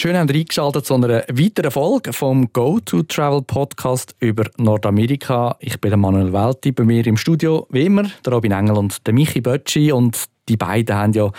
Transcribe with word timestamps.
Schön 0.00 0.16
haben 0.16 0.28
Sie 0.28 0.40
eingeschaltet 0.40 0.86
zu 0.86 0.94
einer 0.94 1.24
weiteren 1.28 1.70
Folge 1.70 2.14
vom 2.14 2.50
Go-To-Travel 2.54 3.42
Podcast 3.42 4.16
über 4.18 4.44
Nordamerika. 4.56 5.56
Ich 5.60 5.78
bin 5.78 6.00
Manuel 6.00 6.32
Welti, 6.32 6.72
bei 6.72 6.84
mir 6.84 7.06
im 7.06 7.18
Studio 7.18 7.66
wie 7.68 7.84
immer 7.84 8.04
der 8.24 8.32
Robin 8.32 8.52
Engel 8.52 8.78
und 8.78 9.06
der 9.06 9.12
Michi 9.12 9.42
Bötschi 9.42 9.92
und 9.92 10.24
die 10.48 10.56
beiden 10.56 10.96
haben 10.96 11.12
ja 11.12 11.30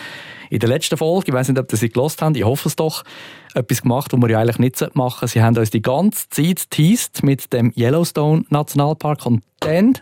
in 0.51 0.59
der 0.59 0.69
letzten 0.69 0.95
Folge, 0.95 1.29
ich 1.29 1.33
weiß 1.33 1.47
nicht, 1.47 1.57
ob 1.57 1.71
Sie 1.71 1.77
sie 1.77 1.89
gelost 1.89 2.21
haben, 2.21 2.35
ich 2.35 2.43
hoffe 2.43 2.69
es 2.69 2.75
doch, 2.75 3.03
etwas 3.55 3.81
gemacht, 3.81 4.13
was 4.13 4.21
wir 4.21 4.29
ja 4.29 4.39
eigentlich 4.41 4.59
nicht 4.59 4.79
machen 4.93 5.21
sollten. 5.21 5.27
Sie 5.27 5.41
haben 5.41 5.57
uns 5.57 5.71
die 5.71 5.81
ganze 5.81 6.29
Zeit 6.29 6.69
teased 6.69 7.23
mit 7.23 7.51
dem 7.51 7.73
Yellowstone 7.75 8.45
Nationalpark 8.49 9.25
und 9.25 9.41
dann, 9.61 9.97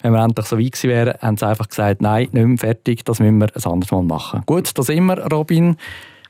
wenn 0.00 0.12
wir 0.12 0.24
endlich 0.24 0.46
so 0.46 0.58
weit 0.58 0.72
gewesen 0.72 0.88
wären, 0.88 1.18
haben 1.20 1.36
sie 1.36 1.46
einfach 1.46 1.68
gesagt, 1.68 2.00
nein, 2.00 2.30
nicht 2.32 2.46
mehr 2.46 2.56
fertig, 2.56 3.04
das 3.04 3.20
müssen 3.20 3.36
wir 3.36 3.54
ein 3.54 3.70
anderes 3.70 3.92
Mal 3.92 4.04
machen. 4.04 4.42
Gut, 4.46 4.70
das 4.78 4.88
immer, 4.88 5.18
Robin. 5.30 5.76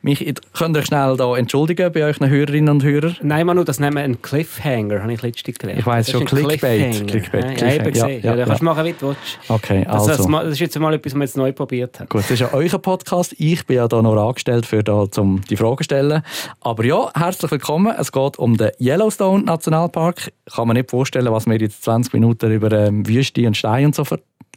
Mich, 0.02 0.34
könnt 0.54 0.76
ihr 0.76 0.80
euch 0.80 0.86
schnell 0.86 1.14
da 1.18 1.36
entschuldigen 1.36 1.92
bei 1.92 2.06
euch 2.06 2.18
Hörerinnen 2.20 2.70
und 2.70 2.82
Hörern? 2.82 3.18
Nein, 3.20 3.44
Manu, 3.44 3.64
das 3.64 3.80
nennen 3.80 3.96
wir 3.96 4.02
einen 4.02 4.22
Cliffhanger, 4.22 5.02
habe 5.02 5.12
ich 5.12 5.20
letztens 5.20 5.58
gelernt. 5.58 5.80
Ich 5.80 5.86
weiss 5.86 6.10
schon, 6.10 6.24
Clickbait. 6.24 7.06
Clickbait. 7.06 7.58
Clickbait. 7.58 7.96
Ja, 7.96 8.08
ja, 8.08 8.14
ja, 8.14 8.30
ja, 8.30 8.34
ja, 8.36 8.44
kannst 8.46 8.62
machen, 8.62 8.82
wie 8.86 8.94
du 8.94 9.08
willst. 9.08 9.38
Okay, 9.48 9.84
also. 9.86 10.08
Das, 10.08 10.26
das, 10.26 10.52
ist 10.52 10.60
jetzt 10.60 10.78
mal 10.78 10.94
etwas, 10.94 11.12
was 11.12 11.18
wir 11.18 11.24
jetzt 11.24 11.36
neu 11.36 11.52
probiert 11.52 12.00
haben. 12.00 12.08
Gut, 12.08 12.22
das 12.22 12.30
ist 12.30 12.40
ja 12.40 12.48
euer 12.54 12.78
Podcast. 12.78 13.34
Ich 13.36 13.66
bin 13.66 13.76
ja 13.76 13.88
da 13.88 14.00
noch 14.00 14.16
angestellt, 14.16 14.64
für 14.64 14.82
da, 14.82 15.04
um 15.18 15.42
die 15.42 15.56
Fragen 15.58 15.76
zu 15.76 15.84
stellen. 15.84 16.22
Aber 16.62 16.82
ja, 16.82 17.10
herzlich 17.14 17.50
willkommen. 17.50 17.94
Es 17.98 18.10
geht 18.10 18.38
um 18.38 18.56
den 18.56 18.70
Yellowstone 18.80 19.44
Nationalpark. 19.44 20.32
Kann 20.50 20.66
man 20.66 20.78
nicht 20.78 20.90
vorstellen, 20.90 21.30
was 21.30 21.46
wir 21.46 21.58
jetzt 21.58 21.84
20 21.84 22.14
Minuten 22.14 22.50
über 22.50 22.72
ähm, 22.72 23.06
Wüste 23.06 23.46
und 23.46 23.54
Stein 23.54 23.84
und 23.84 23.94
so 23.94 24.04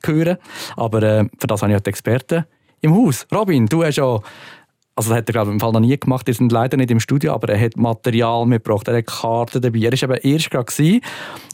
hören. 0.06 0.38
Aber 0.78 1.04
äh, 1.04 1.26
für 1.38 1.48
das 1.48 1.62
habe 1.62 1.74
ich 1.74 1.78
auch 1.78 1.84
die 1.84 1.90
Experten 1.90 2.46
im 2.80 2.96
Haus. 2.96 3.28
Robin, 3.34 3.66
du 3.66 3.84
hast 3.84 3.98
ja 3.98 4.20
also 4.96 5.10
das 5.10 5.18
hat 5.18 5.30
er 5.30 5.34
glaube 5.34 5.50
ich 5.50 5.54
im 5.54 5.60
Fall 5.60 5.72
noch 5.72 5.80
nie 5.80 5.98
gemacht, 5.98 6.28
wir 6.28 6.34
sind 6.34 6.52
leider 6.52 6.78
nicht 6.78 6.92
im 6.92 7.00
Studio, 7.00 7.34
aber 7.34 7.50
er 7.50 7.60
hat 7.60 7.78
Material 7.78 8.46
mitgebracht, 8.46 8.88
er 8.88 8.98
hat 8.98 9.08
Karten 9.08 9.62
dabei, 9.62 9.80
er 9.80 10.10
war 10.10 10.24
eben 10.24 10.34
erst 10.34 10.52
gerade 10.52 11.02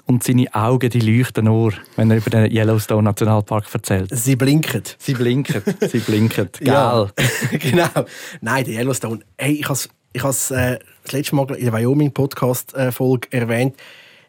und 0.06 0.23
seine 0.23 0.54
Augen 0.54 0.90
die 0.90 1.00
leuchten 1.00 1.45
nur, 1.45 1.73
wenn 1.95 2.12
er 2.12 2.17
über 2.17 2.30
den 2.30 2.52
Yellowstone 2.52 3.04
Nationalpark 3.04 3.66
erzählt. 3.73 4.10
Sie 4.12 4.36
blinken. 4.36 4.84
Sie 4.98 5.14
blinken, 5.14 5.62
sie 5.80 6.00
blinken, 6.00 6.50
gell? 6.60 6.67
Ja, 6.67 7.08
genau. 7.52 8.06
Nein, 8.42 8.66
der 8.66 8.73
Yellowstone, 8.73 9.20
hey, 9.38 9.54
ich 9.54 9.70
habe 9.70 9.80
ich 10.12 10.23
es 10.23 10.52
äh, 10.52 10.80
das 11.04 11.12
letzte 11.12 11.36
Mal 11.36 11.50
in 11.56 11.66
der 11.66 11.73
Wyoming-Podcast-Folge 11.73 13.28
äh, 13.32 13.38
erwähnt, 13.38 13.76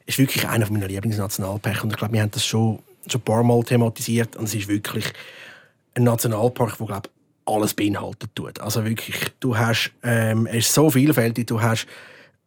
ist 0.06 0.18
wirklich 0.18 0.46
einer 0.46 0.70
meiner 0.70 0.88
Lieblingsnationalparks. 0.88 1.82
Und 1.82 1.90
ich 1.90 1.96
glaube, 1.96 2.12
wir 2.12 2.22
haben 2.22 2.30
das 2.30 2.44
schon, 2.44 2.80
schon 3.06 3.20
ein 3.20 3.24
paar 3.24 3.42
Mal 3.42 3.62
thematisiert. 3.62 4.36
Und 4.36 4.44
es 4.44 4.54
ist 4.54 4.68
wirklich 4.68 5.06
ein 5.94 6.04
Nationalpark, 6.04 6.76
der 6.78 6.86
glaube 6.86 7.08
alles 7.50 7.74
beinhaltet 7.74 8.30
tut. 8.34 8.60
Also 8.60 8.84
wirklich, 8.84 9.16
du 9.40 9.56
hast, 9.56 9.92
ähm, 10.02 10.46
es 10.46 10.66
ist 10.66 10.74
so 10.74 10.90
vielfältig, 10.90 11.46
du 11.46 11.60
hast 11.60 11.86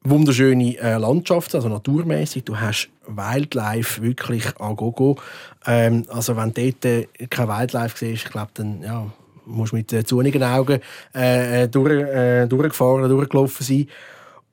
wunderschöne 0.04 0.78
äh, 0.78 0.98
Landschaften, 0.98 1.58
also 1.58 1.70
naturmäßig. 1.70 2.44
Du 2.44 2.60
hast 2.60 2.90
Wildlife 3.08 4.02
wirklich 4.02 4.46
an 4.60 4.76
Gogo. 4.76 5.18
Ähm, 5.66 6.06
also 6.10 6.36
wenn 6.36 6.54
du 6.54 6.72
dort 6.72 6.86
äh, 6.86 7.08
kein 7.30 7.48
Wildlife 7.48 7.98
siehst, 7.98 8.26
ich 8.26 8.32
glaube, 8.32 8.52
dann 8.56 8.82
ja, 8.82 9.12
musst 9.46 9.72
du 9.72 9.78
mit 9.78 9.92
äh, 9.94 10.04
zunigen 10.04 10.44
Augen 10.44 10.80
äh, 11.16 11.64
äh, 11.64 11.68
durch, 11.68 11.92
äh, 11.92 12.48
durchgefahren, 12.48 13.10
durchgelaufen 13.10 13.66
sein. 13.66 13.88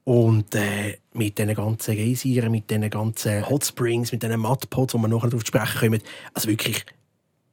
Und 0.05 0.55
äh, 0.55 0.98
mit 1.12 1.39
diesen 1.39 1.55
ganzen 1.55 1.95
Geysiren, 1.95 2.51
mit 2.51 2.71
diesen 2.71 2.89
ganzen 2.89 3.48
Hot 3.48 3.65
Springs, 3.65 4.12
mit 4.12 4.23
diesen 4.23 4.41
Mudpots, 4.41 4.95
wo 4.95 4.98
wir 4.98 5.09
nachher 5.09 5.28
darauf 5.28 5.47
sprechen 5.47 5.78
kommen, 5.78 6.03
also 6.34 6.49
wirklich 6.49 6.84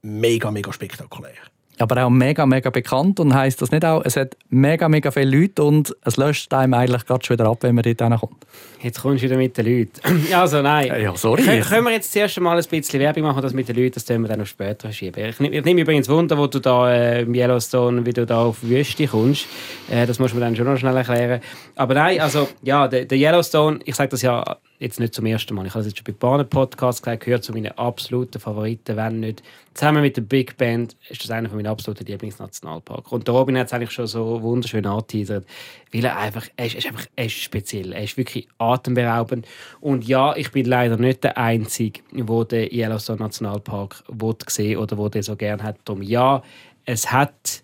mega, 0.01 0.49
mega 0.49 0.71
spektakulär 0.71 1.33
aber 1.79 2.05
auch 2.05 2.09
mega, 2.09 2.45
mega 2.45 2.69
bekannt 2.69 3.19
und 3.19 3.33
heisst 3.33 3.61
das 3.61 3.71
nicht 3.71 3.85
auch, 3.85 4.01
es 4.03 4.15
hat 4.15 4.35
mega, 4.49 4.89
mega 4.89 5.11
viele 5.11 5.37
Leute 5.37 5.63
und 5.63 5.95
es 6.03 6.17
löscht 6.17 6.53
einem 6.53 6.73
eigentlich 6.73 7.05
gerade 7.05 7.25
schon 7.25 7.37
wieder 7.37 7.49
ab, 7.49 7.59
wenn 7.61 7.75
man 7.75 7.83
dort 7.83 8.01
hinkommt. 8.01 8.45
Jetzt 8.81 9.01
kommst 9.01 9.23
du 9.23 9.27
wieder 9.27 9.37
mit 9.37 9.57
den 9.57 9.65
Leuten. 9.65 10.27
also 10.33 10.61
nein. 10.61 11.01
Ja, 11.01 11.15
sorry. 11.15 11.43
Können, 11.43 11.63
können 11.63 11.85
wir 11.85 11.91
jetzt 11.93 12.11
zuerst 12.11 12.39
mal 12.39 12.57
ein 12.57 12.63
bisschen 12.63 12.99
Werbung 12.99 13.23
machen, 13.23 13.41
das 13.41 13.53
mit 13.53 13.67
den 13.67 13.75
Leuten, 13.75 13.93
das 13.93 14.05
können 14.05 14.23
wir 14.23 14.29
dann 14.29 14.39
noch 14.39 14.47
später 14.47 14.91
schieben. 14.91 15.25
Ich, 15.25 15.39
ich 15.39 15.65
nehme 15.65 15.81
übrigens 15.81 16.09
Wunder, 16.09 16.37
wo 16.37 16.47
du 16.47 16.59
da 16.59 16.91
äh, 16.91 17.21
im 17.21 17.33
Yellowstone, 17.33 18.05
wie 18.05 18.13
du 18.13 18.25
da 18.25 18.45
auf 18.45 18.63
Wüste 18.63 19.07
kommst. 19.07 19.45
Äh, 19.89 20.05
das 20.05 20.19
muss 20.19 20.33
man 20.33 20.41
dann 20.41 20.55
schon 20.55 20.65
noch 20.65 20.77
schnell 20.77 20.95
erklären. 20.95 21.41
Aber 21.75 21.93
nein, 21.93 22.19
also 22.19 22.47
ja, 22.61 22.87
der, 22.87 23.05
der 23.05 23.17
Yellowstone, 23.17 23.79
ich 23.85 23.95
sage 23.95 24.09
das 24.09 24.21
ja 24.21 24.57
jetzt 24.79 24.99
nicht 24.99 25.13
zum 25.13 25.25
ersten 25.25 25.55
Mal. 25.55 25.65
Ich 25.65 25.73
habe 25.73 25.81
es 25.81 25.87
jetzt 25.87 25.97
schon 25.97 26.05
bei 26.05 26.11
Bahnen 26.11 26.47
Podcasts 26.47 27.01
gesagt, 27.01 27.23
gehört 27.23 27.43
zu 27.43 27.51
meinen 27.51 27.71
absoluten 27.77 28.39
Favoriten, 28.39 28.95
wenn 28.95 29.19
nicht. 29.19 29.41
Zusammen 29.73 30.01
mit 30.01 30.17
der 30.17 30.21
Big 30.21 30.55
Band 30.57 30.95
ist 31.09 31.23
das 31.23 31.31
einer 31.31 31.49
meiner 31.49 31.71
absoluten 31.71 32.05
Lieblingsnationalparks. 32.05 33.11
Und 33.11 33.27
der 33.27 33.33
Robin 33.33 33.57
hat 33.57 33.67
es 33.67 33.73
eigentlich 33.73 33.91
schon 33.91 34.07
so 34.07 34.41
wunderschön 34.41 34.85
angeteasert, 34.85 35.45
weil 35.91 36.05
er 36.05 36.17
einfach, 36.17 36.47
er 36.55 36.67
ist, 36.67 36.73
er 36.73 36.79
ist 36.79 36.87
einfach, 36.87 37.05
er 37.15 37.25
ist 37.25 37.33
speziell. 37.33 37.91
Er 37.91 38.03
ist 38.03 38.17
wirklich 38.17 38.47
atemberaubend. 38.59 39.47
Und 39.81 40.07
ja, 40.07 40.35
ich 40.35 40.51
bin 40.51 40.65
leider 40.65 40.97
nicht 40.97 41.23
der 41.23 41.37
Einzige, 41.37 42.01
der 42.11 42.45
den 42.45 42.71
Yellowstone 42.71 43.19
Nationalpark 43.19 44.03
sehen 44.47 44.77
oder 44.77 44.97
wo 44.97 45.09
der 45.09 45.23
so 45.23 45.35
gerne 45.35 45.63
hat. 45.63 45.77
Darum 45.85 46.03
ja, 46.03 46.43
es 46.85 47.11
hat 47.11 47.63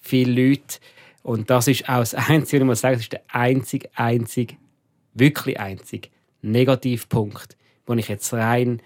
viele 0.00 0.48
Leute 0.48 0.78
und 1.22 1.50
das 1.50 1.68
ist 1.68 1.88
auch 1.88 1.98
das 1.98 2.14
Einzige, 2.28 2.62
ich 2.62 2.66
muss 2.66 2.80
sagen, 2.80 2.94
das 2.94 3.02
ist 3.02 3.12
der 3.12 3.22
einzige, 3.28 3.88
einzige, 3.94 4.56
wirklich 5.14 5.58
einzige 5.60 6.08
Negativpunkt, 6.50 7.56
den 7.88 7.98
ich 7.98 8.08
jetzt 8.08 8.32
rein 8.32 8.80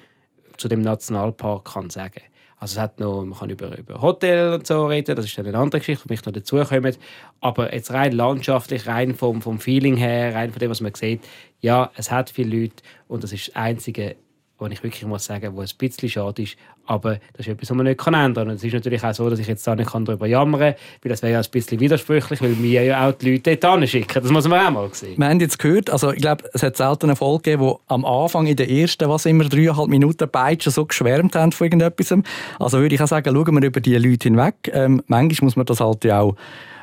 zu 0.57 0.69
dem 0.69 0.81
Nationalpark 0.81 1.73
kann 1.73 1.91
sagen 1.91 2.23
also 2.61 2.75
es 2.75 2.81
hat 2.81 2.99
noch, 2.99 3.25
man 3.25 3.39
kann 3.39 3.51
über, 3.51 3.79
über 3.79 4.03
Hotel 4.03 4.53
und 4.55 4.67
so 4.67 4.87
reden, 4.87 5.15
das 5.15 5.27
ist 5.27 5.39
dann 5.39 5.47
eine 5.47 5.59
andere 5.59 5.79
Geschichte, 5.79 6.09
die 6.09 6.13
mich 6.13 6.25
noch 6.25 6.33
dazukommen. 6.33 6.97
Aber 7.41 7.73
jetzt 7.73 7.93
rein 7.93 8.13
landschaftlich, 8.13 8.87
rein 8.89 9.15
vom, 9.15 9.43
vom 9.43 9.61
Feeling 9.61 9.97
her, 9.97 10.35
rein 10.35 10.51
von 10.51 10.59
dem, 10.59 10.71
was 10.71 10.81
man 10.81 10.95
sieht, 10.95 11.21
ja, 11.61 11.91
es 11.95 12.11
hat 12.11 12.31
viele 12.31 12.63
Leute 12.63 12.83
und 13.07 13.23
das 13.23 13.33
ist 13.33 13.49
das 13.49 13.57
einzige 13.57 14.17
wo 14.59 14.67
ich 14.67 14.83
wirklich 14.83 15.05
muss 15.07 15.25
sagen, 15.25 15.55
wo 15.55 15.61
ein 15.61 15.69
bisschen 15.79 16.09
schade 16.09 16.43
ist, 16.43 16.57
aber 16.87 17.19
das 17.35 17.47
ist 17.47 17.49
etwas, 17.49 17.71
was 17.71 17.77
man 17.77 17.87
nicht 17.87 18.05
ändern 18.07 18.35
kann. 18.35 18.51
Es 18.51 18.65
ist 18.65 18.73
natürlich 18.73 19.05
auch 19.05 19.15
so, 19.15 19.31
dass 19.31 19.39
ich 19.39 19.47
jetzt 19.47 19.67
da 19.67 19.77
nicht 19.77 19.93
darüber 19.93 20.27
jammern 20.27 20.61
kann, 20.61 20.75
weil 21.03 21.11
das 21.11 21.23
wäre 21.23 21.35
ja 21.35 21.41
ein 21.41 21.51
bisschen 21.51 21.79
widersprüchlich, 21.79 22.41
weil 22.41 22.61
wir 22.61 22.83
ja 22.83 23.09
auch 23.09 23.13
die 23.13 23.33
Leute 23.33 23.57
dort 23.57 23.89
schicken. 23.89 24.23
Das 24.23 24.33
muss 24.33 24.49
man 24.49 24.67
auch 24.67 24.71
mal 24.71 24.89
sehen. 24.93 25.17
Wir 25.17 25.29
haben 25.29 25.41
jetzt 25.41 25.59
gehört, 25.59 25.91
also 25.91 26.13
ich 26.13 26.21
glaube, 26.21 26.45
es 26.53 26.63
hat 26.63 26.77
selten 26.77 27.07
eine 27.07 27.17
Folge 27.17 27.43
gegeben, 27.43 27.63
wo 27.63 27.81
am 27.87 28.05
Anfang 28.05 28.47
in 28.47 28.57
den 28.57 28.69
ersten, 28.69 29.09
was 29.09 29.27
immer, 29.27 29.45
dreieinhalb 29.45 29.89
Minuten 29.89 30.29
beide 30.31 30.63
schon 30.63 30.73
so 30.73 30.87
geschwärmt 30.87 31.37
haben 31.37 31.53
von 31.53 31.67
irgendetwas. 31.67 32.15
Also 32.59 32.81
würde 32.81 32.95
ich 32.95 33.03
auch 33.03 33.09
sagen, 33.09 33.35
schauen 33.35 33.61
wir 33.61 33.67
über 33.67 33.81
die 33.81 33.97
Leute 33.97 34.29
hinweg. 34.29 34.55
Ähm, 34.73 35.03
manchmal 35.07 35.47
muss 35.47 35.57
man 35.57 35.67
das 35.67 35.81
halt 35.81 36.05
ja 36.05 36.21
auch 36.21 36.37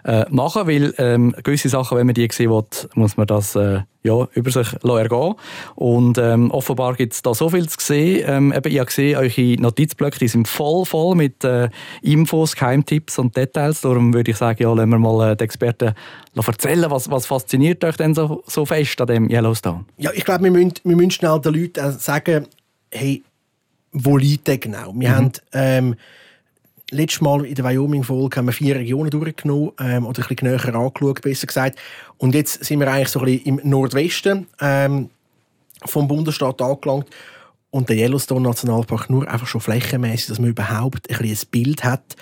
äh, 0.06 0.26
machen, 0.30 0.68
weil 0.68 0.94
ähm, 1.00 1.36
gewisse 1.44 1.68
Sachen, 1.68 1.98
wenn 1.98 2.06
man 2.06 2.14
die 2.14 2.28
sehen 2.32 2.52
will, 2.52 2.64
muss 2.94 3.18
man 3.18 3.26
das 3.26 3.56
äh, 3.56 3.82
ja, 4.04 4.28
über 4.34 4.52
sich 4.52 4.68
ergehen 4.84 5.34
Und 5.74 6.20
ähm, 6.20 6.52
offenbar 6.52 6.94
gibt 6.94 7.14
es 7.14 7.24
da 7.24 7.34
so 7.34 7.50
viel 7.50 7.68
zu 7.68 7.78
sehen. 7.80 8.24
Ähm, 8.28 8.54
eben, 8.54 8.72
ich 8.72 8.78
habe 8.78 8.86
gesehen, 8.86 9.18
eure 9.18 9.62
Notizblöcke 9.62 10.20
die 10.20 10.28
sind 10.28 10.48
voll, 10.48 10.86
voll 10.86 11.16
mit 11.16 11.44
äh, 11.44 11.70
Infos, 12.04 12.56
Geheimtipps 12.56 13.18
und 13.18 13.36
Details. 13.36 13.82
Darum 13.82 14.14
würde 14.14 14.30
ich 14.30 14.38
sagen, 14.38 14.62
ja, 14.62 14.72
lassen 14.72 14.90
wir 14.92 15.00
mal 15.00 15.32
äh, 15.32 15.36
den 15.36 15.46
Experten 15.46 15.94
erzählen, 16.36 16.92
was, 16.92 17.10
was 17.10 17.26
fasziniert 17.26 17.84
euch 17.84 17.98
denn 17.98 18.14
so, 18.14 18.44
so 18.46 18.64
fest 18.64 19.02
an 19.02 19.08
dem 19.08 19.30
Yellowstone? 19.30 19.86
Ja, 19.98 20.12
ich 20.14 20.24
glaube, 20.24 20.44
wir 20.44 20.52
müssen, 20.52 20.74
wir 20.84 20.96
müssen 20.96 21.12
schnell 21.12 21.42
den 21.42 21.56
Leuten 21.56 21.92
sagen, 21.94 22.46
hey, 22.92 23.24
wo 23.92 24.18
liegt 24.18 24.48
der 24.48 24.60
genau? 24.60 24.94
Wir 24.96 25.10
mhm. 25.10 25.16
haben 25.16 25.32
ähm, 25.54 25.96
letztes 26.91 27.22
Mal 27.22 27.46
in 27.46 27.56
der 27.56 27.66
Wyoming-Folge 27.66 28.38
haben 28.38 28.46
wir 28.46 28.53
vier 28.53 28.75
Regionen 28.75 29.09
durchgenommen 29.09 29.72
ähm, 29.79 30.06
oder 30.06 30.22
ein 30.23 30.28
bisschen 30.28 30.50
näher 30.50 30.75
angeschaut, 30.75 31.22
besser 31.22 31.47
gesagt. 31.47 31.79
Und 32.18 32.35
jetzt 32.35 32.63
sind 32.63 32.80
wir 32.80 32.92
eigentlich 32.92 33.10
so 33.10 33.19
ein 33.19 33.25
bisschen 33.25 33.60
im 33.60 33.69
Nordwesten 33.69 34.48
ähm, 34.60 35.10
vom 35.83 36.07
Bundesstaat 36.07 36.62
angelangt. 36.62 37.07
Und 37.71 37.89
der 37.89 37.98
Yellowstone 37.98 38.48
Nationalpark 38.48 39.10
nur 39.10 39.30
einfach 39.30 39.48
schon 39.48 39.62
flächenmäßig, 39.62 40.27
dass 40.27 40.39
man 40.39 40.50
überhaupt 40.50 41.10
ein, 41.10 41.18
ein 41.18 41.38
Bild 41.51 41.83
hat. 41.83 42.15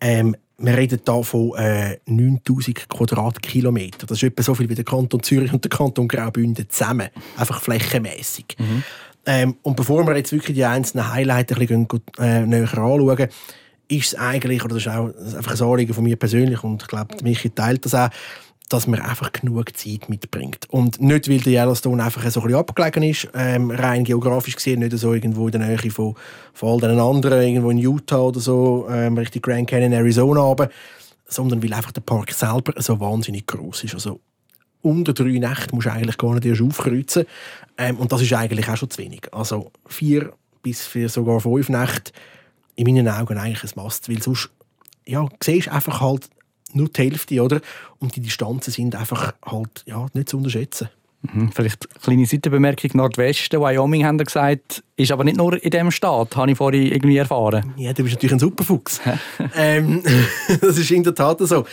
Ähm, 0.00 0.36
wir 0.58 0.76
reden 0.76 1.00
hier 1.04 1.22
von 1.22 1.54
äh, 1.56 1.98
9000 2.06 2.88
Quadratkilometer. 2.88 4.06
Das 4.06 4.18
ist 4.18 4.24
etwa 4.24 4.42
so 4.42 4.54
viel 4.54 4.68
wie 4.68 4.74
der 4.74 4.84
Kanton 4.84 5.22
Zürich 5.22 5.52
und 5.52 5.62
der 5.62 5.70
Kanton 5.70 6.08
Graubünden 6.08 6.68
zusammen. 6.70 7.08
Einfach 7.36 7.60
flächenmäßig. 7.60 8.56
Mhm. 8.58 8.82
Ähm, 9.26 9.56
und 9.62 9.76
bevor 9.76 10.06
wir 10.06 10.16
jetzt 10.16 10.32
wirklich 10.32 10.56
die 10.56 10.64
einzelnen 10.64 11.12
Highlights 11.12 11.52
ein 11.52 11.58
bisschen 11.58 11.88
äh, 12.18 12.46
näher 12.46 12.62
anschauen, 12.62 13.28
ist 13.88 14.12
es 14.12 14.14
eigentlich, 14.14 14.64
oder 14.64 14.74
das 14.74 14.86
ist 14.86 14.92
auch 14.92 15.12
einfach 15.36 15.60
ein 15.60 15.68
Anliegen 15.68 15.94
von 15.94 16.04
mir 16.04 16.16
persönlich 16.16 16.62
und 16.64 16.82
ich 16.82 16.88
glaube, 16.88 17.16
Michi 17.22 17.50
teilt 17.50 17.84
das 17.84 17.94
auch, 17.94 18.08
dass 18.68 18.88
man 18.88 19.00
einfach 19.00 19.30
genug 19.30 19.76
Zeit 19.76 20.08
mitbringt. 20.08 20.68
Und 20.70 21.00
nicht, 21.00 21.28
weil 21.28 21.38
der 21.38 21.52
Yellowstone 21.52 22.02
einfach 22.02 22.28
so 22.30 22.40
ein 22.40 22.46
bisschen 22.46 22.58
abgelegen 22.58 23.02
ist, 23.04 23.28
ähm, 23.34 23.70
rein 23.70 24.02
geografisch 24.02 24.56
gesehen, 24.56 24.80
nicht 24.80 24.98
so 24.98 25.14
irgendwo 25.14 25.46
in 25.46 25.52
der 25.52 25.68
Nähe 25.68 25.90
von, 25.90 26.16
von 26.52 26.70
all 26.70 26.80
den 26.80 26.98
anderen, 26.98 27.42
irgendwo 27.42 27.70
in 27.70 27.78
Utah 27.78 28.18
oder 28.18 28.40
so, 28.40 28.88
ähm, 28.90 29.16
Richtung 29.16 29.42
Grand 29.42 29.68
Canyon, 29.68 29.92
Arizona 29.92 30.42
aber 30.42 30.68
sondern 31.26 31.62
weil 31.62 31.72
einfach 31.72 31.92
der 31.92 32.00
Park 32.00 32.32
selber 32.32 32.72
so 32.80 32.98
wahnsinnig 33.00 33.46
groß 33.46 33.84
ist. 33.84 33.94
Also 33.94 34.20
unter 34.82 35.12
drei 35.12 35.38
Nächte 35.38 35.74
musst 35.74 35.86
du 35.86 35.92
eigentlich 35.92 36.18
gar 36.18 36.34
nicht 36.34 36.46
erst 36.46 36.62
aufkreuzen. 36.62 37.26
Ähm, 37.76 37.96
und 37.96 38.12
das 38.12 38.22
ist 38.22 38.32
eigentlich 38.32 38.68
auch 38.68 38.76
schon 38.76 38.90
zu 38.90 38.98
wenig. 39.02 39.22
Also 39.32 39.72
vier 39.86 40.32
bis 40.62 40.86
vier, 40.86 41.08
sogar 41.08 41.40
fünf 41.40 41.68
Nächte 41.68 42.12
in 42.76 42.86
meinen 42.86 43.08
Augen 43.08 43.38
eigentlich 43.38 43.64
ein 43.64 43.82
Must, 43.82 44.08
weil 44.08 44.22
sonst 44.22 44.50
ja, 45.06 45.26
siehst 45.42 45.68
einfach 45.68 46.00
halt 46.00 46.28
nur 46.72 46.88
die 46.88 47.02
Hälfte, 47.02 47.42
oder? 47.42 47.60
Und 47.98 48.14
die 48.16 48.20
Distanzen 48.20 48.72
sind 48.72 48.94
einfach 48.94 49.34
halt 49.44 49.82
ja, 49.86 50.06
nicht 50.12 50.28
zu 50.28 50.36
unterschätzen. 50.36 50.88
Mhm, 51.22 51.50
vielleicht 51.52 51.88
eine 51.90 52.00
kleine 52.00 52.26
Seitenbemerkung. 52.26 52.90
Nordwesten, 52.94 53.60
Wyoming, 53.60 54.04
haben 54.04 54.18
sie 54.18 54.24
gesagt, 54.24 54.82
ist 54.96 55.10
aber 55.10 55.24
nicht 55.24 55.36
nur 55.36 55.62
in 55.62 55.70
diesem 55.70 55.90
Staat, 55.90 56.36
habe 56.36 56.50
ich 56.50 56.56
vorhin 56.56 56.92
irgendwie 56.92 57.16
erfahren. 57.16 57.72
Ja, 57.76 57.92
du 57.92 58.02
bist 58.02 58.16
natürlich 58.16 58.34
ein 58.34 58.38
Superfuchs. 58.38 59.00
ähm, 59.56 60.02
das 60.60 60.78
ist 60.78 60.90
in 60.90 61.02
der 61.02 61.14
Tat 61.14 61.38
so. 61.40 61.64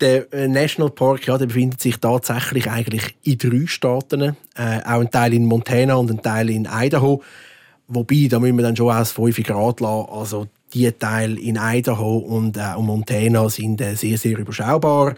Der 0.00 0.30
äh, 0.32 0.46
National 0.46 0.90
Park 0.90 1.26
ja, 1.26 1.38
der 1.38 1.46
befindet 1.46 1.80
sich 1.80 1.96
tatsächlich 1.96 2.70
eigentlich 2.70 3.16
in 3.22 3.38
drei 3.38 3.66
Staaten. 3.66 4.36
Äh, 4.54 4.80
auch 4.84 5.00
ein 5.00 5.10
Teil 5.10 5.32
in 5.32 5.46
Montana 5.46 5.94
und 5.94 6.10
ein 6.10 6.20
Teil 6.20 6.50
in 6.50 6.68
Idaho. 6.70 7.22
Wobei, 7.88 8.26
da 8.28 8.40
müssen 8.40 8.56
wir 8.56 8.64
dann 8.64 8.76
schon 8.76 8.90
aus 8.90 9.12
5 9.12 9.42
Grad 9.44 9.80
lassen. 9.80 10.08
Also 10.10 10.46
die 10.74 10.90
Teile 10.92 11.38
in 11.40 11.58
Idaho 11.60 12.18
und 12.18 12.56
äh, 12.56 12.76
Montana 12.78 13.48
sind 13.48 13.80
äh, 13.80 13.94
sehr, 13.94 14.18
sehr 14.18 14.38
überschaubar. 14.38 15.14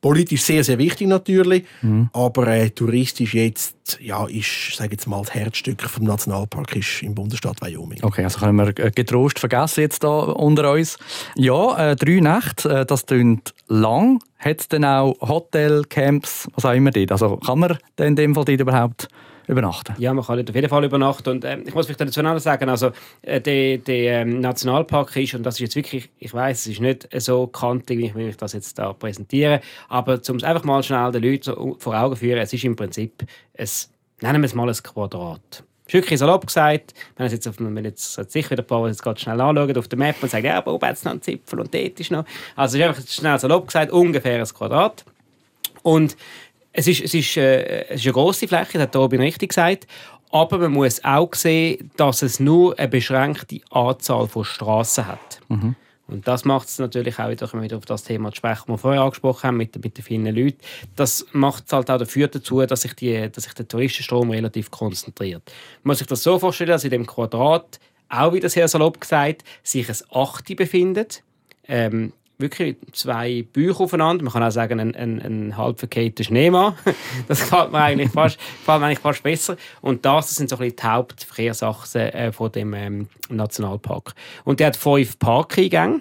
Politisch 0.00 0.42
sehr, 0.42 0.64
sehr 0.64 0.78
wichtig 0.78 1.08
natürlich, 1.08 1.64
mhm. 1.82 2.08
aber 2.14 2.46
äh, 2.46 2.70
touristisch 2.70 3.34
jetzt, 3.34 3.98
ja, 4.00 4.24
ist, 4.26 4.74
sage 4.74 4.92
jetzt 4.92 5.06
mal, 5.06 5.20
das 5.20 5.34
Herzstück 5.34 5.82
vom 5.82 6.04
Nationalpark 6.04 6.74
ist 6.74 7.02
im 7.02 7.14
Bundesstaat 7.14 7.60
Wyoming. 7.60 7.98
Okay, 8.00 8.24
also 8.24 8.38
können 8.38 8.56
wir 8.56 8.68
äh, 8.78 8.90
getrost 8.90 9.38
vergessen 9.38 9.82
jetzt 9.82 10.02
da 10.02 10.08
unter 10.08 10.72
uns. 10.72 10.96
Ja, 11.36 11.90
äh, 11.90 11.96
drei 11.96 12.20
Nächte, 12.20 12.80
äh, 12.80 12.86
das 12.86 13.04
klingt 13.04 13.52
lang. 13.68 14.20
Hat 14.38 14.60
es 14.60 14.68
denn 14.68 14.86
auch 14.86 15.16
Hotel, 15.20 15.84
Camps, 15.84 16.48
was 16.54 16.64
auch 16.64 16.72
immer 16.72 16.92
dort? 16.92 17.12
Also 17.12 17.36
kann 17.36 17.58
man 17.58 17.76
denn 17.98 18.08
in 18.08 18.16
dem 18.16 18.34
Fall 18.34 18.46
dort 18.46 18.60
überhaupt 18.60 19.08
übernachten. 19.50 19.94
Ja, 19.98 20.14
man 20.14 20.24
kann 20.24 20.40
auf 20.40 20.54
jeden 20.54 20.68
Fall 20.68 20.84
übernachten. 20.84 21.28
Und 21.30 21.44
äh, 21.44 21.58
ich 21.58 21.74
muss 21.74 21.86
vielleicht 21.86 22.00
dazu 22.00 22.22
noch 22.22 22.38
sagen, 22.38 22.68
also 22.68 22.90
äh, 23.22 23.40
der, 23.40 23.78
der 23.78 24.22
ähm, 24.22 24.40
Nationalpark 24.40 25.16
ist, 25.16 25.34
und 25.34 25.42
das 25.42 25.54
ist 25.54 25.60
jetzt 25.60 25.76
wirklich, 25.76 26.10
ich 26.18 26.32
weiß, 26.32 26.60
es 26.60 26.66
ist 26.66 26.80
nicht 26.80 27.08
so 27.20 27.46
kantig, 27.46 27.98
wie 27.98 28.06
ich, 28.06 28.14
wie 28.14 28.30
das 28.30 28.52
jetzt 28.52 28.78
da 28.78 28.92
präsentiere, 28.92 29.60
aber 29.88 30.20
um 30.28 30.36
es 30.36 30.44
einfach 30.44 30.64
mal 30.64 30.82
schnell 30.82 31.12
den 31.12 31.22
Leuten 31.22 31.42
so 31.42 31.76
vor 31.78 31.98
Augen 31.98 32.16
führen, 32.16 32.38
es 32.38 32.52
ist 32.52 32.64
im 32.64 32.76
Prinzip, 32.76 33.24
ein, 33.58 33.68
nennen 34.20 34.42
wir 34.42 34.46
es 34.46 34.54
mal 34.54 34.68
ein 34.68 34.74
Quadrat. 34.74 35.64
ist 35.86 35.94
wirklich 35.94 36.18
salopp 36.18 36.46
gesagt, 36.46 36.94
wenn 37.16 37.26
es 37.26 37.32
jetzt, 37.32 37.48
auf, 37.48 37.56
wenn 37.58 37.84
jetzt 37.84 38.14
sicher 38.30 38.50
wieder 38.50 38.62
ein 38.62 38.66
paar 38.66 38.86
jetzt 38.86 39.02
gerade 39.02 39.20
schnell 39.20 39.40
anschauen 39.40 39.76
auf 39.76 39.88
der 39.88 39.98
Map 39.98 40.16
und 40.22 40.30
sagen, 40.30 40.46
ja, 40.46 40.64
oben 40.66 40.90
es 40.90 41.04
noch 41.04 41.12
einen 41.12 41.22
Zipfel 41.22 41.60
und 41.60 41.74
dort 41.74 42.00
ist 42.00 42.10
noch. 42.10 42.24
Also 42.56 42.78
es 42.78 42.82
ist 42.82 42.88
einfach 42.88 43.10
schnell 43.10 43.38
salopp 43.38 43.66
gesagt, 43.66 43.90
ungefähr 43.90 44.38
ein 44.38 44.46
Quadrat. 44.46 45.04
Und 45.82 46.16
es 46.72 46.86
ist, 46.86 47.02
es 47.02 47.14
ist, 47.14 47.36
äh, 47.36 47.84
es 47.88 48.00
ist 48.00 48.06
eine 48.06 48.12
grosse 48.12 48.48
Fläche, 48.48 48.74
das 48.74 48.82
hat 48.82 48.96
Robin 48.96 49.20
richtig 49.20 49.50
gesagt. 49.50 49.86
Aber 50.32 50.58
man 50.58 50.72
muss 50.72 51.02
auch 51.02 51.34
sehen, 51.34 51.90
dass 51.96 52.22
es 52.22 52.38
nur 52.38 52.78
eine 52.78 52.88
beschränkte 52.88 53.60
Anzahl 53.70 54.28
von 54.28 54.44
Straßen 54.44 55.06
hat. 55.06 55.40
Mhm. 55.48 55.74
Und 56.06 56.26
das 56.26 56.44
macht 56.44 56.68
es 56.68 56.78
natürlich 56.78 57.18
auch 57.18 57.30
wieder, 57.30 57.62
wieder 57.62 57.76
auf 57.76 57.86
das 57.86 58.02
Thema 58.02 58.34
sprechen, 58.34 58.64
das 58.66 58.68
wir 58.68 58.78
vorher 58.78 59.02
angesprochen 59.02 59.44
haben, 59.44 59.56
mit, 59.56 59.82
mit 59.82 59.96
den 59.96 60.04
vielen 60.04 60.34
Leuten. 60.34 60.58
Das 60.96 61.26
macht 61.32 61.64
es 61.66 61.72
halt 61.72 61.90
auch 61.90 61.98
dafür 61.98 62.26
dazu, 62.26 62.64
dass 62.66 62.82
sich, 62.82 62.94
die, 62.94 63.30
dass 63.30 63.44
sich 63.44 63.54
der 63.54 63.68
Touristenstrom 63.68 64.30
relativ 64.30 64.70
konzentriert. 64.70 65.42
Man 65.82 65.92
muss 65.92 65.98
sich 65.98 66.08
das 66.08 66.22
so 66.22 66.38
vorstellen, 66.38 66.70
dass 66.70 66.84
in 66.84 66.90
dem 66.90 67.06
Quadrat, 67.06 67.78
auch 68.08 68.32
wieder 68.32 68.48
sehr 68.48 68.66
salopp 68.66 69.00
gesagt, 69.00 69.44
sich 69.62 69.88
ein 69.88 69.96
Achte 70.12 70.56
befindet. 70.56 71.22
Ähm, 71.68 72.12
wirklich 72.40 72.76
zwei 72.92 73.42
Bücher 73.42 73.80
aufeinander. 73.80 74.24
Man 74.24 74.32
kann 74.32 74.42
auch 74.42 74.50
sagen, 74.50 74.80
ein, 74.80 74.94
ein, 74.94 75.20
ein 75.20 75.56
halb 75.56 75.78
verkehrter 75.78 76.24
Schneemann. 76.24 76.74
das 77.28 77.40
gefällt 77.40 77.72
mir 77.72 77.78
eigentlich 77.78 78.10
fast, 78.10 78.38
gefällt 78.38 78.80
mir 78.80 78.86
eigentlich 78.86 78.98
fast 79.00 79.22
besser. 79.22 79.56
Und 79.80 80.04
das 80.04 80.34
sind 80.34 80.48
so 80.48 80.56
ein 80.56 80.60
bisschen 80.60 80.76
die 80.76 80.82
Hauptverkehrsachsen 80.82 82.00
äh, 82.00 82.32
von 82.32 82.52
dem 82.52 82.74
ähm, 82.74 83.08
Nationalpark. 83.28 84.14
Und 84.44 84.60
der 84.60 84.68
hat 84.68 84.76
fünf 84.76 85.18
Parkeingänge. 85.18 86.00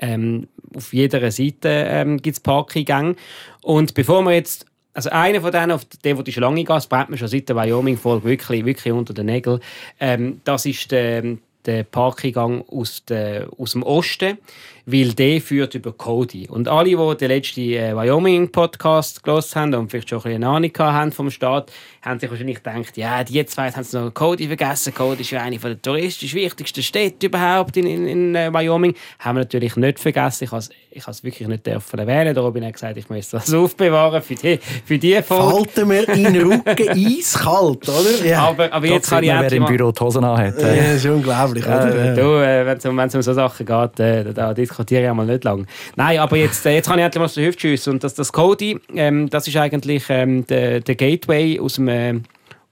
Ähm, 0.00 0.48
auf 0.74 0.92
jeder 0.92 1.30
Seite 1.30 1.68
ähm, 1.68 2.20
gibt 2.20 2.36
es 2.36 2.40
Parkeingänge. 2.40 3.16
Und 3.62 3.94
bevor 3.94 4.22
wir 4.22 4.32
jetzt 4.32 4.66
also 4.94 5.10
einer 5.10 5.40
von 5.40 5.50
denen, 5.50 5.72
auf 5.72 5.84
den, 5.84 6.16
wo 6.16 6.22
die 6.22 6.32
Schlange 6.32 6.62
geht, 6.62 6.70
das 6.70 6.86
brennt 6.86 7.10
mir 7.10 7.18
schon 7.18 7.28
seit 7.28 7.48
der 7.48 7.56
Wyoming-Folge 7.56 8.24
wirklich, 8.24 8.64
wirklich 8.64 8.92
unter 8.92 9.12
den 9.12 9.26
Nägeln. 9.26 9.60
Ähm, 9.98 10.40
das 10.44 10.66
ist 10.66 10.90
der, 10.92 11.36
der 11.66 11.82
Parkeingang 11.82 12.64
aus, 12.68 13.04
der, 13.04 13.48
aus 13.58 13.72
dem 13.72 13.82
Osten 13.82 14.38
weil 14.86 15.12
der 15.14 15.40
führt 15.40 15.74
über 15.74 15.92
Cody. 15.92 16.48
Und 16.48 16.68
alle, 16.68 16.90
die 16.90 17.16
den 17.16 17.28
letzten 17.28 17.60
äh, 17.60 17.96
Wyoming-Podcast 17.96 19.22
gelesen 19.22 19.60
haben 19.60 19.74
und 19.74 19.90
vielleicht 19.90 20.10
schon 20.10 20.18
ein 20.18 20.22
bisschen 20.22 20.44
eine 20.44 20.48
Ahnung 20.48 20.70
haben 20.78 21.12
vom 21.12 21.30
Staat, 21.30 21.72
haben 22.02 22.20
sich 22.20 22.30
wahrscheinlich 22.30 22.62
gedacht, 22.62 22.96
ja, 22.96 23.24
die 23.24 23.44
zwei 23.46 23.70
haben 23.70 23.86
noch 23.92 24.12
Cody 24.12 24.46
vergessen. 24.46 24.94
Cody 24.94 25.22
ist 25.22 25.30
ja 25.30 25.42
eine 25.42 25.58
der 25.58 25.80
touristisch 25.80 26.34
wichtigsten 26.34 26.82
Städte 26.82 27.26
überhaupt 27.26 27.76
in, 27.76 27.86
in, 27.86 28.06
in 28.06 28.34
äh, 28.34 28.52
Wyoming. 28.52 28.94
Haben 29.18 29.36
wir 29.36 29.44
natürlich 29.44 29.76
nicht 29.76 29.98
vergessen. 29.98 30.44
Ich 30.44 30.52
habe 30.52 30.64
ich 30.90 31.08
es 31.08 31.24
wirklich 31.24 31.48
nicht 31.48 31.66
dürfen 31.66 31.98
erwähnen. 31.98 32.34
Darum 32.34 32.54
habe 32.54 32.66
ich 32.66 32.72
gesagt, 32.72 32.96
ich 32.96 33.08
muss 33.08 33.30
das 33.30 33.52
aufbewahren 33.52 34.22
für 34.22 34.34
die, 34.34 34.58
für 34.84 34.98
die 34.98 35.20
Folge. 35.22 35.70
Falten 35.74 35.90
wir 35.90 36.08
in 36.08 36.24
den 36.24 36.52
Rücken 36.52 36.88
eiskalt, 36.88 37.88
oder? 37.88 38.24
Ja. 38.24 38.48
Aber, 38.48 38.72
aber 38.72 38.86
jetzt 38.86 39.08
kann 39.08 39.24
ich 39.24 39.30
wer 39.30 39.52
im 39.52 39.64
Büro 39.64 39.90
die 39.90 40.00
Hosen 40.00 40.24
anhat. 40.24 40.60
Ja, 40.60 40.74
das 40.74 40.96
ist 40.96 41.06
unglaublich, 41.06 41.64
oder? 41.64 42.06
Ja, 42.06 42.14
du, 42.14 42.44
äh, 42.44 42.66
wenn 42.66 42.78
es 42.78 42.84
um, 42.84 42.98
um 42.98 43.22
so 43.22 43.32
Sachen 43.32 43.66
geht, 43.66 44.00
äh, 44.00 44.32
da 44.32 44.54
diskutiere 44.74 45.04
ich 45.04 45.08
einmal 45.08 45.26
nicht 45.26 45.44
lang. 45.44 45.66
Nein, 45.96 46.18
aber 46.18 46.36
jetzt, 46.36 46.66
äh, 46.66 46.74
jetzt 46.74 46.88
kann 46.88 46.98
ich 46.98 47.04
endlich 47.04 47.20
mal 47.20 47.44
Hüfte 47.46 47.60
schiessen. 47.60 47.94
Und 47.94 48.04
das, 48.04 48.14
das 48.14 48.32
Cody, 48.32 48.80
ähm, 48.94 49.30
das 49.30 49.46
ist 49.46 49.56
eigentlich 49.56 50.04
ähm, 50.08 50.46
der, 50.46 50.80
der 50.80 50.94
Gateway 50.96 51.60
aus 51.60 51.74
dem 51.74 51.88
äh, 51.88 52.20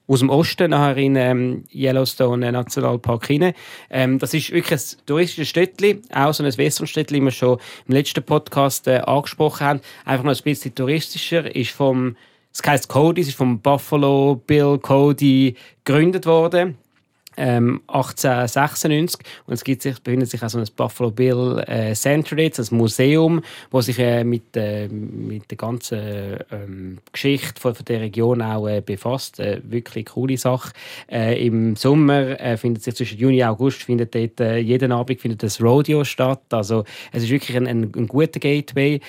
aus 0.08 0.18
dem 0.18 0.30
Osten 0.30 0.70
nachher 0.70 0.96
in 0.96 1.14
ähm, 1.16 1.64
Yellowstone 1.72 2.50
Nationalpark 2.50 3.26
hinein. 3.28 3.54
Ähm, 3.88 4.18
das 4.18 4.34
ist 4.34 4.50
wirklich 4.50 4.78
ein 4.78 5.06
touristisches 5.06 5.48
Städtchen, 5.48 6.02
auch 6.12 6.34
so 6.34 6.42
ein 6.42 6.58
Westernstädtchen, 6.58 7.20
wie 7.20 7.24
wir 7.24 7.30
schon 7.30 7.58
im 7.86 7.94
letzten 7.94 8.22
Podcast 8.22 8.88
äh, 8.88 8.98
angesprochen 8.98 9.66
haben. 9.66 9.80
Einfach 10.04 10.24
noch 10.24 10.34
ein 10.34 10.42
bisschen 10.42 10.74
touristischer, 10.74 11.54
ist 11.54 11.70
vom, 11.70 12.16
es 12.52 12.60
heißt 12.66 12.88
Cody, 12.88 13.22
es 13.22 13.28
ist 13.28 13.36
vom 13.36 13.60
Buffalo 13.60 14.42
Bill 14.44 14.76
Cody 14.78 15.54
gegründet 15.84 16.26
worden 16.26 16.76
ähm, 17.36 17.80
1896 17.86 19.20
und 19.46 19.54
es 19.54 19.64
gibt 19.64 19.82
sich, 19.82 19.98
befindet 20.00 20.30
sich 20.30 20.42
also 20.42 20.58
ein 20.58 20.66
Buffalo 20.76 21.10
Bill 21.10 21.62
äh, 21.66 21.94
Center 21.94 22.38
jetzt, 22.38 22.58
ein 22.58 22.76
Museum, 22.76 23.42
wo 23.70 23.80
sich 23.80 23.98
äh, 23.98 24.24
mit, 24.24 24.56
äh, 24.56 24.88
mit 24.88 25.50
der 25.50 25.56
ganzen 25.56 26.38
ähm, 26.50 26.98
Geschichte 27.12 27.60
von, 27.60 27.74
von, 27.74 27.84
der 27.84 28.00
Region 28.00 28.42
auch 28.42 28.66
äh, 28.66 28.80
befasst. 28.80 29.40
Äh, 29.40 29.60
wirklich 29.64 30.06
coole 30.06 30.36
Sache. 30.36 30.72
Äh, 31.10 31.46
Im 31.46 31.76
Sommer 31.76 32.36
findet 32.56 32.82
sich 32.82 32.94
zwischen 32.94 33.18
Juni 33.18 33.42
und 33.42 33.48
August 33.48 33.82
findet 33.82 34.14
dort 34.14 34.40
jeden 34.58 34.92
Abend 34.92 35.20
findet 35.20 35.42
das 35.42 35.60
Rodeo 35.60 36.04
statt. 36.04 36.42
Also 36.50 36.84
es 37.12 37.24
ist 37.24 37.30
wirklich 37.30 37.56
ein, 37.56 37.66
ein, 37.66 37.92
ein 37.94 38.06
guter 38.06 38.40
Gateway 38.40 39.00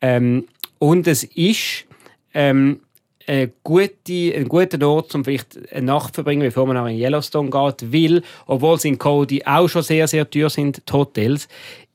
ähm, 0.00 0.46
und 0.78 1.06
es 1.06 1.24
ist 1.24 1.86
ähm, 2.34 2.80
ein, 3.26 3.52
gute, 3.62 4.34
ein 4.34 4.48
guter 4.48 4.86
Ort, 4.86 5.14
um 5.14 5.24
vielleicht 5.24 5.58
eine 5.72 5.86
Nacht 5.86 6.08
zu 6.08 6.14
verbringen, 6.14 6.42
bevor 6.42 6.66
man 6.66 6.76
nach 6.76 6.86
in 6.86 6.98
Yellowstone 6.98 7.50
geht, 7.50 7.92
weil, 7.92 8.22
obwohl 8.46 8.78
sie 8.78 8.88
in 8.88 8.98
Cody 8.98 9.42
auch 9.44 9.68
schon 9.68 9.82
sehr, 9.82 10.08
sehr 10.08 10.28
teuer 10.28 10.50
sind, 10.50 10.82
die 10.88 10.92
Hotels, 10.92 11.48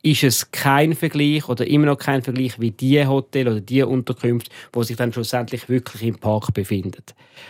ist 0.03 0.24
es 0.24 0.51
kein 0.51 0.93
Vergleich 0.93 1.50
oder 1.50 1.67
immer 1.67 1.88
noch 1.88 1.98
kein 1.98 2.22
Vergleich 2.22 2.60
wie 2.60 2.72
die 2.72 3.05
Hotel 3.05 3.48
oder 3.48 3.60
die 3.60 3.84
Unterkünfte, 3.84 4.51
wo 4.72 4.84
sich 4.84 4.96
dann 4.96 5.12
schlussendlich 5.12 5.67
wirklich 5.69 6.03
im 6.03 6.17
Park 6.17 6.53
befinden. 6.53 7.03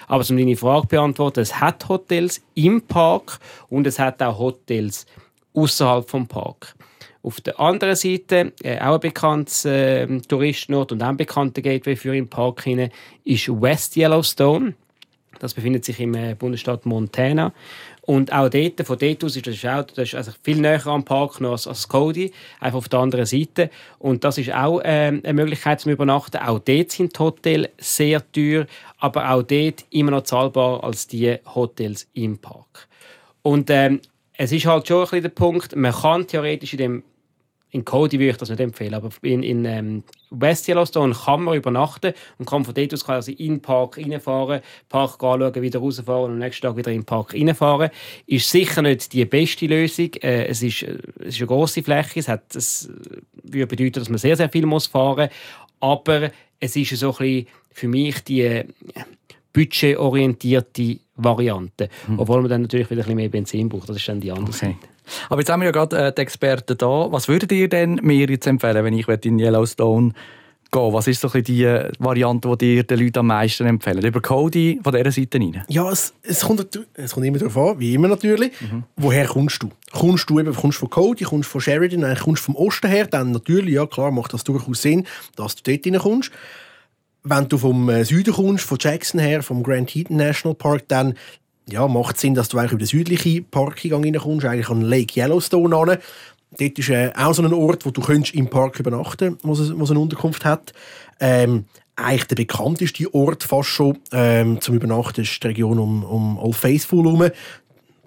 Aber 0.07 0.25
um 0.27 0.38
deine 0.38 0.55
Frage 0.55 0.88
beantworten, 0.88 1.41
es 1.41 1.60
hat 1.60 1.88
Hotels 1.88 2.41
im 2.55 2.81
Park 2.81 3.39
und 3.69 3.86
es 3.86 4.00
hat 4.00 4.22
auch 4.24 4.39
Hotels 4.39 5.05
außerhalb 5.53 6.10
vom 6.10 6.27
Park. 6.27 6.76
Auf 7.27 7.41
der 7.41 7.60
anderen 7.60 7.98
Seite, 7.98 8.53
äh, 8.63 8.79
auch 8.79 8.93
ein 8.93 9.00
bekanntes 9.01 9.65
äh, 9.65 10.07
Touristenort 10.29 10.93
und 10.93 11.03
auch 11.03 11.10
ein 11.10 11.17
bekannter 11.17 11.62
Gateway 11.62 11.98
für 11.98 12.13
den 12.13 12.29
Park 12.29 12.63
hinein, 12.63 12.89
ist 13.25 13.50
West 13.50 13.98
Yellowstone. 13.98 14.75
Das 15.38 15.53
befindet 15.53 15.84
sich 15.84 16.00
im 16.00 16.15
äh, 16.15 16.36
Bundesstaat 16.36 16.86
Montana. 16.86 17.51
Und 18.03 18.31
auch 18.31 18.48
dort, 18.48 18.79
von 18.88 18.98
dort 18.98 19.24
aus 19.25 19.36
ist 19.36 19.46
das, 19.46 19.65
auch, 19.65 19.84
das 19.88 20.07
ist 20.07 20.15
also 20.15 20.31
viel 20.41 20.62
näher 20.62 20.88
am 20.88 21.03
Park 21.03 21.41
noch 21.41 21.51
als, 21.51 21.67
als 21.67 21.89
Cody, 21.89 22.31
einfach 22.62 22.77
auf 22.77 22.88
der 22.88 23.00
anderen 23.00 23.25
Seite. 23.25 23.72
Und 24.00 24.24
das 24.24 24.38
ist 24.38 24.53
auch 24.53 24.79
äh, 24.79 25.07
eine 25.22 25.34
Möglichkeit 25.34 25.81
zum 25.81 25.91
Übernachten. 25.91 26.38
Auch 26.38 26.60
dort 26.60 26.91
sind 26.91 27.13
die 27.13 27.19
Hotels 27.19 27.67
sehr 27.77 28.31
teuer, 28.31 28.67
aber 29.00 29.31
auch 29.31 29.43
dort 29.43 29.84
immer 29.89 30.12
noch 30.12 30.24
zahlbar 30.24 30.81
als 30.81 31.07
die 31.07 31.36
Hotels 31.53 32.07
im 32.13 32.38
Park. 32.38 32.88
Und 33.41 33.69
ähm, 33.69 34.00
es 34.38 34.53
ist 34.53 34.65
halt 34.65 34.88
schon 34.88 35.00
ein 35.00 35.01
bisschen 35.01 35.24
der 35.24 35.29
Punkt, 35.29 35.75
man 35.75 35.91
kann 35.91 36.25
theoretisch 36.25 36.72
in 36.72 36.77
dem 36.77 37.03
in 37.77 37.86
Cody 37.86 38.19
würde 38.19 38.31
ich 38.31 38.38
das 38.38 38.50
nicht 38.50 38.60
empfehlen, 38.60 38.96
aber 38.96 39.10
in, 39.22 39.43
in 39.43 39.65
ähm, 39.65 40.03
West 40.31 40.67
Yellowstone 40.67 41.13
kann 41.13 41.43
man 41.43 41.55
übernachten 41.55 42.13
und 42.38 42.46
kann 42.48 42.65
von 42.65 42.74
dort 42.74 42.93
aus 42.93 43.05
quasi 43.05 43.34
in 43.34 43.53
den 43.53 43.62
Park 43.62 43.98
reinfahren, 43.98 44.62
Park 44.89 45.24
anschauen, 45.24 45.62
wieder 45.62 45.79
rausfahren 45.79 46.25
und 46.25 46.31
am 46.31 46.39
nächsten 46.39 46.65
Tag 46.65 46.75
wieder 46.75 46.91
in 46.91 47.01
den 47.01 47.05
Park 47.05 47.34
reinfahren. 47.34 47.91
Ist 48.25 48.50
sicher 48.50 48.81
nicht 48.81 49.13
die 49.13 49.25
beste 49.25 49.67
Lösung. 49.67 50.12
Äh, 50.22 50.48
es, 50.48 50.63
ist, 50.63 50.84
äh, 50.84 50.98
es 51.19 51.36
ist 51.36 51.38
eine 51.39 51.48
grosse 51.48 51.84
Fläche, 51.84 52.19
es, 52.19 52.27
hat, 52.27 52.55
es 52.55 52.89
würde 53.43 53.67
bedeuten, 53.67 54.00
dass 54.00 54.10
man 54.10 54.17
sehr, 54.17 54.36
sehr 54.36 54.50
viel 54.50 54.65
muss 54.65 54.88
fahren 54.88 55.29
muss, 55.29 55.69
aber 55.79 56.31
es 56.60 56.75
ist 56.75 56.98
so 56.98 57.12
ein 57.12 57.17
bisschen 57.17 57.48
für 57.69 57.88
mich 57.88 58.24
die 58.24 58.41
äh, 58.41 58.65
budgetorientierte 59.53 61.00
Variante. 61.15 61.89
Hm. 62.07 62.19
Obwohl 62.19 62.41
man 62.41 62.50
dann 62.50 62.62
natürlich 62.63 62.89
wieder 62.89 63.01
ein 63.01 63.05
bisschen 63.05 63.17
mehr 63.17 63.29
Benzin 63.29 63.69
braucht. 63.69 63.89
Das 63.89 63.98
ist 63.98 64.07
dann 64.07 64.19
die 64.19 64.31
andere 64.31 64.55
okay. 64.55 64.65
Seite. 64.67 64.97
Aber 65.30 65.42
jetzt 65.42 65.50
haben 65.50 65.62
wir 65.62 65.66
ja 65.66 65.72
gerade 65.72 66.08
äh, 66.08 66.14
die 66.14 66.22
Experten 66.22 66.78
da. 66.78 67.12
Was 67.12 67.28
würdet 67.28 67.52
ihr 67.52 67.70
denn 67.70 68.00
mir 68.04 68.30
jetzt 68.30 68.48
empfehlen, 68.48 68.84
wenn 68.84 68.94
ich 68.94 69.08
in 69.08 69.40
Yellowstone 69.40 70.14
gehen 70.72 70.94
Was 70.94 71.08
ist 71.08 71.22
so 71.22 71.30
die 71.30 71.64
äh, 71.64 71.92
Variante, 72.00 72.50
die 72.58 72.76
dir 72.76 72.84
den 72.84 73.00
Leuten 73.00 73.20
am 73.20 73.28
meisten 73.28 73.66
empfehlen? 73.66 74.04
Über 74.04 74.22
Cody 74.22 74.80
von 74.84 74.94
dieser 74.94 75.12
Seite 75.12 75.40
rein? 75.40 75.64
Ja, 75.68 75.90
es, 75.90 76.14
es, 76.24 76.42
kommt, 76.42 76.80
es 76.94 77.12
kommt 77.12 77.26
immer 77.26 77.38
darauf 77.38 77.58
an, 77.58 77.80
wie 77.80 77.94
immer 77.94 78.08
natürlich. 78.08 78.52
Mhm. 78.62 78.84
Woher 78.96 79.28
kommst 79.28 79.64
du? 79.64 79.70
Kommst 79.92 80.30
du 80.30 80.40
eben 80.40 80.54
kommst 80.54 80.80
von 80.80 80.90
Cody, 80.90 81.24
kommst 81.24 81.50
von 81.50 81.62
Sheridan, 81.62 82.04
eigentlich 82.04 82.20
kommst 82.20 82.44
vom 82.44 82.56
Osten 82.56 82.88
her, 82.88 83.08
dann 83.08 83.32
natürlich, 83.32 83.76
ja 83.76 83.86
klar, 83.86 84.12
macht 84.12 84.34
das 84.34 84.44
durchaus 84.44 84.82
Sinn, 84.82 85.06
dass 85.36 85.56
du 85.56 85.72
dort 85.72 85.86
reinkommst. 85.86 86.32
Wenn 87.24 87.48
du 87.50 87.58
vom 87.58 87.90
äh, 87.90 88.06
Süden 88.06 88.34
kommst, 88.34 88.64
von 88.64 88.78
Jackson 88.80 89.20
her, 89.20 89.44
vom 89.44 89.64
Grand 89.64 89.90
Teton 89.90 90.18
National 90.18 90.56
Park, 90.56 90.84
dann 90.88 91.16
ja, 91.69 91.88
macht 91.88 92.17
Sinn, 92.17 92.33
dass 92.33 92.50
du 92.50 92.57
eigentlich 92.57 92.71
über 92.71 92.79
den 92.79 92.88
südlichen 92.88 93.45
Parkeingang 93.45 94.03
reinkommst, 94.03 94.45
eigentlich 94.45 94.69
an 94.69 94.81
Lake 94.81 95.19
Yellowstone 95.19 95.75
an. 95.75 95.97
Dort 96.57 96.79
ist 96.79 96.89
äh, 96.89 97.12
auch 97.15 97.33
so 97.33 97.43
ein 97.43 97.53
Ort, 97.53 97.86
wo 97.86 97.91
du 97.91 98.01
im 98.33 98.50
Park 98.50 98.79
übernachten 98.79 99.38
kannst, 99.41 99.77
wo 99.77 99.83
es 99.83 99.91
eine 99.91 100.00
Unterkunft 100.00 100.45
hat. 100.45 100.71
Ähm, 101.19 101.65
eigentlich 101.95 102.27
der 102.27 102.36
bekannteste 102.36 103.13
Ort 103.13 103.43
fast 103.43 103.69
schon 103.69 103.97
ähm, 104.12 104.62
zum 104.62 104.75
Übernachten 104.75 105.21
ist 105.21 105.43
die 105.43 105.47
Region 105.47 105.79
um, 105.79 106.03
um 106.03 106.38
Old 106.38 106.55
Faithful 106.55 107.03
herum. 107.03 107.19
Der 107.19 107.33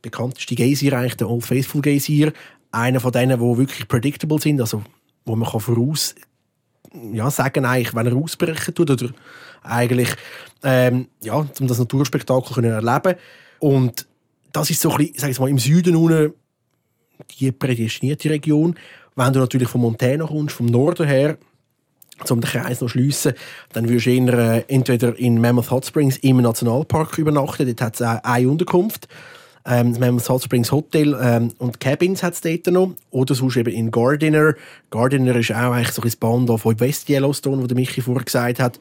bekannteste 0.01 0.55
Geysir 0.55 0.97
eigentlich 0.97 1.17
der 1.17 1.29
Old 1.29 1.45
Faithful 1.45 1.83
Geysir. 1.83 2.33
Einer 2.73 3.01
von 3.01 3.13
denen, 3.13 3.41
die 3.41 3.59
wirklich 3.59 3.89
predictable 3.89 4.41
sind, 4.41 4.61
also 4.61 4.83
wo 5.25 5.37
man 5.37 5.49
kann 5.49 5.61
voraus 5.61 6.15
ja, 7.13 7.31
sagen 7.31 7.65
eigentlich, 7.65 7.95
wenn 7.95 8.07
er 8.07 8.17
ausbrechen 8.17 8.75
tut 8.75 8.91
oder 8.91 9.11
eigentlich 9.63 10.09
ähm, 10.63 11.09
ja, 11.23 11.35
um 11.35 11.67
das 11.67 11.79
Naturspektakel 11.79 12.55
können 12.55 12.73
erleben 12.73 13.17
und 13.61 14.07
das 14.53 14.71
ist 14.71 14.81
so 14.81 14.91
ein 14.91 14.97
bisschen, 14.99 15.15
sag 15.19 15.31
ich 15.31 15.39
mal, 15.39 15.49
im 15.49 15.59
Süden 15.59 15.97
unten 15.97 16.35
die 17.39 17.53
prädestinierte 17.53 18.31
Region. 18.31 18.75
Wenn 19.15 19.33
du 19.33 19.41
natürlich 19.41 19.69
von 19.69 19.81
Montana 19.81 20.27
kommst, 20.27 20.57
vom 20.57 20.67
Norden 20.67 21.07
her, 21.07 21.37
um 22.29 22.41
den 22.41 22.51
Kreis 22.51 22.81
noch 22.81 22.89
zu 22.89 22.89
schliessen, 22.89 23.33
dann 23.73 23.89
würdest 23.89 24.07
du 24.07 24.11
eher, 24.11 24.39
äh, 24.39 24.65
entweder 24.69 25.19
in 25.19 25.41
Mammoth 25.41 25.71
Hot 25.71 25.87
Springs 25.87 26.19
im 26.19 26.39
Nationalpark 26.39 27.19
übernachten. 27.19 27.67
Dort 27.67 27.81
hat 27.81 27.95
es 27.95 28.03
eine 28.03 28.49
Unterkunft. 28.49 29.09
Ähm, 29.65 29.91
das 29.91 30.01
Mammoth 30.01 30.29
Hot 30.29 30.43
Springs 30.43 30.73
Hotel 30.73 31.17
ähm, 31.21 31.53
und 31.59 31.81
Cabins 31.81 32.23
hat 32.23 32.35
es 32.35 32.41
dort 32.41 32.67
noch. 32.67 32.95
Oder 33.11 33.35
sonst 33.35 33.57
eben 33.57 33.73
in 33.73 33.91
Gardiner. 33.91 34.55
Gardiner 34.91 35.37
ist 35.37 35.53
auch 35.53 35.73
eigentlich 35.73 35.93
so 35.93 36.03
ein 36.03 36.13
Band 36.19 36.61
von 36.61 36.81
West 36.81 37.09
Yellowstone, 37.09 37.63
wo 37.63 37.67
der 37.67 37.77
Michi 37.77 38.01
vorher 38.01 38.25
gesagt 38.25 38.59
hat, 38.59 38.79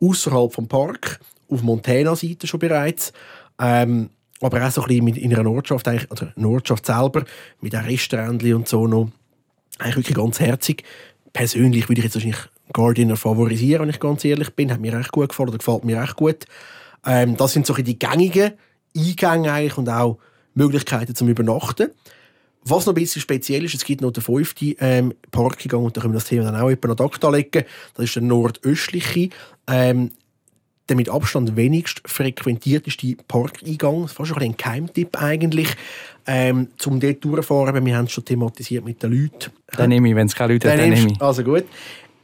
außerhalb 0.00 0.52
vom 0.52 0.68
Park, 0.68 1.20
auf 1.48 1.62
Montana-Seite 1.62 2.46
schon 2.46 2.60
bereits. 2.60 3.12
Ähm, 3.58 4.10
aber 4.42 4.66
auch 4.66 4.70
so 4.70 4.82
ein 4.82 4.88
bisschen 4.88 5.16
in 5.16 5.36
einer 5.36 5.50
Ortschaft, 5.50 5.86
eigentlich, 5.88 6.10
oder 6.10 6.32
Ortschaft 6.44 6.86
selber, 6.86 7.24
mit 7.60 7.74
einem 7.74 7.88
Restaurant 7.88 8.42
und 8.42 8.68
so 8.68 8.86
noch. 8.86 9.08
Eigentlich 9.78 9.96
wirklich 9.96 10.16
ganz 10.16 10.40
herzig. 10.40 10.84
Persönlich 11.32 11.88
würde 11.88 12.00
ich 12.00 12.04
jetzt 12.04 12.14
wahrscheinlich 12.14 12.48
Gardiner 12.72 13.16
favorisieren, 13.16 13.82
wenn 13.82 13.90
ich 13.90 14.00
ganz 14.00 14.24
ehrlich 14.24 14.50
bin. 14.50 14.72
Hat 14.72 14.80
mir 14.80 14.98
echt 14.98 15.12
gut 15.12 15.30
gefallen 15.30 15.48
oder 15.48 15.58
gefällt 15.58 15.84
mir 15.84 16.02
echt 16.02 16.16
gut. 16.16 16.44
Ähm, 17.04 17.36
das 17.36 17.52
sind 17.52 17.66
so 17.66 17.74
die 17.74 17.98
gängigen 17.98 18.52
Eingänge 18.96 19.52
eigentlich 19.52 19.78
und 19.78 19.88
auch 19.88 20.18
Möglichkeiten 20.54 21.14
zum 21.14 21.28
Übernachten. 21.28 21.90
Was 22.64 22.86
noch 22.86 22.92
ein 22.92 23.00
bisschen 23.00 23.20
speziell 23.20 23.64
ist, 23.64 23.74
es 23.74 23.84
gibt 23.84 24.02
noch 24.02 24.12
den 24.12 24.22
fünften 24.22 24.74
ähm, 24.78 25.14
Parkeingang 25.32 25.84
und 25.84 25.96
da 25.96 26.00
können 26.00 26.12
wir 26.12 26.20
das 26.20 26.28
Thema 26.28 26.44
dann 26.44 26.56
auch 26.56 26.70
etwa 26.70 26.88
noch 26.88 26.96
Takt 26.96 27.24
anlegen. 27.24 27.64
Das 27.94 28.04
ist 28.04 28.14
der 28.14 28.22
nordöstliche. 28.22 29.30
Ähm, 29.66 30.12
der 30.88 30.96
mit 30.96 31.08
Abstand 31.08 31.56
wenigst 31.56 32.02
frequentierteste 32.04 33.16
Parkeingang. 33.28 34.02
Das 34.02 34.12
ist 34.12 34.16
fast 34.16 34.36
ein 34.36 34.56
Geheimtipp 34.56 35.20
eigentlich, 35.20 35.68
ähm, 36.26 36.68
um 36.84 37.00
dort 37.00 37.24
durchzufahren. 37.24 37.84
Wir 37.84 37.96
haben 37.96 38.06
es 38.06 38.12
schon 38.12 38.24
thematisiert 38.24 38.84
mit 38.84 39.02
den 39.02 39.12
Leuten. 39.12 39.52
Dann 39.76 39.88
nehme 39.88 40.08
ich, 40.08 40.16
wenn 40.16 40.26
es 40.26 40.34
keine 40.34 40.54
Leute 40.54 40.70
hat, 40.70 40.78
dann 40.78 40.90
nehme 40.90 41.12
ich. 41.12 41.20
Also 41.20 41.42
gut. 41.44 41.64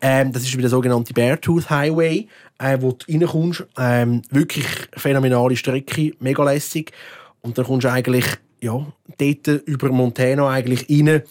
Ähm, 0.00 0.32
das 0.32 0.44
ist 0.44 0.54
der 0.54 0.68
sogenannte 0.68 1.12
Beartooth 1.12 1.70
Highway, 1.70 2.28
äh, 2.58 2.78
wo 2.80 2.92
du 2.92 3.06
reinkommst. 3.08 3.66
Ähm, 3.76 4.22
wirklich 4.30 4.66
phänomenale 4.96 5.56
Strecke, 5.56 6.12
mega 6.20 6.44
lässig. 6.44 6.92
Und 7.40 7.58
dann 7.58 7.64
kommst 7.64 7.84
du 7.84 7.90
eigentlich 7.90 8.24
ja, 8.60 8.86
dort 9.18 9.46
über 9.66 9.88
Montana 9.90 10.48
eigentlich 10.48 10.88
rein 10.88 11.22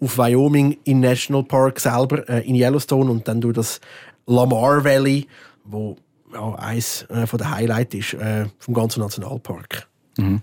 auf 0.00 0.16
Wyoming 0.16 0.78
in 0.84 1.00
National 1.00 1.44
Park 1.44 1.78
selber, 1.78 2.28
äh, 2.28 2.46
in 2.48 2.54
Yellowstone 2.54 3.10
und 3.10 3.28
dann 3.28 3.40
durch 3.40 3.54
das 3.54 3.80
Lamar 4.26 4.84
Valley, 4.84 5.26
wo 5.64 5.96
ja, 6.32 6.54
eines 6.54 7.02
äh, 7.02 7.26
der 7.26 7.50
Highlights 7.50 7.94
ist 7.94 8.14
äh, 8.14 8.46
vom 8.58 8.74
ganzen 8.74 9.00
Nationalpark. 9.00 9.88
Mhm. 10.18 10.42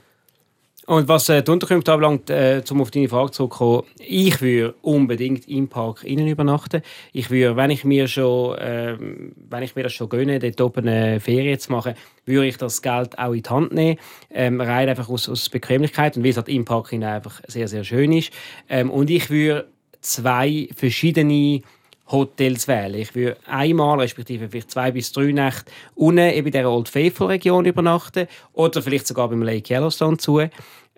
Und 0.87 1.09
was 1.09 1.27
äh, 1.27 1.43
die 1.43 1.51
Unterkünfte 1.51 1.91
anbelangt, 1.91 2.29
äh, 2.29 2.63
um 2.71 2.79
auf 2.79 2.91
deine 2.91 3.09
Frage 3.09 3.31
zurückzukommen, 3.31 3.83
ich 3.99 4.41
würde 4.41 4.73
unbedingt 4.81 5.45
im 5.49 5.67
Park 5.67 6.05
innen 6.05 6.29
übernachten. 6.29 6.81
Ich 7.11 7.29
würde, 7.29 7.57
wenn 7.57 7.71
ich 7.71 7.83
mir 7.83 8.07
schon, 8.07 8.57
äh, 8.57 8.95
wenn 8.97 9.63
ich 9.63 9.75
mir 9.75 9.83
das 9.83 9.91
schon 9.91 10.07
gönne, 10.07 10.39
dort 10.39 10.61
oben 10.61 10.87
eine 10.87 11.19
Ferien 11.19 11.59
zu 11.59 11.73
machen, 11.73 11.95
würde 12.25 12.47
ich 12.47 12.55
das 12.55 12.81
Geld 12.81 13.19
auch 13.19 13.33
in 13.33 13.43
die 13.43 13.49
Hand 13.49 13.73
nehmen. 13.73 13.99
Ähm, 14.31 14.61
rein 14.61 14.87
einfach 14.87 15.09
aus, 15.09 15.27
aus 15.27 15.49
Bequemlichkeit 15.49 16.15
und 16.15 16.23
weil 16.23 16.29
es 16.29 16.37
halt 16.37 16.47
im 16.47 16.63
Park 16.63 16.93
einfach 16.93 17.41
sehr, 17.47 17.67
sehr 17.67 17.83
schön 17.83 18.13
ist. 18.13 18.31
Ähm, 18.69 18.89
und 18.89 19.09
ich 19.09 19.29
würde 19.29 19.67
zwei 19.99 20.69
verschiedene 20.73 21.63
Hotels 22.09 22.67
wählen. 22.67 22.95
Ich 22.95 23.15
würde 23.15 23.37
einmal, 23.45 23.99
respektive 23.99 24.49
vielleicht 24.49 24.71
zwei 24.71 24.91
bis 24.91 25.11
drei 25.11 25.31
Nächte 25.31 25.71
unten 25.95 26.19
in 26.19 26.51
der 26.51 26.69
Old 26.69 26.89
Faithful 26.89 27.27
Region 27.27 27.65
übernachten 27.65 28.27
oder 28.53 28.81
vielleicht 28.81 29.07
sogar 29.07 29.29
beim 29.29 29.43
Lake 29.43 29.73
Yellowstone 29.73 30.17
zu. 30.17 30.41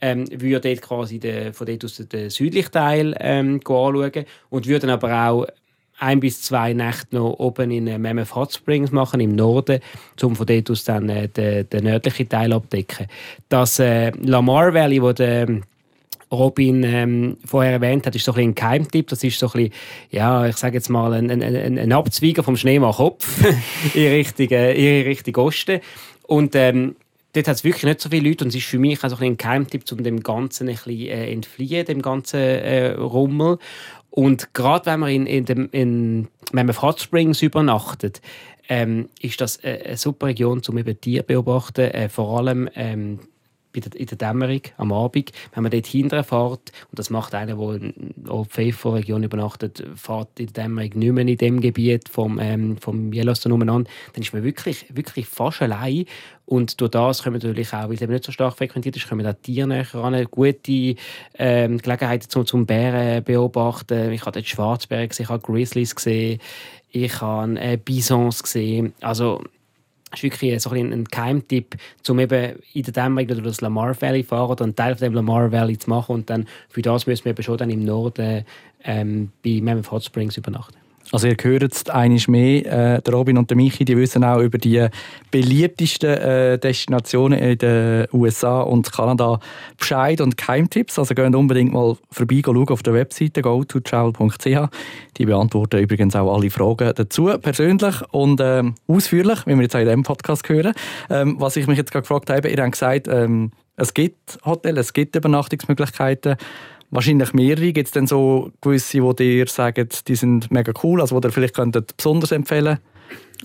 Ähm, 0.01 0.25
würde 0.31 0.69
dort 0.69 0.81
quasi 0.81 1.19
den, 1.19 1.53
von 1.53 1.67
dort 1.67 1.83
aus 1.83 1.97
den 1.97 2.29
südlichen 2.29 2.71
Teil 2.71 3.15
ähm, 3.19 3.59
anschauen 3.65 4.25
und 4.49 4.65
würde 4.65 4.87
dann 4.87 4.91
aber 4.91 5.29
auch 5.29 5.45
ein 5.99 6.19
bis 6.19 6.41
zwei 6.41 6.73
Nächte 6.73 7.15
noch 7.15 7.33
oben 7.33 7.71
in 7.71 7.87
äh, 7.87 7.97
Mammoth 7.97 8.33
Hot 8.33 8.53
Springs 8.53 8.91
machen, 8.91 9.19
im 9.19 9.35
Norden, 9.35 9.79
um 10.21 10.35
von 10.35 10.45
dort 10.45 10.71
aus 10.71 10.85
dann 10.85 11.09
äh, 11.09 11.27
den, 11.27 11.69
den 11.69 11.83
nördlichen 11.83 12.29
Teil 12.29 12.53
abdecken. 12.53 13.07
Das 13.49 13.79
äh, 13.79 14.11
Lamar 14.11 14.73
Valley, 14.73 15.01
wo 15.01 15.11
der 15.11 15.47
Robin 16.31 16.83
ähm, 16.83 17.37
vorher 17.43 17.73
erwähnt 17.73 18.05
hat, 18.05 18.15
ist 18.15 18.25
so 18.25 18.33
ein, 18.33 18.39
ein 18.39 18.55
Geheimtipp. 18.55 19.07
Das 19.07 19.23
ist 19.23 19.39
so 19.39 19.47
ein 19.47 19.51
bisschen, 19.53 19.73
ja, 20.11 20.47
ich 20.47 20.57
sage 20.57 20.75
jetzt 20.75 20.89
mal, 20.89 21.13
ein, 21.13 21.29
ein, 21.29 21.77
ein 21.77 21.91
Abzweiger 21.91 22.43
vom 22.43 22.55
Schneemann-Kopf 22.55 23.43
in 23.93 24.07
Richtung, 24.07 24.49
äh, 24.49 25.01
in 25.01 25.07
Richtung 25.07 25.35
Osten. 25.37 25.79
Und 26.27 26.55
ähm, 26.55 26.95
dort 27.33 27.47
hat 27.47 27.55
es 27.55 27.63
wirklich 27.63 27.83
nicht 27.83 28.01
so 28.01 28.09
viele 28.09 28.29
Leute 28.29 28.43
und 28.43 28.49
es 28.49 28.55
ist 28.55 28.67
für 28.67 28.79
mich 28.79 29.03
auch 29.03 29.09
so 29.09 29.15
ein, 29.17 29.23
ein 29.23 29.37
Geheimtipp, 29.37 29.83
um 29.91 30.03
dem 30.03 30.21
Ganzen 30.21 30.69
ein 30.69 30.75
bisschen 30.75 31.07
äh, 31.07 31.31
entfliehen, 31.31 31.85
dem 31.85 32.01
ganzen 32.01 32.39
äh, 32.39 32.91
Rummel. 32.91 33.57
Und 34.11 34.53
gerade 34.53 34.85
wenn 34.87 34.99
man 34.99 35.09
in, 35.09 35.25
in, 35.25 35.45
dem, 35.45 35.69
in 35.71 36.27
Mammoth 36.51 36.81
Hot 36.81 36.99
Springs 36.99 37.41
übernachtet, 37.41 38.21
ähm, 38.67 39.09
ist 39.19 39.41
das 39.41 39.63
eine, 39.63 39.81
eine 39.85 39.97
super 39.97 40.27
Region, 40.27 40.61
um 40.67 40.77
eben 40.77 40.99
Tiere 40.99 41.23
zu 41.23 41.27
beobachten. 41.27 41.81
Äh, 41.81 42.09
vor 42.09 42.37
allem 42.37 42.69
ähm, 42.75 43.19
in 43.85 44.05
der 44.05 44.17
Dämmerung 44.17 44.61
am 44.77 44.91
Abend, 44.91 45.31
wenn 45.53 45.63
man 45.63 45.71
dort 45.71 45.87
hinterfährt, 45.87 46.71
und 46.91 46.99
das 46.99 47.09
macht 47.09 47.33
einer, 47.33 47.55
der 47.55 47.75
in 47.75 48.13
der 48.15 48.45
Faithful-Region 48.49 49.23
übernachtet, 49.23 49.83
fährt 49.95 50.39
in 50.39 50.47
der 50.47 50.63
Dämmerung 50.63 50.91
nicht 50.95 51.13
mehr 51.13 51.27
in 51.27 51.37
dem 51.37 51.61
Gebiet 51.61 52.09
vom, 52.09 52.39
ähm, 52.39 52.77
vom 52.77 53.11
Yellowstone 53.13 53.55
umeinander, 53.55 53.89
dann 54.13 54.23
ist 54.23 54.33
man 54.33 54.43
wirklich, 54.43 54.85
wirklich 54.93 55.27
fast 55.27 55.61
allein. 55.61 56.05
Und 56.45 56.81
durch 56.81 56.91
das 56.91 57.21
können 57.21 57.35
wir 57.35 57.47
natürlich 57.47 57.73
auch, 57.73 57.89
weil 57.89 57.93
es 57.93 58.01
eben 58.01 58.11
nicht 58.11 58.23
so 58.23 58.31
stark 58.31 58.57
frequentiert 58.57 58.95
ist, 58.95 59.07
können 59.07 59.19
wir 59.19 59.25
da 59.25 59.33
Tiere 59.33 59.67
näher 59.67 59.85
ran, 59.93 60.25
gute 60.31 60.95
ähm, 61.37 61.77
Gelegenheiten 61.77 62.27
zum, 62.27 62.45
zum 62.45 62.65
Bären 62.65 63.23
beobachten. 63.23 64.11
Ich 64.11 64.21
habe 64.21 64.31
dort 64.31 64.47
Schwarzbären 64.47 65.09
gesehen, 65.09 65.25
ich 65.25 65.29
habe 65.29 65.43
Grizzlies 65.43 65.95
gesehen, 65.95 66.39
ich 66.89 67.21
habe 67.21 67.59
äh, 67.59 67.77
Bisons 67.77 68.41
gesehen. 68.41 68.93
Also 69.01 69.43
ist 70.13 70.23
wirklich 70.23 70.61
so 70.61 70.71
ein, 70.71 70.91
ein 70.91 71.05
Geheimtipp, 71.05 71.75
um 72.07 72.19
eben 72.19 72.59
in 72.73 72.83
der 72.83 72.93
Dämmerung 72.93 73.27
durch 73.27 73.43
das 73.43 73.61
Lamar 73.61 73.99
Valley 74.01 74.23
fahren 74.23 74.49
oder 74.49 74.63
einen 74.63 74.75
Teil 74.75 74.95
von 74.95 75.05
dem 75.05 75.13
Lamar 75.13 75.51
Valley 75.51 75.77
zu 75.77 75.89
machen 75.89 76.15
und 76.15 76.29
dann 76.29 76.47
für 76.69 76.81
das 76.81 77.07
müssen 77.07 77.25
wir 77.25 77.31
eben 77.31 77.43
schon 77.43 77.57
dann 77.57 77.69
im 77.69 77.83
Norden 77.83 78.45
ähm, 78.83 79.31
bei 79.43 79.59
Mammoth 79.61 79.91
Hot 79.91 80.03
Springs 80.03 80.37
übernachten. 80.37 80.88
Also 81.11 81.27
ihr 81.27 81.35
hört 81.41 81.63
jetzt 81.63 81.89
einiges 81.89 82.27
mehr, 82.27 82.97
äh, 82.97 83.01
der 83.01 83.13
Robin 83.13 83.37
und 83.37 83.49
der 83.49 83.57
Michi, 83.57 83.83
die 83.83 83.97
wissen 83.97 84.23
auch 84.23 84.39
über 84.41 84.59
die 84.59 84.87
beliebtesten 85.31 86.09
äh, 86.09 86.59
Destinationen 86.59 87.39
in 87.39 87.57
den 87.57 88.07
USA 88.13 88.61
und 88.61 88.91
Kanada 88.91 89.39
Bescheid 89.77 90.21
und 90.21 90.37
Keimtipps. 90.37 90.99
Also 90.99 91.15
geht 91.15 91.33
unbedingt 91.33 91.73
mal 91.73 91.97
vorbei 92.11 92.41
schauen 92.45 92.69
auf 92.69 92.83
der 92.83 92.93
Webseite 92.93 93.41
go2travel.ch. 93.41 94.69
Die 95.17 95.25
beantworten 95.25 95.79
übrigens 95.79 96.15
auch 96.15 96.33
alle 96.33 96.51
Fragen 96.51 96.93
dazu, 96.95 97.25
persönlich 97.41 97.95
und 98.11 98.39
ähm, 98.43 98.75
ausführlich, 98.87 99.47
wie 99.47 99.55
wir 99.55 99.63
jetzt 99.63 99.75
auch 99.75 99.79
in 99.79 99.85
diesem 99.85 100.03
Podcast 100.03 100.47
hören. 100.47 100.73
Ähm, 101.09 101.37
was 101.39 101.55
ich 101.55 101.65
mich 101.65 101.77
jetzt 101.77 101.91
gerade 101.91 102.03
gefragt 102.03 102.29
habe, 102.29 102.49
ihr 102.49 102.61
habt 102.61 102.73
gesagt, 102.73 103.07
ähm, 103.07 103.51
es 103.77 103.93
gibt 103.93 104.37
Hotels, 104.45 104.79
es 104.79 104.93
gibt 104.93 105.15
Übernachtungsmöglichkeiten 105.15 106.35
wahrscheinlich 106.91 107.33
mehrere. 107.33 107.73
Gibt 107.73 107.87
es 107.87 107.91
denn 107.91 108.07
so 108.07 108.51
gewisse, 108.61 109.01
wo 109.03 109.13
dir 109.13 109.47
sagen, 109.47 109.89
die 110.07 110.15
sind 110.15 110.51
mega 110.51 110.73
cool, 110.83 111.01
also 111.01 111.15
wo 111.15 111.19
ihr 111.25 111.31
vielleicht 111.31 111.55
könntet 111.55 111.95
besonders 111.97 112.31
empfehlen 112.31 112.79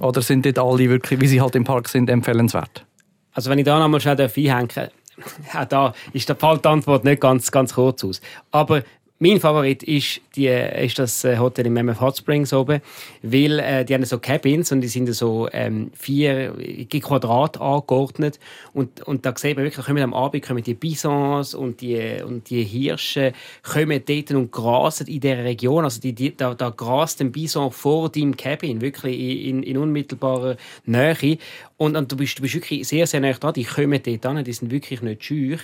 Oder 0.00 0.22
sind 0.22 0.46
dort 0.46 0.58
alle 0.58 0.88
wirklich, 0.90 1.20
wie 1.20 1.26
sie 1.26 1.40
halt 1.40 1.54
im 1.54 1.64
Park 1.64 1.88
sind, 1.88 2.10
empfehlenswert? 2.10 2.86
Also 3.32 3.50
wenn 3.50 3.58
ich 3.58 3.64
da 3.64 3.78
nochmal 3.78 4.00
schnell 4.00 4.20
einhängen 4.20 4.90
ja, 5.54 5.64
da 5.64 5.94
ist 6.12 6.28
die 6.28 6.68
Antwort 6.68 7.04
nicht 7.04 7.20
ganz, 7.20 7.50
ganz 7.50 7.74
kurz 7.74 8.02
aus. 8.02 8.20
Aber 8.50 8.82
mein 9.24 9.40
Favorit 9.40 9.82
ist, 9.82 10.20
die, 10.36 10.48
ist 10.48 10.98
das 10.98 11.24
äh, 11.24 11.38
Hotel 11.38 11.64
in 11.64 11.72
Mammoth 11.72 11.98
Hot 11.98 12.18
Springs 12.18 12.52
oben, 12.52 12.82
weil 13.22 13.58
äh, 13.58 13.82
die 13.82 13.94
haben 13.94 14.04
so 14.04 14.18
Cabins 14.18 14.70
und 14.70 14.82
die 14.82 14.88
sind 14.88 15.10
so 15.14 15.48
ähm, 15.50 15.90
vier 15.94 16.52
Quadrat 16.90 17.58
angeordnet 17.58 18.38
und, 18.74 19.00
und 19.00 19.24
da 19.24 19.34
sieht 19.34 19.56
man 19.56 19.64
wirklich, 19.64 19.86
kommen 19.86 20.02
am 20.02 20.12
Abend 20.12 20.44
kommen 20.44 20.62
die 20.62 20.74
Bisons 20.74 21.54
und 21.54 21.80
die, 21.80 22.22
und 22.22 22.50
die 22.50 22.64
Hirsche 22.64 23.32
kommen 23.62 24.02
dort 24.04 24.30
und 24.32 24.52
grasen 24.52 25.06
in 25.06 25.20
dieser 25.20 25.42
Region, 25.42 25.84
also 25.84 26.02
die, 26.02 26.12
die, 26.12 26.36
da, 26.36 26.52
da 26.52 26.68
grast 26.68 27.22
ein 27.22 27.32
Bison 27.32 27.70
vor 27.70 28.10
deinem 28.10 28.36
Cabin, 28.36 28.82
wirklich 28.82 29.46
in, 29.48 29.62
in 29.62 29.78
unmittelbarer 29.78 30.58
Nähe. 30.84 31.38
Und, 31.78 31.96
und 31.96 32.12
du, 32.12 32.16
bist, 32.16 32.38
du 32.38 32.42
bist 32.42 32.54
wirklich 32.54 32.86
sehr, 32.86 33.06
sehr 33.06 33.20
nah 33.20 33.32
dran, 33.32 33.54
die 33.54 33.64
kommen 33.64 34.02
dort 34.02 34.26
an, 34.26 34.44
die 34.44 34.52
sind 34.52 34.70
wirklich 34.70 35.00
nicht 35.00 35.24
scheu. 35.24 35.56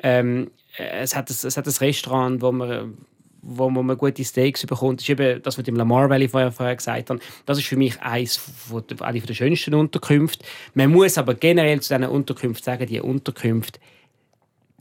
Ähm, 0.00 0.44
äh, 0.44 0.59
es, 0.76 1.16
hat 1.16 1.30
ein, 1.30 1.36
es 1.42 1.56
hat 1.56 1.66
ein 1.66 1.72
Restaurant, 1.72 2.42
wo 2.42 2.52
man 2.52 2.96
wo 3.42 3.70
man 3.70 3.96
gute 3.96 4.24
Steaks 4.24 4.66
bekommt, 4.66 5.00
das 5.00 5.08
ist 5.08 5.10
eben 5.10 5.42
das, 5.42 5.56
was 5.56 5.62
ich 5.62 5.68
im 5.68 5.76
Lamar 5.76 6.10
Valley 6.10 6.28
vorher, 6.28 6.52
vorher 6.52 6.76
gesagt 6.76 7.10
habe. 7.10 7.20
Das 7.46 7.58
ist 7.58 7.66
für 7.66 7.76
mich 7.76 8.00
eines 8.00 8.36
von 8.36 8.84
der, 8.86 9.00
eine 9.02 9.20
der 9.20 9.34
schönsten 9.34 9.74
Unterkünfte. 9.74 10.44
Man 10.74 10.90
muss 10.90 11.16
aber 11.16 11.34
generell 11.34 11.80
zu 11.80 11.94
diesen 11.94 12.10
Unterkünften 12.10 12.64
sagen, 12.64 12.86
die 12.86 13.00
Unterkünfte, 13.00 13.80